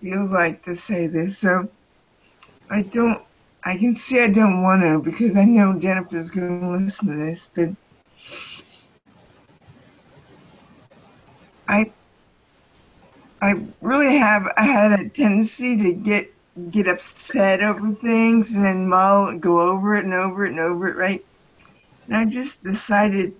feels 0.00 0.30
like 0.32 0.62
to 0.64 0.76
say 0.76 1.06
this. 1.06 1.38
So 1.38 1.68
I 2.70 2.82
don't 2.82 3.22
I 3.64 3.78
can 3.78 3.94
see 3.94 4.20
I 4.20 4.28
don't 4.28 4.62
want 4.62 4.82
to 4.82 5.00
because 5.00 5.36
I 5.36 5.44
know 5.44 5.78
Jennifer's 5.78 6.30
going 6.30 6.60
to 6.60 6.84
listen 6.84 7.08
to 7.08 7.24
this, 7.24 7.48
but 7.54 7.70
I 11.68 11.92
I 13.40 13.54
really 13.80 14.16
have 14.18 14.46
I 14.56 14.64
had 14.64 14.92
a 14.92 15.08
tendency 15.08 15.76
to 15.78 15.92
get 15.92 16.30
get 16.70 16.88
upset 16.88 17.62
over 17.62 17.92
things 17.94 18.54
and 18.54 18.88
mull 18.88 19.36
go 19.38 19.60
over 19.60 19.96
it 19.96 20.04
and 20.04 20.14
over 20.14 20.46
it 20.46 20.50
and 20.50 20.60
over 20.60 20.88
it, 20.88 20.96
right? 20.96 21.24
And 22.06 22.16
I 22.16 22.24
just 22.26 22.62
decided 22.62 23.34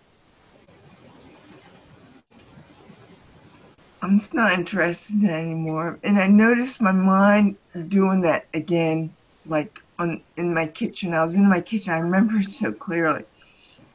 I'm 4.05 4.19
just 4.19 4.35
not 4.35 4.53
interested 4.53 5.17
in 5.17 5.31
anymore. 5.31 5.99
And 6.03 6.19
I 6.19 6.27
noticed 6.27 6.79
my 6.79 6.93
mind 6.93 7.57
doing 7.89 8.21
that 8.21 8.45
again, 8.53 9.15
like 9.47 9.79
on 9.99 10.21
in 10.37 10.53
my 10.53 10.67
kitchen. 10.67 11.15
I 11.15 11.25
was 11.25 11.37
in 11.37 11.49
my 11.49 11.63
kitchen. 11.63 11.91
I 11.91 12.01
remember 12.01 12.37
it 12.37 12.45
so 12.45 12.71
clearly. 12.71 13.25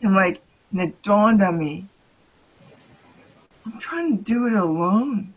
And 0.01 0.15
like, 0.15 0.41
and 0.71 0.81
it 0.81 1.03
dawned 1.03 1.43
on 1.43 1.59
me. 1.59 1.85
I'm 3.67 3.79
trying 3.79 4.17
to 4.17 4.23
do 4.23 4.47
it 4.47 4.53
alone. 4.53 5.31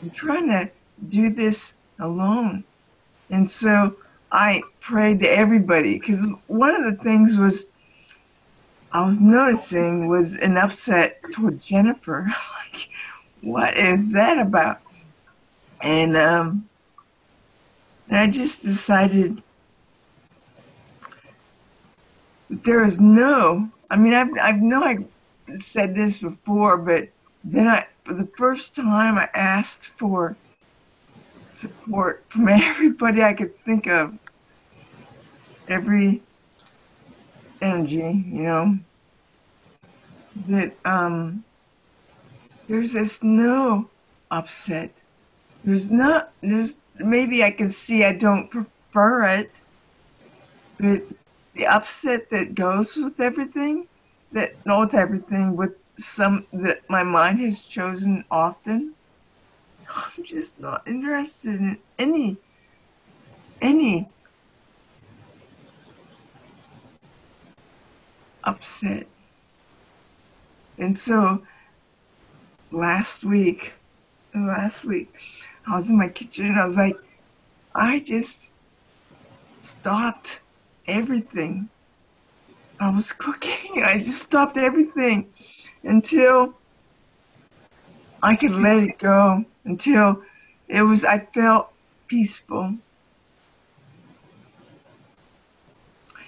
I'm 0.00 0.10
trying 0.10 0.46
to 0.50 0.70
do 1.08 1.30
this 1.30 1.74
alone. 1.98 2.62
And 3.30 3.50
so 3.50 3.96
I 4.30 4.62
prayed 4.78 5.18
to 5.22 5.28
everybody 5.28 5.98
because 5.98 6.24
one 6.46 6.76
of 6.76 6.84
the 6.84 7.02
things 7.02 7.36
was 7.36 7.66
I 8.92 9.04
was 9.04 9.20
noticing 9.20 10.06
was 10.06 10.36
an 10.36 10.56
upset 10.56 11.20
toward 11.32 11.60
Jennifer. 11.60 12.28
like, 12.72 12.88
what 13.44 13.76
is 13.76 14.12
that 14.12 14.38
about? 14.38 14.80
And 15.82 16.16
um, 16.16 16.68
I 18.10 18.26
just 18.26 18.62
decided 18.62 19.42
there 22.48 22.84
is 22.84 22.98
no. 22.98 23.68
I 23.90 23.96
mean, 23.96 24.14
I've 24.14 24.30
I 24.40 24.52
know 24.52 24.82
I 24.82 24.98
said 25.58 25.94
this 25.94 26.18
before, 26.18 26.78
but 26.78 27.08
then 27.44 27.68
I 27.68 27.86
for 28.04 28.14
the 28.14 28.28
first 28.38 28.74
time 28.74 29.18
I 29.18 29.28
asked 29.34 29.88
for 29.88 30.36
support 31.52 32.24
from 32.28 32.48
everybody 32.48 33.22
I 33.22 33.34
could 33.34 33.58
think 33.64 33.86
of. 33.86 34.14
Every 35.68 36.22
energy, 37.60 38.24
you 38.26 38.42
know, 38.42 38.78
that 40.48 40.74
um 40.84 41.44
there's 42.68 42.92
this 42.92 43.22
no 43.22 43.88
upset. 44.30 44.90
There's 45.64 45.90
not, 45.90 46.32
there's, 46.42 46.78
maybe 46.98 47.42
I 47.42 47.50
can 47.50 47.70
see 47.70 48.04
I 48.04 48.12
don't 48.12 48.50
prefer 48.50 49.24
it, 49.24 49.50
but 50.78 51.02
the 51.54 51.66
upset 51.66 52.30
that 52.30 52.54
goes 52.54 52.96
with 52.96 53.20
everything, 53.20 53.86
that, 54.32 54.54
not 54.66 54.80
with 54.80 54.94
everything, 54.94 55.56
with 55.56 55.74
some 55.98 56.46
that 56.52 56.88
my 56.90 57.02
mind 57.02 57.40
has 57.40 57.62
chosen 57.62 58.24
often, 58.30 58.94
I'm 59.88 60.24
just 60.24 60.58
not 60.58 60.86
interested 60.86 61.54
in 61.54 61.78
any, 61.98 62.36
any 63.62 64.08
upset. 68.42 69.06
And 70.78 70.96
so, 70.98 71.42
last 72.74 73.24
week, 73.24 73.72
last 74.34 74.84
week, 74.84 75.12
I 75.66 75.76
was 75.76 75.88
in 75.88 75.96
my 75.96 76.08
kitchen 76.08 76.46
and 76.46 76.60
I 76.60 76.64
was 76.64 76.76
like, 76.76 76.96
I 77.74 78.00
just 78.00 78.50
stopped 79.62 80.40
everything. 80.86 81.68
I 82.80 82.90
was 82.90 83.12
cooking. 83.12 83.82
I 83.84 83.98
just 83.98 84.22
stopped 84.22 84.56
everything 84.58 85.32
until 85.84 86.54
I 88.22 88.36
could 88.36 88.52
let 88.52 88.78
it 88.78 88.98
go, 88.98 89.44
until 89.64 90.22
it 90.68 90.82
was, 90.82 91.04
I 91.04 91.20
felt 91.34 91.70
peaceful. 92.08 92.74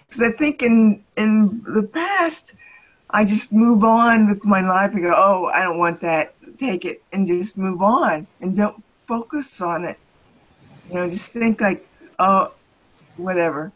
Because 0.09 0.23
I 0.23 0.33
think 0.33 0.63
in, 0.63 1.03
in 1.17 1.63
the 1.67 1.83
past, 1.83 2.53
I 3.11 3.25
just 3.25 3.53
move 3.53 3.85
on 3.85 4.29
with 4.29 4.45
my 4.45 4.61
life 4.61 4.93
and 4.93 5.03
go, 5.03 5.15
oh, 5.17 5.47
I 5.53 5.63
don't 5.63 5.79
want 5.79 6.01
that. 6.03 6.36
Take 6.59 6.85
it 6.85 7.03
and 7.13 7.27
just 7.27 7.57
move 7.57 7.83
on 7.83 8.27
and 8.41 8.57
don't 8.57 8.83
focus 9.07 9.61
on 9.61 9.85
it. 9.85 9.99
You 10.89 10.95
know, 10.95 11.11
just 11.11 11.31
think 11.31 11.61
like, 11.61 11.87
oh, 12.19 12.53
whatever. 13.17 13.73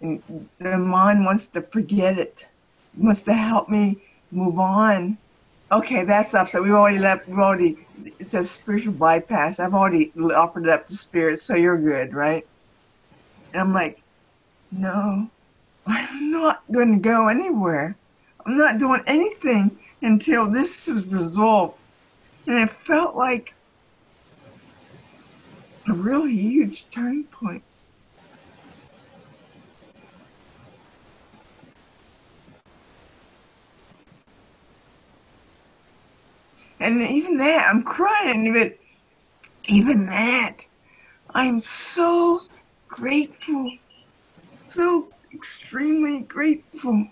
And 0.00 0.22
the 0.58 0.78
mind 0.78 1.24
wants 1.24 1.46
to 1.46 1.62
forget 1.62 2.18
it, 2.18 2.44
wants 2.96 3.22
to 3.22 3.34
help 3.34 3.68
me 3.68 3.98
move 4.30 4.58
on. 4.58 5.18
Okay, 5.72 6.04
that's 6.04 6.34
up. 6.34 6.50
So 6.50 6.62
We've 6.62 6.72
already 6.72 6.98
left. 6.98 7.28
We've 7.28 7.38
already. 7.38 7.78
It 8.18 8.26
says 8.26 8.50
spiritual 8.50 8.94
bypass. 8.94 9.60
I've 9.60 9.74
already 9.74 10.12
offered 10.18 10.64
it 10.64 10.70
up 10.70 10.86
to 10.88 10.96
spirit, 10.96 11.40
so 11.40 11.54
you're 11.54 11.78
good, 11.78 12.14
right? 12.14 12.46
And 13.52 13.60
I'm 13.60 13.72
like, 13.72 14.02
no, 14.72 15.28
I'm 15.86 16.30
not 16.30 16.62
going 16.72 16.92
to 16.94 16.98
go 16.98 17.28
anywhere. 17.28 17.96
I'm 18.46 18.56
not 18.56 18.78
doing 18.78 19.02
anything 19.06 19.78
until 20.02 20.50
this 20.50 20.88
is 20.88 21.04
resolved. 21.06 21.79
And 22.50 22.68
it 22.68 22.72
felt 22.84 23.14
like 23.14 23.54
a 25.88 25.94
real 25.94 26.26
huge 26.26 26.88
turning 26.92 27.28
point. 27.32 27.62
And 36.80 37.00
even 37.02 37.36
that, 37.36 37.68
I'm 37.68 37.84
crying, 37.84 38.52
but 38.52 38.72
even 39.66 40.06
that, 40.06 40.56
I'm 41.32 41.60
so 41.60 42.40
grateful, 42.88 43.70
so 44.70 45.08
extremely 45.32 46.22
grateful. 46.22 47.06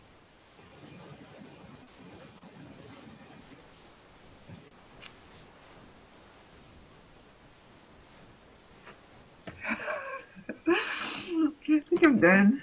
I 10.70 11.50
think 11.66 12.04
I'm 12.04 12.20
done. 12.20 12.62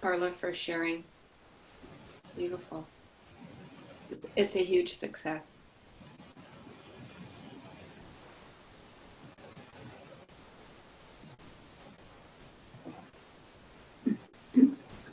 Carla, 0.00 0.30
for 0.30 0.54
sharing. 0.54 1.04
Beautiful. 2.36 2.86
It's 4.36 4.54
a 4.54 4.64
huge 4.64 4.96
success. 4.96 5.57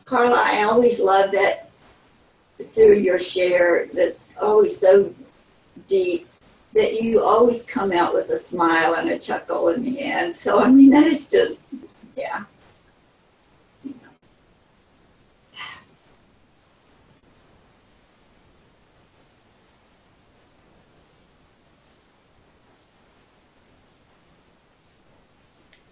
Carla, 0.06 0.36
I 0.36 0.64
always 0.64 0.99
love 0.99 1.32
that 1.32 1.72
through 2.74 2.99
your 2.99 3.20
share 3.20 3.88
that's 3.88 4.36
always 4.39 4.80
so 4.80 5.12
deep 5.88 6.28
that 6.76 7.01
you 7.01 7.24
always 7.24 7.64
come 7.64 7.91
out 7.91 8.14
with 8.14 8.30
a 8.30 8.38
smile 8.38 8.93
and 8.93 9.10
a 9.10 9.18
chuckle 9.18 9.70
in 9.70 9.82
the 9.82 9.99
end. 9.99 10.36
So, 10.36 10.64
I 10.64 10.70
mean, 10.70 10.91
that 10.91 11.08
is 11.08 11.28
just, 11.28 11.66
yeah. 12.16 12.43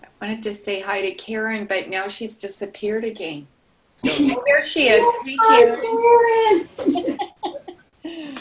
I 0.03 0.07
wanted 0.21 0.43
to 0.43 0.53
say 0.53 0.81
hi 0.81 1.01
to 1.01 1.15
Karen, 1.15 1.65
but 1.65 1.89
now 1.89 2.07
she's 2.07 2.35
disappeared 2.35 3.05
again. 3.05 3.47
Oh, 4.05 4.43
there 4.45 4.63
she 4.63 4.89
is. 4.89 5.01
Hey, 5.23 5.37
Hi, 5.39 5.75
Karen. 5.75 6.67
Karen. 8.03 8.39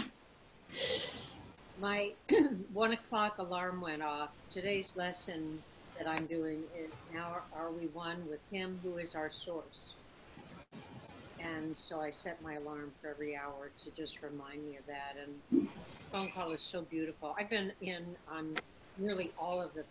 My 1.81 2.13
one 2.73 2.93
o'clock 2.93 3.39
alarm 3.39 3.81
went 3.81 4.03
off. 4.03 4.31
Today's 4.51 4.97
lesson 4.97 5.63
that 5.99 6.09
I'm 6.09 6.27
doing 6.27 6.63
is 6.77 6.91
now 7.13 7.39
are 7.57 7.71
we 7.71 7.87
one 7.89 8.29
with 8.29 8.41
Him 8.51 8.81
who 8.83 8.99
is 8.99 9.15
our 9.15 9.31
source. 9.31 9.95
And 11.41 11.77
so 11.77 12.01
I 12.01 12.11
set 12.11 12.41
my 12.43 12.55
alarm 12.55 12.93
for 13.01 13.09
every 13.09 13.37
hour 13.37 13.71
to 13.81 13.91
just 13.97 14.23
remind 14.23 14.65
me 14.65 14.77
of 14.77 14.87
that. 14.87 15.17
And 15.21 15.69
phone 16.13 16.31
call 16.31 16.53
is 16.53 16.63
so 16.63 16.83
beautiful. 16.83 17.35
I've 17.39 17.51
been 17.51 17.73
in 17.81 18.05
on 18.31 18.57
nearly 18.99 19.33
all 19.39 19.61
of 19.61 19.75
the 19.75 19.85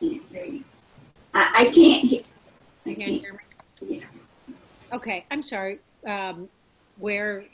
Can't 0.00 0.22
hear 0.30 0.44
you. 0.44 0.64
I, 1.60 1.64
can't 1.66 2.04
hear. 2.06 2.22
I 2.86 2.88
You 2.90 2.96
can't 2.96 3.08
can't. 3.08 3.20
hear 3.20 3.32
me? 3.82 3.98
Yeah. 3.98 4.96
Okay, 4.96 5.26
I'm 5.30 5.42
sorry. 5.42 5.78
Um, 6.06 6.48
where? 6.98 7.44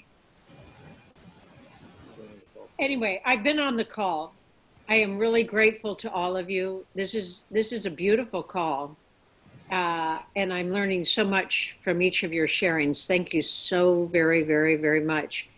Anyway, 2.79 3.21
I've 3.25 3.43
been 3.43 3.59
on 3.59 3.77
the 3.77 3.85
call. 3.85 4.33
I 4.89 4.97
am 4.97 5.19
really 5.19 5.43
grateful 5.43 5.97
to 5.97 6.13
all 6.13 6.37
of 6.37 6.49
you. 6.49 6.87
This 6.95 7.15
is 7.15 7.45
this 7.51 7.73
is 7.73 7.87
a 7.87 7.91
beautiful 7.91 8.43
call, 8.45 8.97
uh, 9.73 10.19
and 10.37 10.53
I'm 10.53 10.73
learning 10.73 11.05
so 11.05 11.25
much 11.25 11.77
from 11.83 12.01
each 12.01 12.23
of 12.23 12.33
your 12.33 12.47
sharings. 12.47 13.07
Thank 13.09 13.35
you 13.35 13.43
so 13.43 14.05
very, 14.13 14.45
very, 14.45 14.77
very 14.77 15.01
much. 15.01 15.49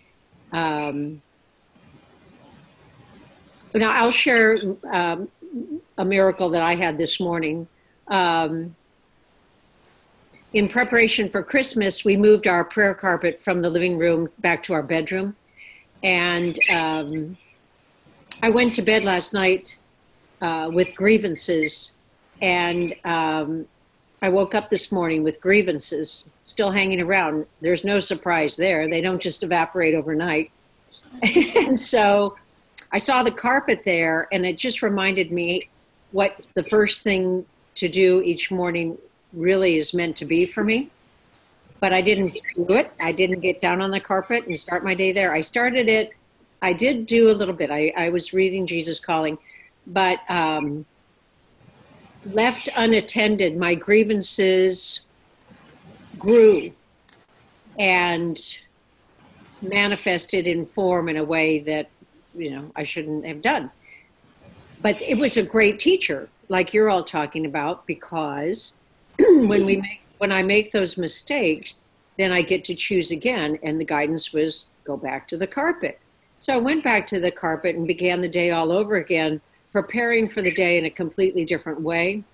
Um, 0.53 1.20
now 3.74 3.92
I'll 3.92 4.11
share 4.11 4.59
um, 4.90 5.28
a 5.99 6.05
miracle 6.05 6.49
that 6.49 6.62
I 6.62 6.74
had 6.74 6.96
this 6.96 7.20
morning. 7.20 7.68
Um, 8.09 8.75
in 10.53 10.69
preparation 10.69 11.29
for 11.29 11.43
Christmas, 11.43 12.05
we 12.05 12.17
moved 12.17 12.47
our 12.47 12.65
prayer 12.65 12.95
carpet 12.95 13.41
from 13.41 13.61
the 13.61 13.69
living 13.69 13.99
room 13.99 14.29
back 14.39 14.63
to 14.65 14.73
our 14.73 14.83
bedroom. 14.83 15.37
And 16.03 16.59
um, 16.71 17.37
I 18.43 18.51
went 18.51 18.75
to 18.77 18.83
bed 18.83 19.05
last 19.05 19.35
night 19.35 19.77
uh, 20.41 20.71
with 20.73 20.95
grievances. 20.95 21.93
And 22.41 22.95
um, 23.05 23.67
I 24.23 24.29
woke 24.31 24.55
up 24.55 24.71
this 24.71 24.91
morning 24.91 25.23
with 25.23 25.41
grievances 25.41 26.31
still 26.43 26.71
hanging 26.71 27.01
around. 27.01 27.47
There's 27.61 27.85
no 27.85 28.01
surprise 28.01 28.57
there, 28.57 28.89
they 28.89 29.01
don't 29.01 29.21
just 29.21 29.43
evaporate 29.43 29.95
overnight. 29.95 30.51
and 31.23 31.79
so 31.79 32.37
I 32.91 32.99
saw 32.99 33.23
the 33.23 33.31
carpet 33.31 33.83
there, 33.85 34.29
and 34.33 34.47
it 34.47 34.57
just 34.57 34.83
reminded 34.83 35.31
me 35.31 35.69
what 36.13 36.41
the 36.55 36.65
first 36.65 37.03
thing 37.03 37.45
to 37.79 37.89
do 37.89 38.22
each 38.22 38.51
morning 38.51 38.99
really 39.33 39.76
is 39.76 39.95
meant 39.95 40.16
to 40.16 40.24
be 40.24 40.47
for 40.47 40.64
me. 40.64 40.91
But 41.81 41.93
I 41.93 42.01
didn't 42.01 42.37
do 42.55 42.66
it. 42.70 42.93
I 43.01 43.12
didn't 43.12 43.41
get 43.41 43.61
down 43.61 43.81
on 43.81 43.91
the 43.91 44.01
carpet 44.01 44.47
and 44.47 44.59
start 44.59 44.85
my 44.85 44.95
day 44.95 45.12
there. 45.12 45.33
I 45.33 45.43
started 45.43 45.89
it. 45.89 46.12
I 46.61 46.72
did 46.72 47.07
do 47.07 47.31
a 47.31 47.35
little 47.35 47.55
bit. 47.55 47.70
I, 47.70 47.93
I 47.97 48.09
was 48.09 48.33
reading 48.33 48.66
Jesus 48.66 48.99
Calling, 48.99 49.39
but 49.87 50.18
um, 50.29 50.85
left 52.33 52.68
unattended, 52.76 53.57
my 53.57 53.74
grievances 53.74 55.03
grew 56.18 56.72
and 57.79 58.57
manifested 59.62 60.47
in 60.47 60.66
form 60.66 61.09
in 61.09 61.16
a 61.16 61.24
way 61.24 61.61
that 61.61 61.89
you 62.35 62.51
know 62.51 62.72
I 62.74 62.83
shouldn't 62.83 63.24
have 63.24 63.41
done. 63.41 63.70
But 64.81 65.01
it 65.03 65.18
was 65.18 65.37
a 65.37 65.43
great 65.43 65.79
teacher, 65.79 66.29
like 66.49 66.72
you're 66.72 66.90
all 66.90 67.05
talking 67.05 67.46
about, 67.46 67.86
because 67.86 68.74
when 69.18 69.64
we 69.64 69.76
make 69.76 70.03
when 70.18 70.32
I 70.32 70.42
make 70.42 70.72
those 70.72 70.99
mistakes, 70.99 71.76
then 72.18 72.32
I 72.32 72.42
get 72.42 72.64
to 72.64 72.74
choose 72.74 73.11
again. 73.11 73.59
And 73.62 73.80
the 73.80 73.84
guidance 73.84 74.32
was 74.32 74.66
go 74.84 74.96
back 74.96 75.28
to 75.28 75.36
the 75.36 75.46
carpet. 75.46 76.01
So 76.38 76.55
I 76.55 76.57
went 76.57 76.84
back 76.84 77.07
to 77.09 77.20
the 77.20 77.30
carpet 77.30 77.76
and 77.76 77.86
began 77.86 78.20
the 78.20 78.28
day 78.28 78.51
all 78.51 78.72
over 78.72 78.96
again, 78.96 79.40
preparing 79.72 80.28
for 80.28 80.42
the 80.42 80.53
day 80.53 80.78
in 80.78 80.84
a 80.84 80.90
completely 80.90 81.44
different 81.44 81.80
way. 81.80 82.24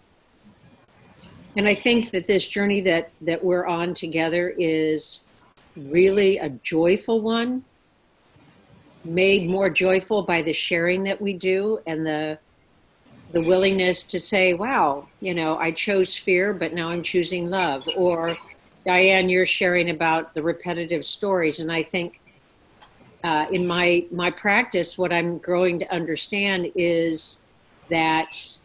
And 1.56 1.68
I 1.68 1.74
think 1.74 2.10
that 2.10 2.26
this 2.26 2.46
journey 2.46 2.80
that 2.82 3.10
that 3.20 3.44
we're 3.44 3.66
on 3.66 3.94
together 3.94 4.54
is 4.58 5.22
really 5.76 6.38
a 6.38 6.48
joyful 6.48 7.20
one, 7.20 7.64
made 9.04 9.48
more 9.48 9.70
joyful 9.70 10.22
by 10.22 10.42
the 10.42 10.52
sharing 10.52 11.04
that 11.04 11.20
we 11.20 11.32
do 11.32 11.80
and 11.86 12.06
the 12.06 12.38
the 13.34 13.40
willingness 13.40 14.04
to 14.04 14.20
say, 14.20 14.54
wow, 14.54 15.08
you 15.20 15.34
know, 15.34 15.58
I 15.58 15.72
chose 15.72 16.16
fear, 16.16 16.54
but 16.54 16.72
now 16.72 16.90
I'm 16.90 17.02
choosing 17.02 17.50
love. 17.50 17.82
Or, 17.96 18.36
Diane, 18.86 19.28
you're 19.28 19.44
sharing 19.44 19.90
about 19.90 20.34
the 20.34 20.42
repetitive 20.42 21.04
stories. 21.04 21.58
And 21.58 21.70
I 21.70 21.82
think 21.82 22.20
uh, 23.24 23.46
in 23.50 23.66
my, 23.66 24.06
my 24.12 24.30
practice, 24.30 24.96
what 24.96 25.12
I'm 25.12 25.38
growing 25.38 25.80
to 25.80 25.92
understand 25.92 26.70
is 26.76 27.40
that 27.90 28.56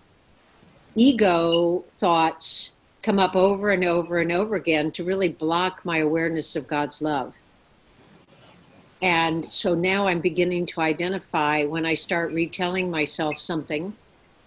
ego 0.93 1.83
thoughts 1.89 2.73
come 3.01 3.17
up 3.17 3.35
over 3.35 3.71
and 3.71 3.83
over 3.83 4.19
and 4.19 4.31
over 4.31 4.55
again 4.55 4.91
to 4.91 5.03
really 5.03 5.29
block 5.29 5.83
my 5.83 5.97
awareness 5.97 6.55
of 6.55 6.67
God's 6.67 7.01
love. 7.01 7.35
And 9.01 9.43
so 9.43 9.73
now 9.73 10.07
I'm 10.07 10.19
beginning 10.19 10.67
to 10.67 10.81
identify 10.81 11.65
when 11.65 11.87
I 11.87 11.95
start 11.95 12.31
retelling 12.33 12.91
myself 12.91 13.39
something 13.39 13.95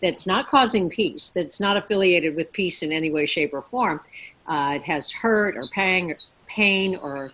that's 0.03 0.27
not 0.27 0.49
causing 0.49 0.91
peace, 0.91 1.31
that's 1.31 1.61
not 1.61 1.77
affiliated 1.77 2.35
with 2.35 2.53
peace 2.53 2.83
in 2.83 2.93
any 2.93 3.11
way, 3.11 3.25
shape, 3.25 3.55
or 3.55 3.63
form. 3.63 4.01
Uh, 4.47 4.73
it 4.77 4.83
has 4.83 5.11
hurt 5.11 5.57
or 5.57 5.69
pang, 5.73 6.15
pain 6.47 6.97
or 6.97 7.31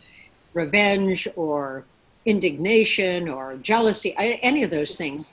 revenge 0.55 1.27
or 1.35 1.85
indignation 2.27 3.29
or 3.29 3.57
jealousy, 3.57 4.15
any 4.19 4.63
of 4.63 4.71
those 4.71 4.97
things. 4.97 5.33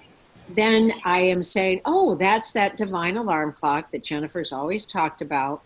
Then 0.50 0.94
I 1.04 1.20
am 1.20 1.44
saying, 1.44 1.82
oh, 1.86 2.16
that's 2.16 2.54
that 2.54 2.78
divine 2.78 3.18
alarm 3.18 3.52
clock 3.52 3.92
that 3.92 4.04
Jennifer's 4.04 4.52
always 4.52 4.86
talked 4.86 5.22
about. 5.22 5.62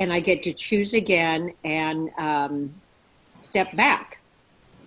And 0.00 0.12
I 0.12 0.20
get 0.20 0.42
to 0.44 0.52
choose 0.52 0.94
again 0.94 1.54
and 1.64 2.10
um, 2.18 2.74
step 3.42 3.74
back 3.76 4.18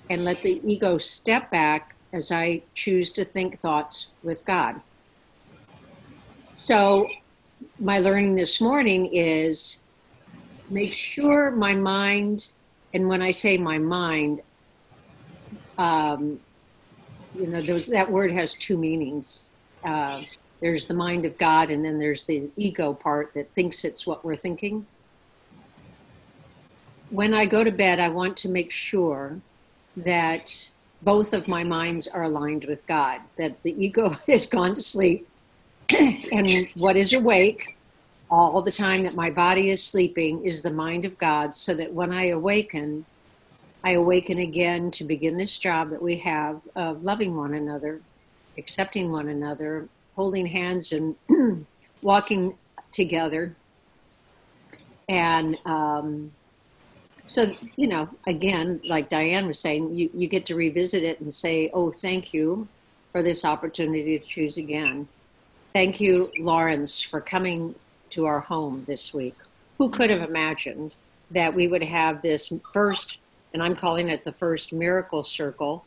and 0.09 0.25
let 0.25 0.41
the 0.41 0.61
ego 0.69 0.97
step 0.97 1.51
back 1.51 1.95
as 2.11 2.31
I 2.31 2.63
choose 2.73 3.11
to 3.11 3.23
think 3.23 3.59
thoughts 3.59 4.07
with 4.23 4.43
God. 4.45 4.81
So, 6.63 7.09
my 7.79 7.97
learning 7.97 8.35
this 8.35 8.61
morning 8.61 9.07
is 9.11 9.79
make 10.69 10.93
sure 10.93 11.49
my 11.49 11.73
mind, 11.73 12.51
and 12.93 13.07
when 13.09 13.19
I 13.19 13.31
say 13.31 13.57
my 13.57 13.79
mind, 13.79 14.43
um, 15.79 16.39
you 17.33 17.47
know, 17.47 17.61
those, 17.61 17.87
that 17.87 18.11
word 18.11 18.31
has 18.33 18.53
two 18.53 18.77
meanings. 18.77 19.45
Uh, 19.83 20.21
there's 20.61 20.85
the 20.85 20.93
mind 20.93 21.25
of 21.25 21.35
God, 21.39 21.71
and 21.71 21.83
then 21.83 21.97
there's 21.97 22.25
the 22.25 22.47
ego 22.57 22.93
part 22.93 23.33
that 23.33 23.51
thinks 23.55 23.83
it's 23.83 24.05
what 24.05 24.23
we're 24.23 24.35
thinking. 24.35 24.85
When 27.09 27.33
I 27.33 27.47
go 27.47 27.63
to 27.63 27.71
bed, 27.71 27.99
I 27.99 28.09
want 28.09 28.37
to 28.37 28.49
make 28.49 28.69
sure 28.69 29.39
that 29.97 30.69
both 31.01 31.33
of 31.33 31.47
my 31.47 31.63
minds 31.63 32.07
are 32.07 32.25
aligned 32.25 32.65
with 32.65 32.85
God, 32.85 33.19
that 33.39 33.63
the 33.63 33.73
ego 33.83 34.09
has 34.27 34.45
gone 34.45 34.75
to 34.75 34.81
sleep 34.83 35.27
and 36.31 36.67
what 36.75 36.95
is 36.97 37.13
awake 37.13 37.75
all 38.29 38.61
the 38.61 38.71
time 38.71 39.03
that 39.03 39.13
my 39.13 39.29
body 39.29 39.69
is 39.69 39.83
sleeping 39.83 40.43
is 40.43 40.61
the 40.61 40.71
mind 40.71 41.03
of 41.03 41.17
God, 41.17 41.53
so 41.53 41.73
that 41.73 41.91
when 41.91 42.13
I 42.13 42.27
awaken, 42.27 43.05
I 43.83 43.91
awaken 43.91 44.37
again 44.37 44.89
to 44.91 45.03
begin 45.03 45.35
this 45.35 45.57
job 45.57 45.89
that 45.89 46.01
we 46.01 46.17
have 46.19 46.61
of 46.75 47.03
loving 47.03 47.35
one 47.35 47.53
another, 47.53 47.99
accepting 48.57 49.11
one 49.11 49.27
another, 49.27 49.89
holding 50.15 50.45
hands 50.45 50.93
and 50.93 51.15
walking 52.01 52.55
together. 52.91 53.53
And 55.09 55.57
um, 55.65 56.31
so, 57.27 57.53
you 57.75 57.87
know, 57.87 58.09
again, 58.27 58.79
like 58.85 59.09
Diane 59.09 59.45
was 59.45 59.59
saying, 59.59 59.93
you, 59.93 60.09
you 60.13 60.27
get 60.27 60.45
to 60.45 60.55
revisit 60.55 61.03
it 61.03 61.19
and 61.19 61.33
say, 61.33 61.69
oh, 61.73 61.91
thank 61.91 62.33
you 62.33 62.67
for 63.11 63.21
this 63.21 63.43
opportunity 63.43 64.17
to 64.17 64.25
choose 64.25 64.57
again. 64.57 65.07
Thank 65.73 66.01
you, 66.01 66.33
Lawrence, 66.37 67.01
for 67.01 67.21
coming 67.21 67.75
to 68.09 68.25
our 68.25 68.41
home 68.41 68.83
this 68.87 69.13
week. 69.13 69.35
Who 69.77 69.89
could 69.89 70.09
have 70.09 70.27
imagined 70.27 70.95
that 71.31 71.53
we 71.53 71.69
would 71.69 71.83
have 71.83 72.21
this 72.21 72.51
first, 72.73 73.19
and 73.53 73.63
I'm 73.63 73.77
calling 73.77 74.09
it 74.09 74.25
the 74.25 74.33
first 74.33 74.73
miracle 74.73 75.23
circle 75.23 75.85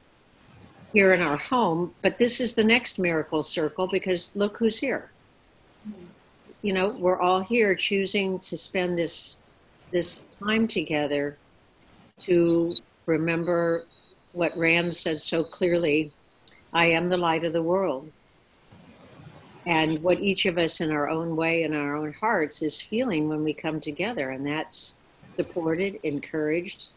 here 0.95 1.12
in 1.12 1.20
our 1.20 1.37
home, 1.37 1.93
but 2.01 2.16
this 2.16 2.41
is 2.41 2.55
the 2.55 2.64
next 2.64 2.99
miracle 2.99 3.43
circle 3.43 3.87
because 3.87 4.35
look 4.35 4.57
who's 4.57 4.78
here. 4.78 5.11
You 6.62 6.72
know, 6.72 6.89
we're 6.89 7.20
all 7.20 7.41
here 7.41 7.74
choosing 7.74 8.39
to 8.39 8.57
spend 8.57 8.97
this 8.97 9.37
this 9.91 10.24
time 10.41 10.66
together 10.66 11.37
to 12.20 12.74
remember 13.05 13.85
what 14.32 14.57
Rand 14.57 14.97
said 14.97 15.20
so 15.20 15.45
clearly, 15.45 16.11
I 16.72 16.87
am 16.87 17.11
the 17.11 17.18
light 17.18 17.45
of 17.45 17.53
the 17.53 17.62
world 17.62 18.11
and 19.67 20.03
what 20.03 20.21
each 20.21 20.45
of 20.47 20.59
us 20.59 20.81
in 20.81 20.91
our 20.91 21.09
own 21.09 21.37
way 21.37 21.62
in 21.62 21.75
our 21.75 21.97
own 21.97 22.12
hearts 22.12 22.62
is 22.62 22.81
feeling 22.81 23.29
when 23.29 23.43
we 23.43 23.53
come 23.53 23.81
together 23.81 24.31
and 24.31 24.47
that's 24.47 24.95
supported 25.37 25.99
encouraged 26.03 26.89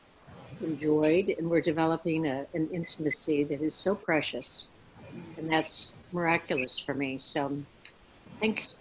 enjoyed 0.62 1.30
and 1.38 1.50
we're 1.50 1.62
developing 1.62 2.26
a, 2.26 2.46
an 2.54 2.68
intimacy 2.74 3.44
that 3.44 3.62
is 3.62 3.76
so 3.76 3.96
precious 3.96 4.68
and 5.38 5.50
that's 5.50 5.96
miraculous 6.12 6.80
for 6.80 6.94
me 6.94 7.18
so 7.18 7.58
thanks 8.40 8.78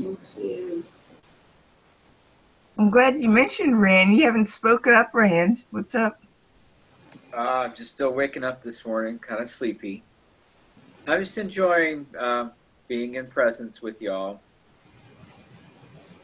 Thank 0.00 0.18
you. 0.38 0.84
I'm 2.78 2.90
glad 2.90 3.20
you 3.20 3.28
mentioned 3.28 3.80
Rand. 3.80 4.16
You 4.16 4.24
haven't 4.24 4.48
spoken 4.48 4.94
up, 4.94 5.10
Rand. 5.12 5.64
What's 5.70 5.94
up? 5.94 6.22
Uh, 7.34 7.68
just 7.68 7.90
still 7.90 8.10
waking 8.12 8.42
up 8.42 8.62
this 8.62 8.86
morning, 8.86 9.18
kind 9.18 9.42
of 9.42 9.50
sleepy. 9.50 10.02
I'm 11.06 11.24
just 11.24 11.38
enjoying 11.38 12.06
uh, 12.18 12.50
being 12.86 13.14
in 13.14 13.26
presence 13.26 13.80
with 13.80 14.02
y'all. 14.02 14.40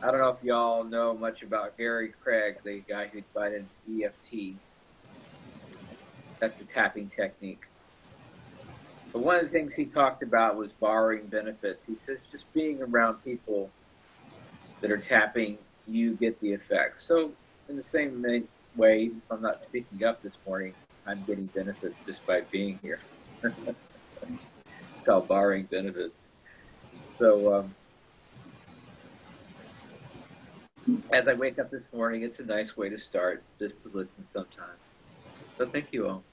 I 0.02 0.10
don't 0.10 0.20
know 0.20 0.28
if 0.28 0.44
y'all 0.44 0.84
know 0.84 1.14
much 1.14 1.42
about 1.42 1.76
Gary 1.78 2.12
Craig, 2.22 2.56
the 2.62 2.82
guy 2.86 3.06
who 3.06 3.22
invented 3.34 3.66
EFT. 3.90 4.54
That's 6.38 6.58
the 6.58 6.64
tapping 6.64 7.08
technique. 7.08 7.62
But 9.12 9.22
one 9.22 9.36
of 9.36 9.42
the 9.42 9.48
things 9.48 9.74
he 9.74 9.86
talked 9.86 10.22
about 10.22 10.56
was 10.56 10.70
borrowing 10.72 11.26
benefits. 11.26 11.86
He 11.86 11.96
says 12.02 12.18
just 12.30 12.52
being 12.52 12.82
around 12.82 13.24
people 13.24 13.70
that 14.82 14.90
are 14.90 14.98
tapping, 14.98 15.56
you 15.88 16.12
get 16.14 16.38
the 16.40 16.52
effect. 16.52 17.02
So, 17.02 17.32
in 17.68 17.76
the 17.76 17.84
same 17.84 18.22
way, 18.76 19.04
if 19.04 19.12
I'm 19.30 19.40
not 19.40 19.62
speaking 19.62 20.04
up 20.04 20.22
this 20.22 20.34
morning, 20.46 20.74
I'm 21.06 21.24
getting 21.24 21.46
benefits 21.46 21.96
just 22.04 22.26
by 22.26 22.42
being 22.42 22.78
here. 22.82 23.00
it's 25.06 25.12
called 25.12 25.28
borrowing 25.28 25.62
benefits. 25.66 26.24
So, 27.16 27.54
um, 27.54 27.74
as 31.12 31.28
I 31.28 31.34
wake 31.34 31.60
up 31.60 31.70
this 31.70 31.84
morning, 31.92 32.22
it's 32.22 32.40
a 32.40 32.44
nice 32.44 32.76
way 32.76 32.88
to 32.88 32.98
start 32.98 33.44
just 33.60 33.84
to 33.84 33.90
listen 33.94 34.24
sometimes. 34.24 34.80
So, 35.58 35.66
thank 35.66 35.92
you 35.92 36.08
all. 36.08 36.24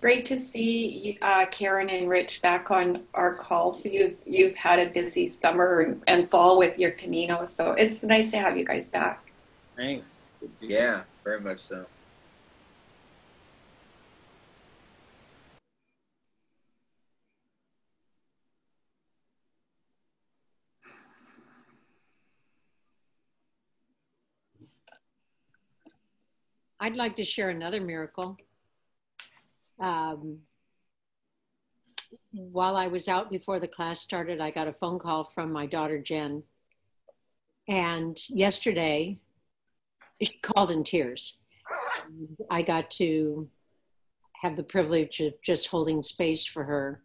Great 0.00 0.24
to 0.24 0.38
see 0.38 1.18
uh, 1.20 1.44
Karen 1.50 1.90
and 1.90 2.08
Rich 2.08 2.40
back 2.40 2.70
on 2.70 3.02
our 3.12 3.34
calls. 3.34 3.84
You've 3.84 4.16
you've 4.24 4.54
had 4.54 4.78
a 4.78 4.88
busy 4.88 5.26
summer 5.26 5.80
and, 5.80 6.02
and 6.06 6.30
fall 6.30 6.56
with 6.58 6.78
your 6.78 6.92
Camino, 6.92 7.44
so 7.44 7.72
it's 7.72 8.02
nice 8.02 8.30
to 8.30 8.38
have 8.38 8.56
you 8.56 8.64
guys 8.64 8.88
back. 8.88 9.32
Thanks. 9.76 10.06
Yeah, 10.60 11.02
very 11.26 11.40
much 11.40 11.58
so. 11.58 11.84
I'd 26.78 26.94
like 26.94 27.16
to 27.16 27.24
share 27.24 27.50
another 27.50 27.80
miracle. 27.80 28.36
Um, 29.80 30.38
while 32.30 32.76
I 32.76 32.86
was 32.86 33.08
out 33.08 33.30
before 33.30 33.58
the 33.58 33.66
class 33.66 34.00
started, 34.00 34.40
I 34.40 34.52
got 34.52 34.68
a 34.68 34.72
phone 34.72 35.00
call 35.00 35.24
from 35.24 35.50
my 35.50 35.66
daughter 35.66 35.98
Jen. 35.98 36.44
And 37.66 38.16
yesterday, 38.28 39.18
she 40.22 40.38
called 40.42 40.70
in 40.70 40.84
tears. 40.84 41.36
I 42.50 42.62
got 42.62 42.90
to 42.92 43.48
have 44.40 44.56
the 44.56 44.62
privilege 44.62 45.20
of 45.20 45.34
just 45.42 45.68
holding 45.68 46.02
space 46.02 46.44
for 46.44 46.64
her 46.64 47.02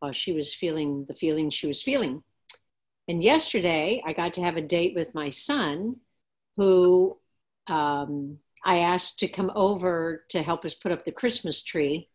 while 0.00 0.12
she 0.12 0.32
was 0.32 0.54
feeling 0.54 1.04
the 1.06 1.14
feelings 1.14 1.54
she 1.54 1.66
was 1.66 1.82
feeling. 1.82 2.22
And 3.08 3.22
yesterday, 3.22 4.02
I 4.06 4.12
got 4.12 4.34
to 4.34 4.42
have 4.42 4.56
a 4.56 4.62
date 4.62 4.94
with 4.94 5.14
my 5.14 5.28
son, 5.28 5.96
who 6.56 7.18
um, 7.66 8.38
I 8.64 8.78
asked 8.78 9.18
to 9.20 9.28
come 9.28 9.50
over 9.54 10.24
to 10.28 10.42
help 10.42 10.64
us 10.64 10.74
put 10.74 10.92
up 10.92 11.04
the 11.04 11.12
Christmas 11.12 11.62
tree, 11.62 12.08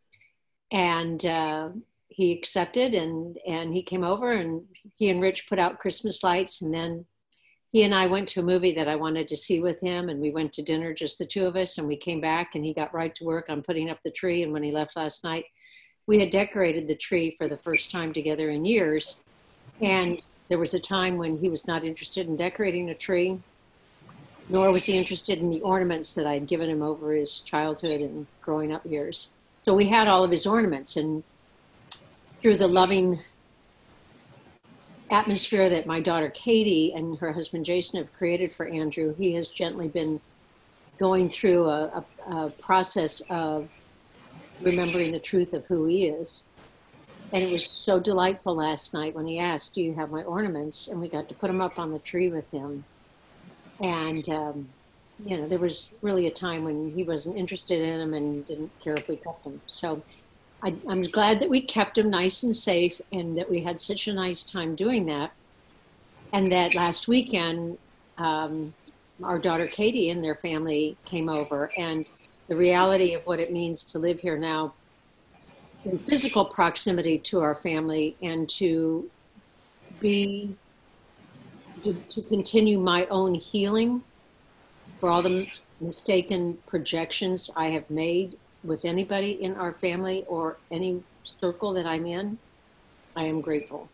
and 0.71 1.25
uh, 1.25 1.69
he 2.07 2.31
accepted, 2.31 2.93
and 2.93 3.37
and 3.45 3.73
he 3.73 3.81
came 3.81 4.03
over, 4.03 4.31
and 4.31 4.63
he 4.97 5.09
and 5.09 5.21
Rich 5.21 5.47
put 5.49 5.59
out 5.59 5.79
Christmas 5.79 6.23
lights, 6.23 6.61
and 6.61 6.73
then 6.73 7.05
he 7.77 7.83
and 7.83 7.93
I 7.93 8.07
went 8.07 8.27
to 8.29 8.39
a 8.39 8.43
movie 8.43 8.71
that 8.71 8.87
I 8.87 8.95
wanted 8.95 9.27
to 9.27 9.37
see 9.37 9.59
with 9.59 9.79
him, 9.79 10.09
and 10.09 10.19
we 10.19 10.31
went 10.31 10.51
to 10.53 10.63
dinner, 10.63 10.95
just 10.95 11.19
the 11.19 11.27
two 11.27 11.45
of 11.45 11.55
us, 11.55 11.77
and 11.77 11.87
we 11.87 11.95
came 11.95 12.19
back, 12.19 12.55
and 12.55 12.65
he 12.65 12.73
got 12.73 12.91
right 12.91 13.13
to 13.13 13.23
work 13.23 13.51
on 13.51 13.61
putting 13.61 13.91
up 13.91 13.99
the 14.03 14.09
tree, 14.09 14.41
and 14.41 14.51
when 14.51 14.63
he 14.63 14.71
left 14.71 14.95
last 14.95 15.23
night, 15.23 15.45
we 16.07 16.17
had 16.17 16.31
decorated 16.31 16.87
the 16.87 16.95
tree 16.95 17.35
for 17.37 17.47
the 17.47 17.55
first 17.55 17.91
time 17.91 18.13
together 18.13 18.49
in 18.49 18.65
years, 18.65 19.19
and 19.79 20.23
there 20.47 20.57
was 20.57 20.73
a 20.73 20.79
time 20.79 21.17
when 21.17 21.37
he 21.37 21.49
was 21.49 21.67
not 21.67 21.83
interested 21.83 22.25
in 22.25 22.35
decorating 22.35 22.89
a 22.89 22.95
tree 22.95 23.39
nor 24.49 24.71
was 24.71 24.85
he 24.85 24.97
interested 24.97 25.39
in 25.39 25.49
the 25.49 25.61
ornaments 25.61 26.15
that 26.15 26.25
I 26.25 26.33
had 26.33 26.47
given 26.47 26.69
him 26.69 26.81
over 26.81 27.11
his 27.13 27.41
childhood 27.41 28.01
and 28.01 28.25
growing 28.41 28.71
up 28.71 28.85
years. 28.85 29.27
So 29.63 29.73
we 29.73 29.89
had 29.89 30.07
all 30.07 30.23
of 30.23 30.31
his 30.31 30.47
ornaments, 30.47 30.95
and 30.95 31.23
through 32.41 32.55
the 32.55 32.67
loving 32.67 33.19
atmosphere 35.09 35.69
that 35.69 35.85
my 35.85 35.99
daughter 35.99 36.29
Katie 36.29 36.93
and 36.93 37.17
her 37.19 37.31
husband 37.31 37.65
Jason 37.65 37.97
have 37.99 38.11
created 38.13 38.53
for 38.53 38.67
Andrew, 38.67 39.15
he 39.15 39.33
has 39.33 39.47
gently 39.47 39.87
been 39.87 40.19
going 40.97 41.29
through 41.29 41.69
a, 41.69 42.03
a, 42.25 42.35
a 42.35 42.49
process 42.51 43.21
of 43.29 43.69
remembering 44.61 45.11
the 45.11 45.19
truth 45.19 45.53
of 45.53 45.65
who 45.67 45.85
he 45.85 46.07
is. 46.07 46.43
And 47.33 47.43
it 47.43 47.51
was 47.51 47.67
so 47.67 47.99
delightful 47.99 48.55
last 48.55 48.93
night 48.93 49.13
when 49.13 49.27
he 49.27 49.37
asked, 49.37 49.75
Do 49.75 49.81
you 49.81 49.93
have 49.95 50.09
my 50.09 50.23
ornaments? 50.23 50.87
And 50.87 51.01
we 51.01 51.09
got 51.09 51.27
to 51.29 51.35
put 51.35 51.47
them 51.47 51.61
up 51.61 51.77
on 51.77 51.91
the 51.91 51.99
tree 51.99 52.29
with 52.29 52.49
him 52.51 52.85
and 53.79 54.27
um, 54.29 54.69
you 55.25 55.37
know 55.37 55.47
there 55.47 55.59
was 55.59 55.89
really 56.01 56.27
a 56.27 56.31
time 56.31 56.63
when 56.63 56.91
he 56.91 57.03
wasn't 57.03 57.35
interested 57.37 57.79
in 57.79 57.99
them 57.99 58.13
and 58.13 58.45
didn't 58.45 58.71
care 58.79 58.95
if 58.95 59.07
we 59.07 59.15
kept 59.15 59.43
them. 59.43 59.61
so 59.67 60.01
I, 60.63 60.75
am 60.89 61.03
glad 61.03 61.39
that 61.39 61.49
we 61.49 61.61
kept 61.61 61.97
him 61.97 62.09
nice 62.09 62.43
and 62.43 62.55
safe 62.55 62.99
and 63.11 63.37
that 63.37 63.49
we 63.49 63.61
had 63.61 63.79
such 63.79 64.07
a 64.07 64.13
nice 64.13 64.43
time 64.43 64.75
doing 64.75 65.05
that. 65.05 65.31
And 66.33 66.51
that 66.51 66.75
last 66.75 67.07
weekend 67.07 67.77
um, 68.17 68.73
our 69.23 69.39
daughter 69.39 69.67
katie 69.67 70.09
and 70.09 70.23
their 70.23 70.35
family 70.35 70.97
came 71.05 71.29
over. 71.29 71.71
And 71.77 72.09
the 72.47 72.55
reality 72.55 73.13
of 73.13 73.25
what 73.25 73.39
it 73.39 73.51
means 73.51 73.83
to 73.83 73.99
live 73.99 74.19
here 74.19 74.37
now 74.37 74.73
in 75.85 75.97
physical 75.99 76.45
proximity 76.45 77.17
to 77.19 77.41
our 77.41 77.55
family 77.55 78.15
and 78.21 78.49
to 78.49 79.09
be 79.99 80.55
to, 81.83 81.93
to 81.93 82.21
continue 82.23 82.79
my 82.79 83.05
own 83.05 83.35
healing 83.35 84.03
for 84.99 85.09
all 85.09 85.21
the 85.21 85.47
mistaken 85.79 86.57
projections 86.65 87.51
I 87.55 87.67
have 87.67 87.89
made 87.89 88.37
with 88.63 88.85
anybody 88.85 89.31
in 89.43 89.55
our 89.55 89.73
family 89.73 90.25
or 90.27 90.57
any 90.71 91.03
circle 91.41 91.73
that 91.73 91.85
I'm 91.85 92.05
in, 92.05 92.37
I 93.15 93.23
am 93.23 93.41
grateful. 93.41 93.89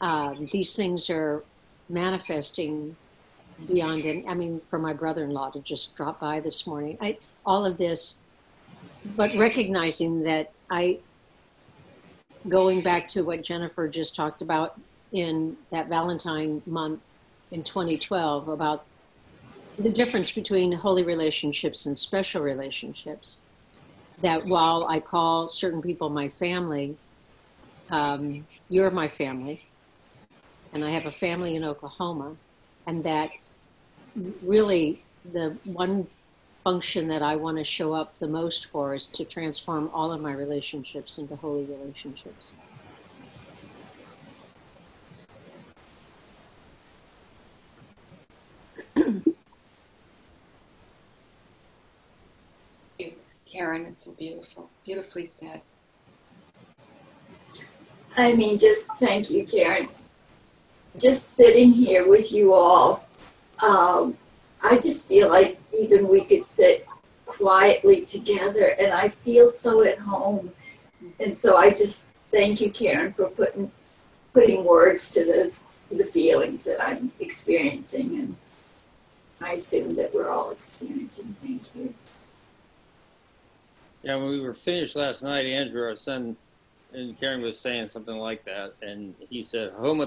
Um, 0.00 0.48
these 0.52 0.76
things 0.76 1.08
are 1.10 1.42
manifesting 1.88 2.96
beyond 3.66 4.04
any, 4.04 4.26
I 4.26 4.34
mean, 4.34 4.60
for 4.68 4.78
my 4.78 4.92
brother-in-law 4.92 5.50
to 5.50 5.60
just 5.60 5.94
drop 5.96 6.20
by 6.20 6.40
this 6.40 6.66
morning, 6.66 6.98
I, 7.00 7.18
all 7.46 7.64
of 7.64 7.78
this, 7.78 8.16
but 9.16 9.34
recognizing 9.36 10.22
that 10.24 10.52
I, 10.70 10.98
going 12.48 12.82
back 12.82 13.08
to 13.08 13.22
what 13.22 13.42
Jennifer 13.42 13.88
just 13.88 14.14
talked 14.14 14.42
about 14.42 14.78
in 15.12 15.56
that 15.70 15.88
Valentine 15.88 16.60
month 16.66 17.14
in 17.52 17.62
2012 17.62 18.48
about 18.48 18.84
the 19.78 19.90
difference 19.90 20.32
between 20.32 20.72
holy 20.72 21.02
relationships 21.02 21.86
and 21.86 21.96
special 21.96 22.42
relationships. 22.42 23.38
That 24.22 24.46
while 24.46 24.86
I 24.88 25.00
call 25.00 25.48
certain 25.48 25.82
people 25.82 26.08
my 26.08 26.28
family, 26.28 26.96
um, 27.90 28.46
you're 28.68 28.90
my 28.90 29.08
family, 29.08 29.62
and 30.72 30.84
I 30.84 30.90
have 30.90 31.06
a 31.06 31.10
family 31.10 31.56
in 31.56 31.64
Oklahoma, 31.64 32.36
and 32.86 33.04
that 33.04 33.30
really 34.42 35.02
the 35.32 35.56
one 35.64 36.06
function 36.62 37.08
that 37.08 37.22
I 37.22 37.36
want 37.36 37.58
to 37.58 37.64
show 37.64 37.92
up 37.92 38.18
the 38.18 38.28
most 38.28 38.66
for 38.66 38.94
is 38.94 39.06
to 39.08 39.24
transform 39.24 39.90
all 39.92 40.12
of 40.12 40.20
my 40.20 40.32
relationships 40.32 41.18
into 41.18 41.36
holy 41.36 41.64
relationships. 41.64 42.54
Karen, 53.54 53.86
it's 53.86 54.04
so 54.04 54.10
beautiful, 54.10 54.68
beautifully 54.84 55.30
said. 55.38 55.60
I 58.16 58.32
mean, 58.32 58.58
just 58.58 58.86
thank 58.98 59.30
you, 59.30 59.46
Karen. 59.46 59.88
Just 60.98 61.36
sitting 61.36 61.72
here 61.72 62.08
with 62.08 62.32
you 62.32 62.52
all, 62.52 63.06
um, 63.62 64.18
I 64.60 64.76
just 64.78 65.06
feel 65.06 65.28
like 65.28 65.56
even 65.72 66.08
we 66.08 66.22
could 66.22 66.46
sit 66.48 66.84
quietly 67.26 68.04
together, 68.04 68.74
and 68.80 68.92
I 68.92 69.08
feel 69.08 69.52
so 69.52 69.84
at 69.84 69.98
home. 69.98 70.50
And 71.20 71.38
so 71.38 71.56
I 71.56 71.70
just 71.70 72.02
thank 72.32 72.60
you, 72.60 72.70
Karen, 72.70 73.12
for 73.12 73.28
putting 73.28 73.70
putting 74.32 74.64
words 74.64 75.10
to 75.10 75.24
those 75.24 75.62
to 75.90 75.96
the 75.96 76.04
feelings 76.04 76.64
that 76.64 76.84
I'm 76.84 77.12
experiencing, 77.20 78.18
and 78.18 78.36
I 79.40 79.52
assume 79.52 79.94
that 79.94 80.12
we're 80.12 80.30
all 80.30 80.50
experiencing. 80.50 81.36
Thank 81.40 81.62
you. 81.76 81.94
Yeah, 84.04 84.16
when 84.16 84.28
we 84.28 84.40
were 84.40 84.52
finished 84.52 84.96
last 84.96 85.22
night, 85.22 85.46
Andrew, 85.46 85.82
our 85.82 85.96
son, 85.96 86.36
and 86.92 87.18
Karen 87.18 87.40
was 87.40 87.58
saying 87.58 87.88
something 87.88 88.16
like 88.16 88.44
that, 88.44 88.74
and 88.82 89.14
he 89.30 89.42
said 89.42 89.72
"Homa 89.72 90.06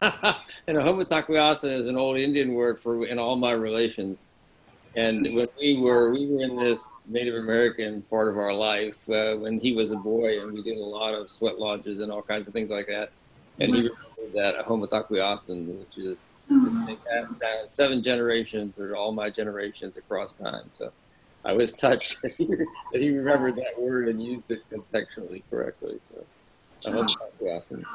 and 0.68 0.76
a 0.78 0.80
"Homa 0.80 1.02
is 1.02 1.88
an 1.88 1.96
old 1.96 2.18
Indian 2.18 2.54
word 2.54 2.78
for 2.80 3.04
in 3.04 3.18
all 3.18 3.34
my 3.34 3.50
relations. 3.50 4.28
And 4.94 5.34
when 5.34 5.48
we 5.58 5.76
were 5.76 6.12
we 6.12 6.26
were 6.28 6.42
in 6.42 6.56
this 6.56 6.88
Native 7.06 7.34
American 7.34 8.02
part 8.02 8.28
of 8.28 8.38
our 8.38 8.54
life 8.54 9.08
uh, 9.10 9.34
when 9.34 9.58
he 9.58 9.72
was 9.72 9.90
a 9.90 9.96
boy, 9.96 10.40
and 10.40 10.52
we 10.52 10.62
did 10.62 10.78
a 10.78 10.84
lot 10.84 11.14
of 11.14 11.32
sweat 11.32 11.58
lodges 11.58 11.98
and 11.98 12.12
all 12.12 12.22
kinds 12.22 12.46
of 12.46 12.54
things 12.54 12.70
like 12.70 12.86
that. 12.86 13.10
And 13.58 13.74
he 13.74 13.88
remembered 13.88 14.34
that 14.34 14.64
"Homa 14.66 14.86
takuyasan," 14.86 15.80
which 15.80 15.98
is 15.98 16.28
it's 16.48 16.76
been 16.76 16.96
passed 17.10 17.40
down 17.40 17.68
seven 17.68 18.00
generations 18.02 18.78
or 18.78 18.94
all 18.94 19.10
my 19.10 19.30
generations 19.30 19.96
across 19.96 20.32
time. 20.32 20.70
So. 20.74 20.92
I 21.44 21.52
was 21.52 21.72
touched 21.72 22.20
that 22.22 22.32
he, 22.32 22.46
that 22.46 23.00
he 23.00 23.10
remembered 23.10 23.56
that 23.56 23.80
word 23.80 24.08
and 24.08 24.22
used 24.22 24.50
it 24.50 24.62
contextually 24.70 25.42
correctly. 25.50 25.98
So 26.08 26.90
I 26.90 26.92
hope 26.92 27.08
that's 27.08 27.42
awesome. 27.50 27.86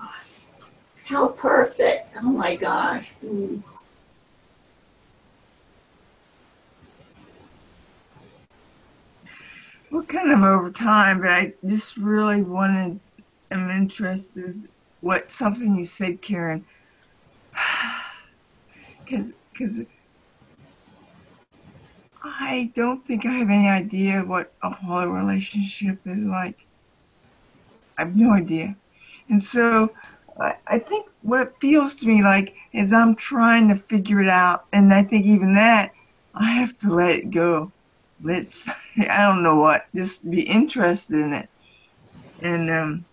How 1.04 1.28
perfect. 1.28 2.16
Oh 2.18 2.32
my 2.32 2.56
gosh. 2.56 3.08
Mm. 3.24 3.62
We're 9.92 10.04
kind 10.04 10.32
of 10.32 10.42
over 10.44 10.72
time, 10.72 11.22
but 11.22 11.30
I 11.30 11.54
just 11.66 11.96
really 11.98 12.42
wanted, 12.42 13.00
am 13.52 13.70
interested 13.70 14.44
is 14.44 14.66
what 15.02 15.30
something 15.30 15.78
you 15.78 15.86
said, 15.86 16.22
Karen. 16.22 16.66
Because, 19.06 19.34
because 19.54 19.84
I 22.26 22.72
don't 22.76 23.06
think 23.06 23.26
I 23.26 23.34
have 23.34 23.50
any 23.50 23.68
idea 23.68 24.24
what 24.24 24.52
a 24.64 24.70
holy 24.72 25.06
relationship 25.08 26.00
is 26.06 26.26
like. 26.26 26.58
I 27.98 28.02
have 28.04 28.16
no 28.16 28.34
idea. 28.34 28.76
And 29.30 29.42
so 29.42 29.92
I, 30.40 30.56
I 30.68 30.80
think 30.80 31.08
what 31.22 31.42
it 31.42 31.54
feels 31.62 31.96
to 31.98 32.08
me 32.08 32.24
like 32.24 32.56
is 32.74 32.92
I'm 32.92 33.16
trying 33.16 33.70
to 33.70 33.76
figure 33.76 34.22
it 34.22 34.30
out. 34.30 34.66
And 34.74 34.94
I 34.94 35.04
think 35.04 35.26
even 35.26 35.54
that, 35.56 35.92
I 36.34 36.52
have 36.52 36.78
to 36.80 36.92
let 36.92 37.12
it 37.12 37.32
go. 37.32 37.72
Let's, 38.24 38.64
I 38.98 39.18
don't 39.28 39.44
know 39.44 39.58
what, 39.58 39.86
just 39.94 40.30
be 40.30 40.42
interested 40.42 41.20
in 41.20 41.34
it. 41.34 41.50
And, 42.42 42.70
um, 42.72 43.06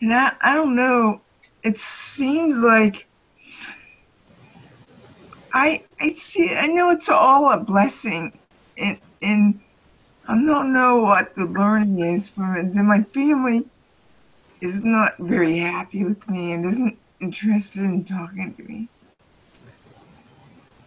and 0.00 0.14
I, 0.14 0.32
I 0.40 0.54
don't 0.54 0.76
know, 0.76 1.20
it 1.64 1.76
seems 1.76 2.58
like 2.58 3.07
I 5.52 5.82
I 6.00 6.08
see. 6.08 6.50
I 6.54 6.66
know 6.66 6.90
it's 6.90 7.08
all 7.08 7.50
a 7.50 7.58
blessing, 7.58 8.38
and 8.76 8.98
and 9.22 9.60
I 10.26 10.34
don't 10.34 10.72
know 10.72 10.98
what 10.98 11.34
the 11.34 11.44
learning 11.44 12.00
is 12.00 12.28
from 12.28 12.56
it. 12.56 12.66
And 12.76 12.86
my 12.86 13.02
family 13.14 13.66
is 14.60 14.84
not 14.84 15.16
very 15.18 15.58
happy 15.58 16.04
with 16.04 16.28
me 16.28 16.52
and 16.52 16.68
isn't 16.68 16.98
interested 17.20 17.82
in 17.82 18.04
talking 18.04 18.54
to 18.54 18.62
me. 18.64 18.88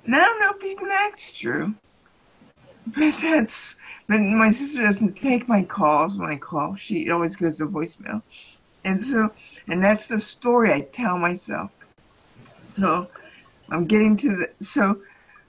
And 0.05 0.15
I 0.15 0.19
don't 0.19 0.39
know 0.39 0.53
if 0.57 0.63
even 0.63 0.87
that's 0.87 1.31
true, 1.31 1.73
but 2.87 3.13
that's. 3.21 3.75
But 4.07 4.19
my 4.19 4.51
sister 4.51 4.83
doesn't 4.83 5.15
take 5.15 5.47
my 5.47 5.63
calls 5.63 6.17
when 6.17 6.29
I 6.29 6.35
call. 6.37 6.75
She 6.75 7.09
always 7.09 7.35
goes 7.35 7.57
to 7.57 7.67
voicemail, 7.67 8.21
and 8.83 9.01
so 9.03 9.29
and 9.67 9.81
that's 9.81 10.07
the 10.07 10.19
story 10.19 10.73
I 10.73 10.81
tell 10.81 11.17
myself. 11.17 11.71
So 12.75 13.07
I'm 13.71 13.85
getting 13.85 14.17
to 14.17 14.35
the 14.35 14.49
so 14.63 15.01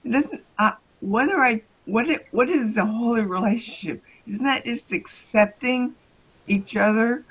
it 0.05 0.09
doesn't 0.11 0.43
uh, 0.57 0.71
whether 1.01 1.39
I 1.39 1.61
what 1.85 2.09
it 2.09 2.25
what 2.31 2.49
is 2.49 2.75
the 2.75 2.85
holy 2.85 3.23
relationship? 3.23 4.01
Isn't 4.25 4.45
that 4.45 4.63
just 4.63 4.93
accepting 4.93 5.93
each 6.47 6.77
other, 6.77 7.25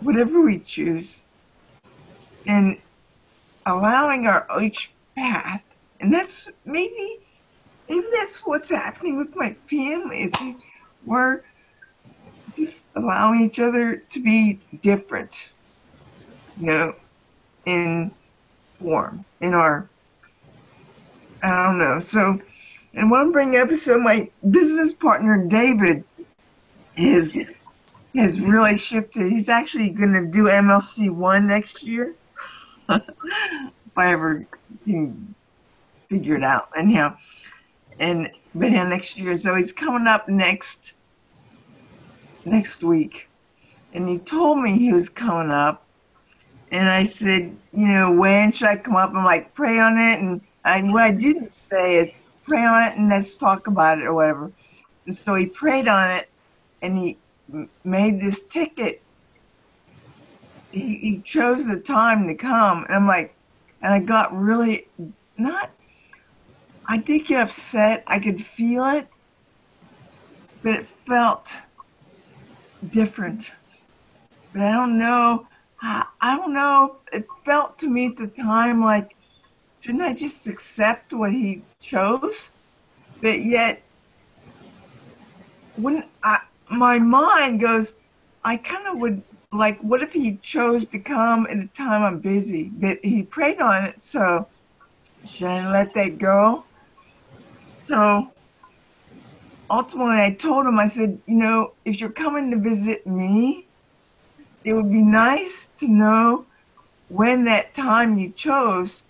whatever 0.00 0.40
we 0.40 0.60
choose, 0.60 1.20
and 2.46 2.78
allowing 3.66 4.26
our 4.26 4.46
each 4.62 4.92
path? 5.16 5.62
And 6.00 6.14
that's 6.14 6.50
maybe 6.64 7.18
maybe 7.88 8.06
that's 8.14 8.46
what's 8.46 8.70
happening 8.70 9.16
with 9.16 9.34
my 9.34 9.54
family. 9.68 10.22
Is 10.22 10.32
we're 11.04 11.42
just 12.54 12.84
allowing 12.94 13.42
each 13.46 13.58
other 13.58 13.96
to 13.96 14.20
be 14.20 14.60
different, 14.80 15.48
you 16.60 16.66
know, 16.66 16.94
in 17.66 18.12
form 18.82 19.24
in 19.40 19.54
our 19.54 19.88
I 21.42 21.64
don't 21.66 21.78
know. 21.78 22.00
So 22.00 22.40
in 22.94 23.10
one 23.10 23.32
bring 23.32 23.56
episode 23.56 24.00
my 24.00 24.30
business 24.50 24.92
partner 24.92 25.44
David 25.46 26.04
is 26.96 27.36
has 28.14 28.40
really 28.40 28.76
shifted. 28.76 29.30
He's 29.32 29.48
actually 29.48 29.90
gonna 29.90 30.26
do 30.26 30.44
MLC 30.44 31.10
one 31.10 31.46
next 31.46 31.82
year. 31.82 32.14
if 32.88 33.02
I 33.96 34.12
ever 34.12 34.46
can 34.84 35.34
figure 36.08 36.36
it 36.36 36.44
out. 36.44 36.68
Anyhow. 36.76 37.16
And 37.98 38.30
but 38.54 38.70
yeah, 38.70 38.86
next 38.86 39.18
year. 39.18 39.36
So 39.36 39.54
he's 39.54 39.72
coming 39.72 40.06
up 40.06 40.28
next 40.28 40.94
next 42.44 42.82
week. 42.82 43.28
And 43.94 44.08
he 44.08 44.18
told 44.18 44.58
me 44.58 44.78
he 44.78 44.92
was 44.92 45.08
coming 45.08 45.50
up 45.50 45.84
and 46.72 46.88
I 46.88 47.04
said, 47.04 47.54
you 47.74 47.86
know, 47.86 48.10
when 48.10 48.50
should 48.50 48.66
I 48.66 48.76
come 48.76 48.96
up 48.96 49.10
and 49.14 49.24
like 49.24 49.54
pray 49.54 49.78
on 49.78 49.98
it? 49.98 50.18
And 50.20 50.40
I, 50.64 50.80
what 50.80 51.02
I 51.02 51.10
didn't 51.10 51.52
say 51.52 51.96
is 51.98 52.12
pray 52.48 52.64
on 52.64 52.84
it 52.84 52.96
and 52.96 53.10
let's 53.10 53.36
talk 53.36 53.66
about 53.66 53.98
it 53.98 54.04
or 54.04 54.14
whatever. 54.14 54.50
And 55.06 55.14
so 55.14 55.34
he 55.34 55.44
prayed 55.44 55.86
on 55.86 56.10
it 56.10 56.30
and 56.80 56.96
he 56.96 57.18
made 57.84 58.22
this 58.22 58.40
ticket. 58.44 59.02
He, 60.70 60.96
he 60.96 61.20
chose 61.20 61.66
the 61.66 61.78
time 61.78 62.26
to 62.28 62.34
come. 62.34 62.84
And 62.86 62.94
I'm 62.94 63.06
like, 63.06 63.34
and 63.82 63.92
I 63.92 63.98
got 63.98 64.34
really 64.34 64.88
not, 65.36 65.70
I 66.86 66.96
did 66.96 67.26
get 67.26 67.42
upset. 67.42 68.02
I 68.06 68.18
could 68.18 68.42
feel 68.42 68.86
it, 68.86 69.08
but 70.62 70.72
it 70.72 70.86
felt 71.06 71.48
different. 72.90 73.50
But 74.54 74.62
I 74.62 74.72
don't 74.72 74.98
know 74.98 75.46
I 75.82 76.36
don't 76.36 76.52
know. 76.54 76.96
It 77.12 77.26
felt 77.44 77.78
to 77.80 77.88
me 77.88 78.06
at 78.06 78.16
the 78.16 78.28
time 78.28 78.80
like, 78.82 79.16
shouldn't 79.80 80.02
I 80.02 80.12
just 80.12 80.46
accept 80.46 81.12
what 81.12 81.32
he 81.32 81.62
chose? 81.80 82.50
But 83.20 83.40
yet, 83.40 83.82
when 85.76 86.04
I, 86.22 86.40
my 86.70 86.98
mind 86.98 87.60
goes, 87.60 87.94
I 88.44 88.56
kind 88.56 88.86
of 88.86 88.98
would 88.98 89.22
like, 89.52 89.80
what 89.80 90.02
if 90.02 90.12
he 90.12 90.38
chose 90.42 90.86
to 90.86 90.98
come 90.98 91.46
at 91.50 91.56
a 91.58 91.66
time 91.68 92.02
I'm 92.04 92.18
busy? 92.18 92.64
But 92.64 93.04
he 93.04 93.24
prayed 93.24 93.60
on 93.60 93.84
it, 93.84 94.00
so 94.00 94.46
should 95.26 95.48
I 95.48 95.70
let 95.70 95.94
that 95.94 96.18
go? 96.18 96.64
So 97.88 98.30
ultimately, 99.68 100.20
I 100.20 100.30
told 100.30 100.66
him, 100.66 100.78
I 100.78 100.86
said, 100.86 101.18
you 101.26 101.34
know, 101.34 101.72
if 101.84 102.00
you're 102.00 102.10
coming 102.10 102.50
to 102.52 102.56
visit 102.56 103.06
me, 103.06 103.66
it 104.64 104.74
would 104.74 104.90
be 104.90 105.02
nice 105.02 105.68
to 105.80 105.88
know 105.88 106.46
when 107.08 107.44
that 107.44 107.74
time 107.74 108.18
you 108.18 108.32
chose 108.32 109.04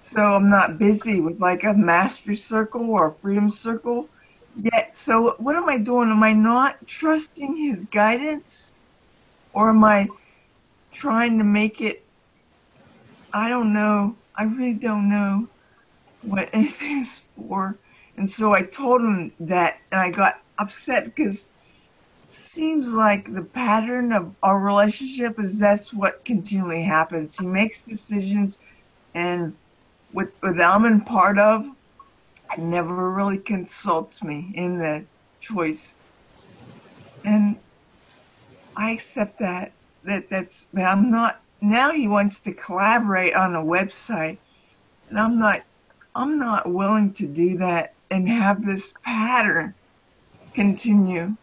so 0.00 0.20
I'm 0.20 0.50
not 0.50 0.78
busy 0.78 1.20
with 1.20 1.40
like 1.40 1.64
a 1.64 1.74
master 1.74 2.34
circle 2.34 2.90
or 2.90 3.08
a 3.08 3.14
freedom 3.20 3.50
circle 3.50 4.10
yet. 4.54 4.96
So 4.96 5.34
what 5.38 5.56
am 5.56 5.68
I 5.68 5.78
doing? 5.78 6.10
Am 6.10 6.22
I 6.22 6.32
not 6.32 6.86
trusting 6.86 7.56
his 7.56 7.84
guidance 7.84 8.72
or 9.52 9.70
am 9.70 9.84
I 9.84 10.08
trying 10.92 11.38
to 11.38 11.44
make 11.44 11.80
it? 11.80 12.06
I 13.32 13.48
don't 13.48 13.72
know. 13.72 14.18
I 14.36 14.44
really 14.44 14.74
don't 14.74 15.08
know 15.08 15.48
what 16.22 16.50
anything 16.54 17.00
is 17.00 17.22
for. 17.36 17.78
And 18.16 18.28
so 18.30 18.52
I 18.54 18.62
told 18.62 19.00
him 19.02 19.32
that 19.40 19.78
and 19.92 20.00
I 20.00 20.10
got 20.10 20.34
upset 20.58 21.04
because 21.04 21.46
seems 22.52 22.92
like 22.92 23.32
the 23.32 23.42
pattern 23.42 24.12
of 24.12 24.34
our 24.42 24.58
relationship 24.58 25.40
is 25.40 25.58
that's 25.58 25.92
what 25.92 26.22
continually 26.24 26.82
happens. 26.82 27.38
He 27.38 27.46
makes 27.46 27.80
decisions, 27.80 28.58
and 29.14 29.54
with 30.12 30.30
with 30.42 30.60
I'm 30.60 31.00
part 31.00 31.38
of, 31.38 31.66
never 32.58 33.10
really 33.10 33.38
consults 33.38 34.22
me 34.22 34.52
in 34.54 34.78
the 34.78 35.04
choice, 35.40 35.94
and 37.24 37.56
I 38.76 38.90
accept 38.90 39.38
that. 39.38 39.72
That 40.04 40.28
that's. 40.28 40.66
But 40.74 40.84
I'm 40.84 41.10
not. 41.10 41.40
Now 41.62 41.92
he 41.92 42.06
wants 42.06 42.40
to 42.40 42.52
collaborate 42.52 43.34
on 43.34 43.54
a 43.54 43.62
website, 43.62 44.36
and 45.08 45.18
I'm 45.18 45.38
not. 45.38 45.62
I'm 46.14 46.38
not 46.38 46.70
willing 46.70 47.14
to 47.14 47.26
do 47.26 47.56
that 47.58 47.94
and 48.10 48.28
have 48.28 48.66
this 48.66 48.92
pattern 49.02 49.72
continue 50.52 51.34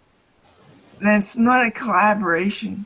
that's 1.02 1.38
not 1.38 1.66
a 1.66 1.72
collaboration. 1.72 2.86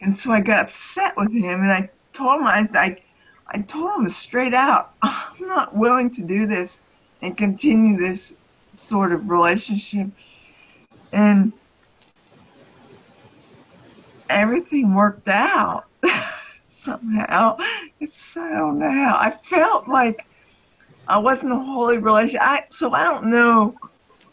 And 0.00 0.16
so 0.16 0.32
I 0.32 0.40
got 0.40 0.66
upset 0.66 1.16
with 1.16 1.32
him 1.32 1.60
and 1.60 1.70
I 1.70 1.90
told 2.12 2.40
him, 2.40 2.46
I, 2.46 2.68
I, 2.74 3.02
I 3.48 3.60
told 3.62 4.00
him 4.00 4.08
straight 4.08 4.54
out, 4.54 4.94
I'm 5.02 5.46
not 5.46 5.76
willing 5.76 6.10
to 6.14 6.22
do 6.22 6.46
this 6.46 6.80
and 7.20 7.36
continue 7.36 7.96
this 7.96 8.34
sort 8.88 9.12
of 9.12 9.28
relationship. 9.30 10.08
And 11.12 11.52
everything 14.28 14.94
worked 14.94 15.28
out 15.28 15.84
somehow. 16.68 17.58
It's 18.00 18.36
I 18.36 18.50
don't 18.50 18.78
know 18.78 18.90
how. 18.90 19.16
I 19.20 19.30
felt 19.30 19.88
like 19.88 20.26
I 21.06 21.18
wasn't 21.18 21.52
a 21.52 21.58
holy 21.58 21.98
relation. 21.98 22.40
I 22.42 22.64
so 22.70 22.92
I 22.92 23.04
don't 23.04 23.26
know 23.26 23.76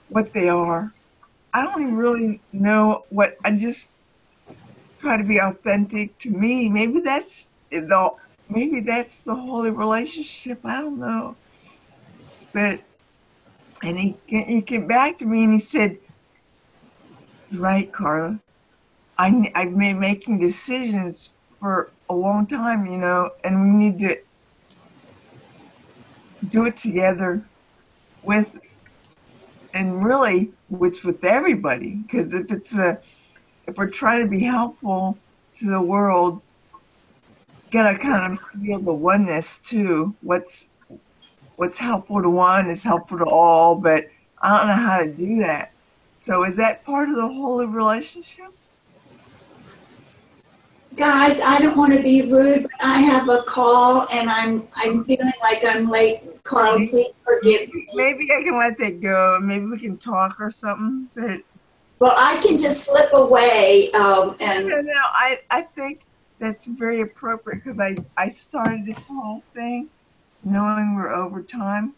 what 0.08 0.34
they 0.34 0.50
are. 0.50 0.92
I 1.54 1.64
don't 1.64 1.82
even 1.82 1.98
really 1.98 2.42
know 2.52 3.06
what 3.10 3.38
I 3.44 3.52
just 3.54 3.88
try 5.00 5.18
to 5.18 5.24
be 5.24 5.40
authentic 5.40 6.18
to 6.20 6.30
me. 6.30 6.70
Maybe 6.70 7.00
that's 7.00 7.48
the 7.72 8.12
maybe 8.50 8.82
that's 8.82 9.22
the 9.22 9.36
holy 9.36 9.72
relationship. 9.72 10.60
I 10.64 10.82
don't 10.82 11.00
know. 11.00 11.36
But 12.54 12.82
and 13.82 13.98
he 13.98 14.18
he 14.28 14.62
came 14.62 14.88
back 14.88 15.20
to 15.20 15.26
me 15.26 15.44
and 15.44 15.54
he 15.54 15.60
said, 15.60 15.98
"Right, 17.52 17.92
Carla. 17.92 18.40
I 19.18 19.52
I've 19.56 19.78
been 19.78 20.00
making 20.00 20.40
decisions 20.40 21.34
for 21.60 21.92
a 22.10 22.14
long 22.14 22.48
time, 22.48 22.86
you 22.86 22.98
know, 22.98 23.32
and 23.44 23.62
we 23.62 23.70
need 23.70 24.00
to 24.00 24.18
do 26.50 26.66
it 26.66 26.78
together 26.78 27.44
with 28.24 28.50
and 29.74 30.04
really 30.04 30.52
it's 30.82 31.04
with 31.04 31.24
everybody 31.24 31.96
because 31.96 32.34
if 32.34 32.52
it's 32.52 32.74
a 32.76 33.00
if 33.68 33.78
we're 33.78 33.88
trying 33.88 34.24
to 34.24 34.30
be 34.30 34.40
helpful 34.40 35.18
to 35.60 35.70
the 35.70 35.82
world 35.82 36.42
gotta 37.72 37.98
kind 37.98 38.34
of 38.34 38.62
feel 38.62 38.80
the 38.80 38.94
oneness 38.94 39.60
too. 39.60 40.16
What's 40.22 40.68
what's 41.58 41.78
helpful 41.78 42.22
to 42.22 42.30
one 42.30 42.70
is 42.70 42.82
helpful 42.84 43.18
to 43.18 43.26
all 43.26 43.76
but 43.76 44.08
i 44.42 44.58
don't 44.58 44.68
know 44.68 44.74
how 44.74 45.00
to 45.00 45.08
do 45.08 45.40
that. 45.40 45.72
So 46.20 46.44
is 46.44 46.56
that 46.56 46.84
part 46.84 47.10
of 47.10 47.16
the 47.16 47.28
holy 47.28 47.66
relationship 47.66 48.52
Guys, 51.00 51.40
I 51.40 51.60
don't 51.60 51.78
want 51.78 51.94
to 51.94 52.04
be 52.04 52.24
rude, 52.24 52.64
but 52.64 52.72
I 52.82 53.00
have 53.00 53.30
a 53.30 53.42
call 53.44 54.06
and 54.12 54.30
I'm 54.30 54.68
I'm 54.76 55.06
feeling 55.06 55.32
like 55.42 55.64
I'm 55.64 55.90
late. 55.90 56.44
Carl, 56.44 56.76
please 56.90 57.14
forgive 57.24 57.74
me. 57.74 57.88
maybe 57.94 58.28
i 58.34 58.44
can 58.44 58.60
let 58.60 58.78
that 58.80 59.00
go 59.00 59.40
maybe 59.42 59.66
we 59.66 59.80
can 59.80 59.98
talk 59.98 60.42
or 60.42 60.52
something 60.52 61.08
but 61.16 61.40
Well, 62.00 62.16
I 62.18 62.36
can 62.42 62.58
just 62.58 62.84
slip 62.84 63.14
away 63.14 63.92
um, 63.92 64.36
and 64.42 64.68
No, 64.68 64.82
no, 64.82 65.02
I, 65.14 65.40
I 65.50 65.62
think 65.62 66.02
that's 66.38 66.66
very 66.66 67.00
appropriate 67.00 67.64
because 67.64 67.80
I, 67.80 67.96
I 68.18 68.28
started 68.28 68.86
this 68.86 69.06
whole 69.06 69.42
thing 69.54 69.88
knowing 70.44 70.96
we're 70.96 71.14
over 71.14 71.42
time, 71.42 71.94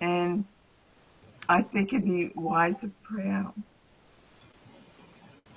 and 0.00 0.44
I 1.48 1.62
think 1.62 1.92
it'd 1.92 2.04
be 2.04 2.30
wise 2.36 2.78
to 2.82 2.90
pray 3.02 3.30
out. 3.30 3.54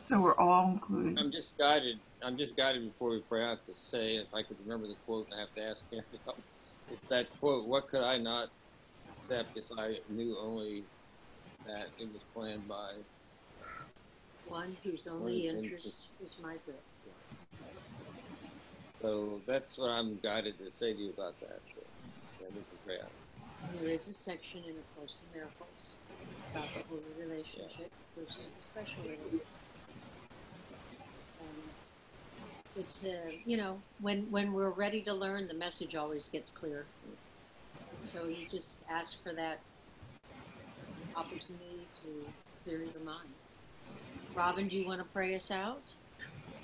So 0.04 0.20
we're 0.20 0.38
all 0.38 0.72
included. 0.72 1.20
I'm 1.20 1.32
just 1.32 1.56
guided. 1.60 2.00
I'm 2.24 2.38
just 2.38 2.56
guided 2.56 2.86
before 2.86 3.10
we 3.10 3.20
pray 3.20 3.44
out 3.44 3.64
to 3.64 3.74
say, 3.74 4.16
if 4.18 4.34
I 4.34 4.44
could 4.44 4.58
remember 4.64 4.88
the 4.88 4.96
quote, 5.06 5.28
I 5.36 5.40
have 5.40 5.54
to 5.56 5.62
ask 5.62 5.90
Karen. 5.90 6.06
It's 6.92 7.02
that 7.10 7.28
quote. 7.40 7.68
What 7.68 7.88
could 7.88 8.02
I 8.02 8.18
not 8.18 8.50
accept 9.18 9.58
if 9.58 9.64
I 9.78 10.00
knew 10.10 10.38
only 10.38 10.84
that 11.66 11.88
it 12.00 12.08
was 12.14 12.22
planned 12.34 12.68
by? 12.68 12.92
One 14.48 14.78
whose 14.84 15.08
only 15.08 15.48
interest 15.48 16.10
is 16.24 16.36
my 16.42 16.56
good. 16.66 16.76
So 19.02 19.42
that's 19.48 19.78
what 19.80 19.90
I'm 19.90 20.20
guided 20.22 20.60
to 20.60 20.70
say 20.70 20.94
to 20.94 21.00
you 21.00 21.10
about 21.10 21.40
that. 21.40 21.60
So, 21.68 21.82
yeah, 22.40 22.48
we 22.50 22.54
can 22.54 22.66
pray 22.86 23.00
out. 23.00 23.10
There 23.80 23.90
is 23.90 24.08
a 24.08 24.14
section 24.14 24.60
in 24.60 24.76
A 24.76 25.00
Course 25.00 25.22
in 25.24 25.40
Miracles 25.40 25.94
about 26.52 26.68
the 26.76 26.84
holy 26.88 27.02
relationship 27.20 27.90
versus 28.16 28.52
the 28.56 28.62
special 28.62 29.02
relationship. 29.04 29.46
It's, 32.76 33.04
uh, 33.04 33.32
you 33.46 33.58
know, 33.58 33.80
when, 34.00 34.30
when 34.32 34.54
we're 34.54 34.70
ready 34.70 35.02
to 35.02 35.14
learn, 35.14 35.48
the 35.48 35.54
message 35.54 35.96
always 35.96 36.28
gets 36.28 36.50
clear. 36.50 36.86
So 38.02 38.28
you 38.28 38.46
just 38.50 38.84
ask 38.90 39.22
for 39.24 39.34
that 39.34 39.60
opportunity 41.16 41.88
to 41.96 42.28
clear 42.64 42.80
your 42.80 43.04
mind. 43.04 43.30
Robin, 44.34 44.68
do 44.68 44.78
you 44.78 44.88
want 44.88 45.00
to 45.00 45.08
pray 45.14 45.36
us 45.36 45.52
out? 45.52 45.82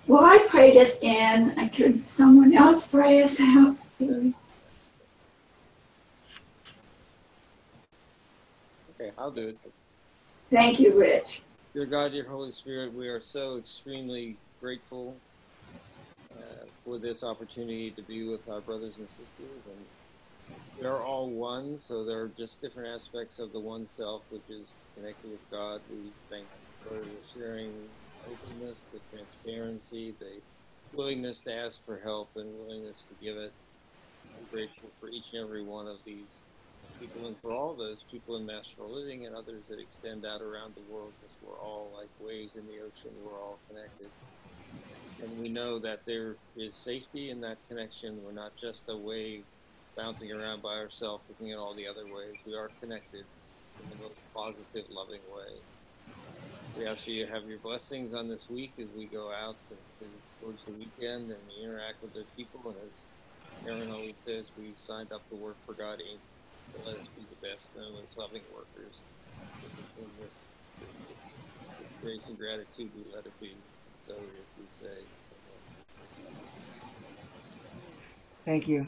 well, 0.08 0.24
I 0.24 0.40
prayed 0.48 0.78
us 0.78 0.92
in. 1.02 1.54
I 1.58 1.68
could 1.68 2.08
someone 2.08 2.56
else 2.56 2.88
pray 2.88 3.22
us 3.22 3.40
out. 3.42 3.76
Okay, 4.02 4.32
I'll 9.18 9.32
do 9.32 9.50
it. 9.50 9.58
Thank 10.50 10.80
you, 10.80 10.98
Rich. 10.98 11.42
Dear 11.74 11.86
God, 11.86 12.14
dear 12.14 12.26
Holy 12.26 12.52
Spirit, 12.52 12.94
we 12.94 13.10
are 13.10 13.20
so 13.20 13.58
extremely 13.58 14.38
grateful 14.62 15.16
for 16.88 17.00
this 17.02 17.22
opportunity 17.22 17.94
to 17.94 18.04
be 18.04 18.24
with 18.24 18.48
our 18.48 18.62
brothers 18.62 18.98
and 18.98 19.12
sisters. 19.12 19.68
And 19.68 19.90
they're 20.78 21.04
all 21.04 21.32
one, 21.36 21.78
so 21.80 22.06
there 22.06 22.22
are 22.22 22.30
just 22.30 22.62
different 22.62 22.96
aspects 22.96 23.40
of 23.40 23.52
the 23.54 23.62
one 23.62 23.88
self, 23.88 24.26
which 24.30 24.50
is 24.50 24.90
connected 24.96 25.30
with 25.30 25.50
God. 25.52 25.82
We 25.90 26.16
thank 26.30 26.52
for 26.84 27.06
the 27.06 27.24
sharing 27.28 27.98
openness, 28.26 28.90
the 28.92 29.02
transparency, 29.10 30.16
the 30.20 30.44
willingness 30.94 31.42
to 31.44 31.54
ask 31.54 31.84
for 31.84 32.00
help, 32.02 32.32
and 32.36 32.54
willingness 32.58 33.06
to 33.08 33.16
give 33.16 33.38
it. 33.38 33.56
I'm 34.38 34.48
grateful 34.48 34.96
for 35.00 35.10
each 35.10 35.34
and 35.34 35.44
every 35.44 35.64
one 35.64 35.88
of 35.88 36.04
these 36.06 36.48
people 37.00 37.28
and 37.28 37.40
for 37.42 37.52
all 37.52 37.76
those 37.78 38.06
people 38.12 38.38
in 38.38 38.46
Masterful 38.48 38.94
Living 38.94 39.26
and 39.26 39.36
others 39.36 39.68
that 39.68 39.80
extend 39.80 40.26
out 40.26 40.42
around 40.42 40.76
the 40.76 40.84
world 40.84 41.16
because 41.20 41.38
we're 41.42 41.62
all 41.62 41.94
like 41.94 42.12
waves 42.20 42.56
in 42.56 42.68
the 42.68 42.80
ocean, 42.82 43.16
we're 43.16 43.44
all 43.44 43.62
connected. 43.68 44.14
And 45.22 45.40
we 45.40 45.50
know 45.50 45.80
that 45.80 46.06
there 46.06 46.36
is 46.56 46.76
safety 46.76 47.32
in 47.32 47.42
that 47.42 47.58
connection. 47.68 48.24
We're 48.24 48.32
not 48.32 48.56
just 48.56 48.88
a 48.90 48.96
wave 48.96 49.44
bouncing 49.96 50.32
around 50.32 50.62
by 50.62 50.76
ourselves 50.76 51.24
looking 51.28 51.52
at 51.52 51.58
all 51.58 51.74
the 51.74 51.88
other 51.88 52.06
waves. 52.06 52.38
We 52.46 52.56
are 52.56 52.70
connected 52.80 53.26
in 53.82 53.90
the 53.90 54.04
most 54.04 54.20
positive, 54.34 54.86
loving 54.92 55.22
way. 55.36 55.58
We 56.78 56.86
ask 56.86 57.08
you 57.08 57.26
to 57.26 57.32
have 57.32 57.50
your 57.50 57.58
blessings 57.58 58.14
on 58.14 58.28
this 58.30 58.48
week 58.50 58.74
as 58.80 58.88
we 58.96 59.06
go 59.06 59.32
out 59.32 59.56
to, 59.66 59.74
to, 59.74 60.12
towards 60.40 60.64
the 60.66 60.74
weekend 60.74 61.32
and 61.32 61.40
we 61.50 61.64
interact 61.64 62.04
with 62.04 62.12
other 62.12 62.26
people. 62.36 62.62
And 62.66 62.76
as 62.88 63.06
Aaron 63.68 63.92
always 63.92 64.20
says, 64.20 64.52
we 64.58 64.74
signed 64.76 65.12
up 65.12 65.28
to 65.30 65.36
work 65.36 65.56
for 65.66 65.74
God 65.74 65.98
Inc 65.98 66.20
to 66.74 66.90
let 66.90 67.00
us 67.00 67.08
be 67.08 67.24
the 67.24 67.48
best 67.48 67.72
and 67.76 67.96
most 67.96 68.18
loving 68.18 68.44
workers. 68.54 69.00
In 69.98 70.06
this, 70.24 70.56
this, 70.80 70.90
this 71.10 72.02
grace 72.04 72.30
and 72.30 72.38
gratitude, 72.38 72.92
we 72.96 73.12
let 73.12 73.26
it 73.26 73.40
be. 73.42 73.56
So 73.98 74.14
as 74.14 74.54
we 74.58 74.66
say. 74.70 75.04
Thank 78.46 78.68
you. 78.68 78.88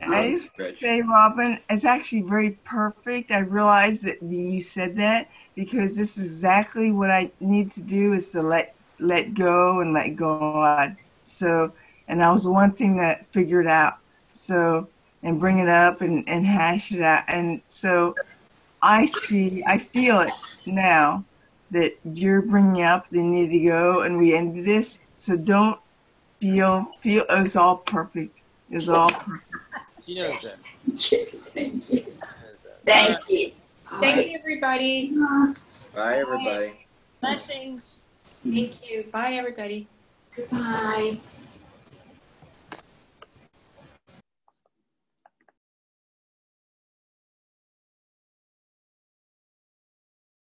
And 0.00 0.14
I 0.14 0.30
just 0.30 0.48
Rich. 0.58 0.78
say, 0.78 1.00
Robin, 1.02 1.58
it's 1.70 1.84
actually 1.84 2.22
very 2.22 2.50
perfect. 2.64 3.32
I 3.32 3.38
realize 3.38 4.02
that 4.02 4.22
you 4.22 4.60
said 4.62 4.96
that 4.98 5.28
because 5.56 5.96
this 5.96 6.18
is 6.18 6.26
exactly 6.26 6.92
what 6.92 7.10
I 7.10 7.32
need 7.40 7.72
to 7.72 7.82
do 7.82 8.12
is 8.12 8.30
to 8.30 8.42
let 8.42 8.74
let 9.00 9.34
go 9.34 9.80
and 9.80 9.94
let 9.94 10.16
God. 10.16 10.96
So, 11.24 11.72
and 12.06 12.20
that 12.20 12.30
was 12.30 12.44
the 12.44 12.52
one 12.52 12.72
thing 12.72 12.96
that 12.98 13.20
I 13.20 13.24
figured 13.32 13.66
out. 13.66 13.94
So, 14.32 14.88
and 15.22 15.40
bring 15.40 15.58
it 15.58 15.68
up 15.68 16.02
and, 16.02 16.28
and 16.28 16.46
hash 16.46 16.92
it 16.92 17.02
out. 17.02 17.24
And 17.28 17.62
so 17.68 18.14
I 18.82 19.06
see, 19.06 19.62
I 19.66 19.78
feel 19.78 20.20
it 20.20 20.32
now 20.66 21.24
that 21.70 21.96
you're 22.04 22.42
bringing 22.42 22.82
up 22.82 23.08
they 23.10 23.20
need 23.20 23.50
to 23.50 23.60
go 23.60 24.02
and 24.02 24.18
we 24.18 24.34
end 24.34 24.64
this. 24.66 25.00
So 25.14 25.36
don't 25.36 25.80
feel, 26.40 26.86
feel, 27.00 27.24
it 27.28 27.42
was 27.42 27.56
all 27.56 27.78
perfect. 27.78 28.40
It 28.70 28.74
was 28.74 28.88
all 28.88 29.10
perfect. 29.10 29.54
She 30.04 30.14
knows 30.14 30.42
that. 30.42 30.58
Thank 30.98 31.88
you. 31.90 31.98
She 31.98 32.04
knows 32.04 32.12
that. 32.64 32.84
Thank 32.84 33.30
you. 33.30 33.52
Thank 34.00 34.28
you, 34.28 34.38
everybody. 34.38 35.12
Bye, 35.94 36.18
everybody. 36.18 36.86
Blessings. 37.20 38.02
Thank 38.44 38.88
you. 38.88 39.04
Bye, 39.10 39.34
everybody. 39.34 39.86
Goodbye. 40.34 41.18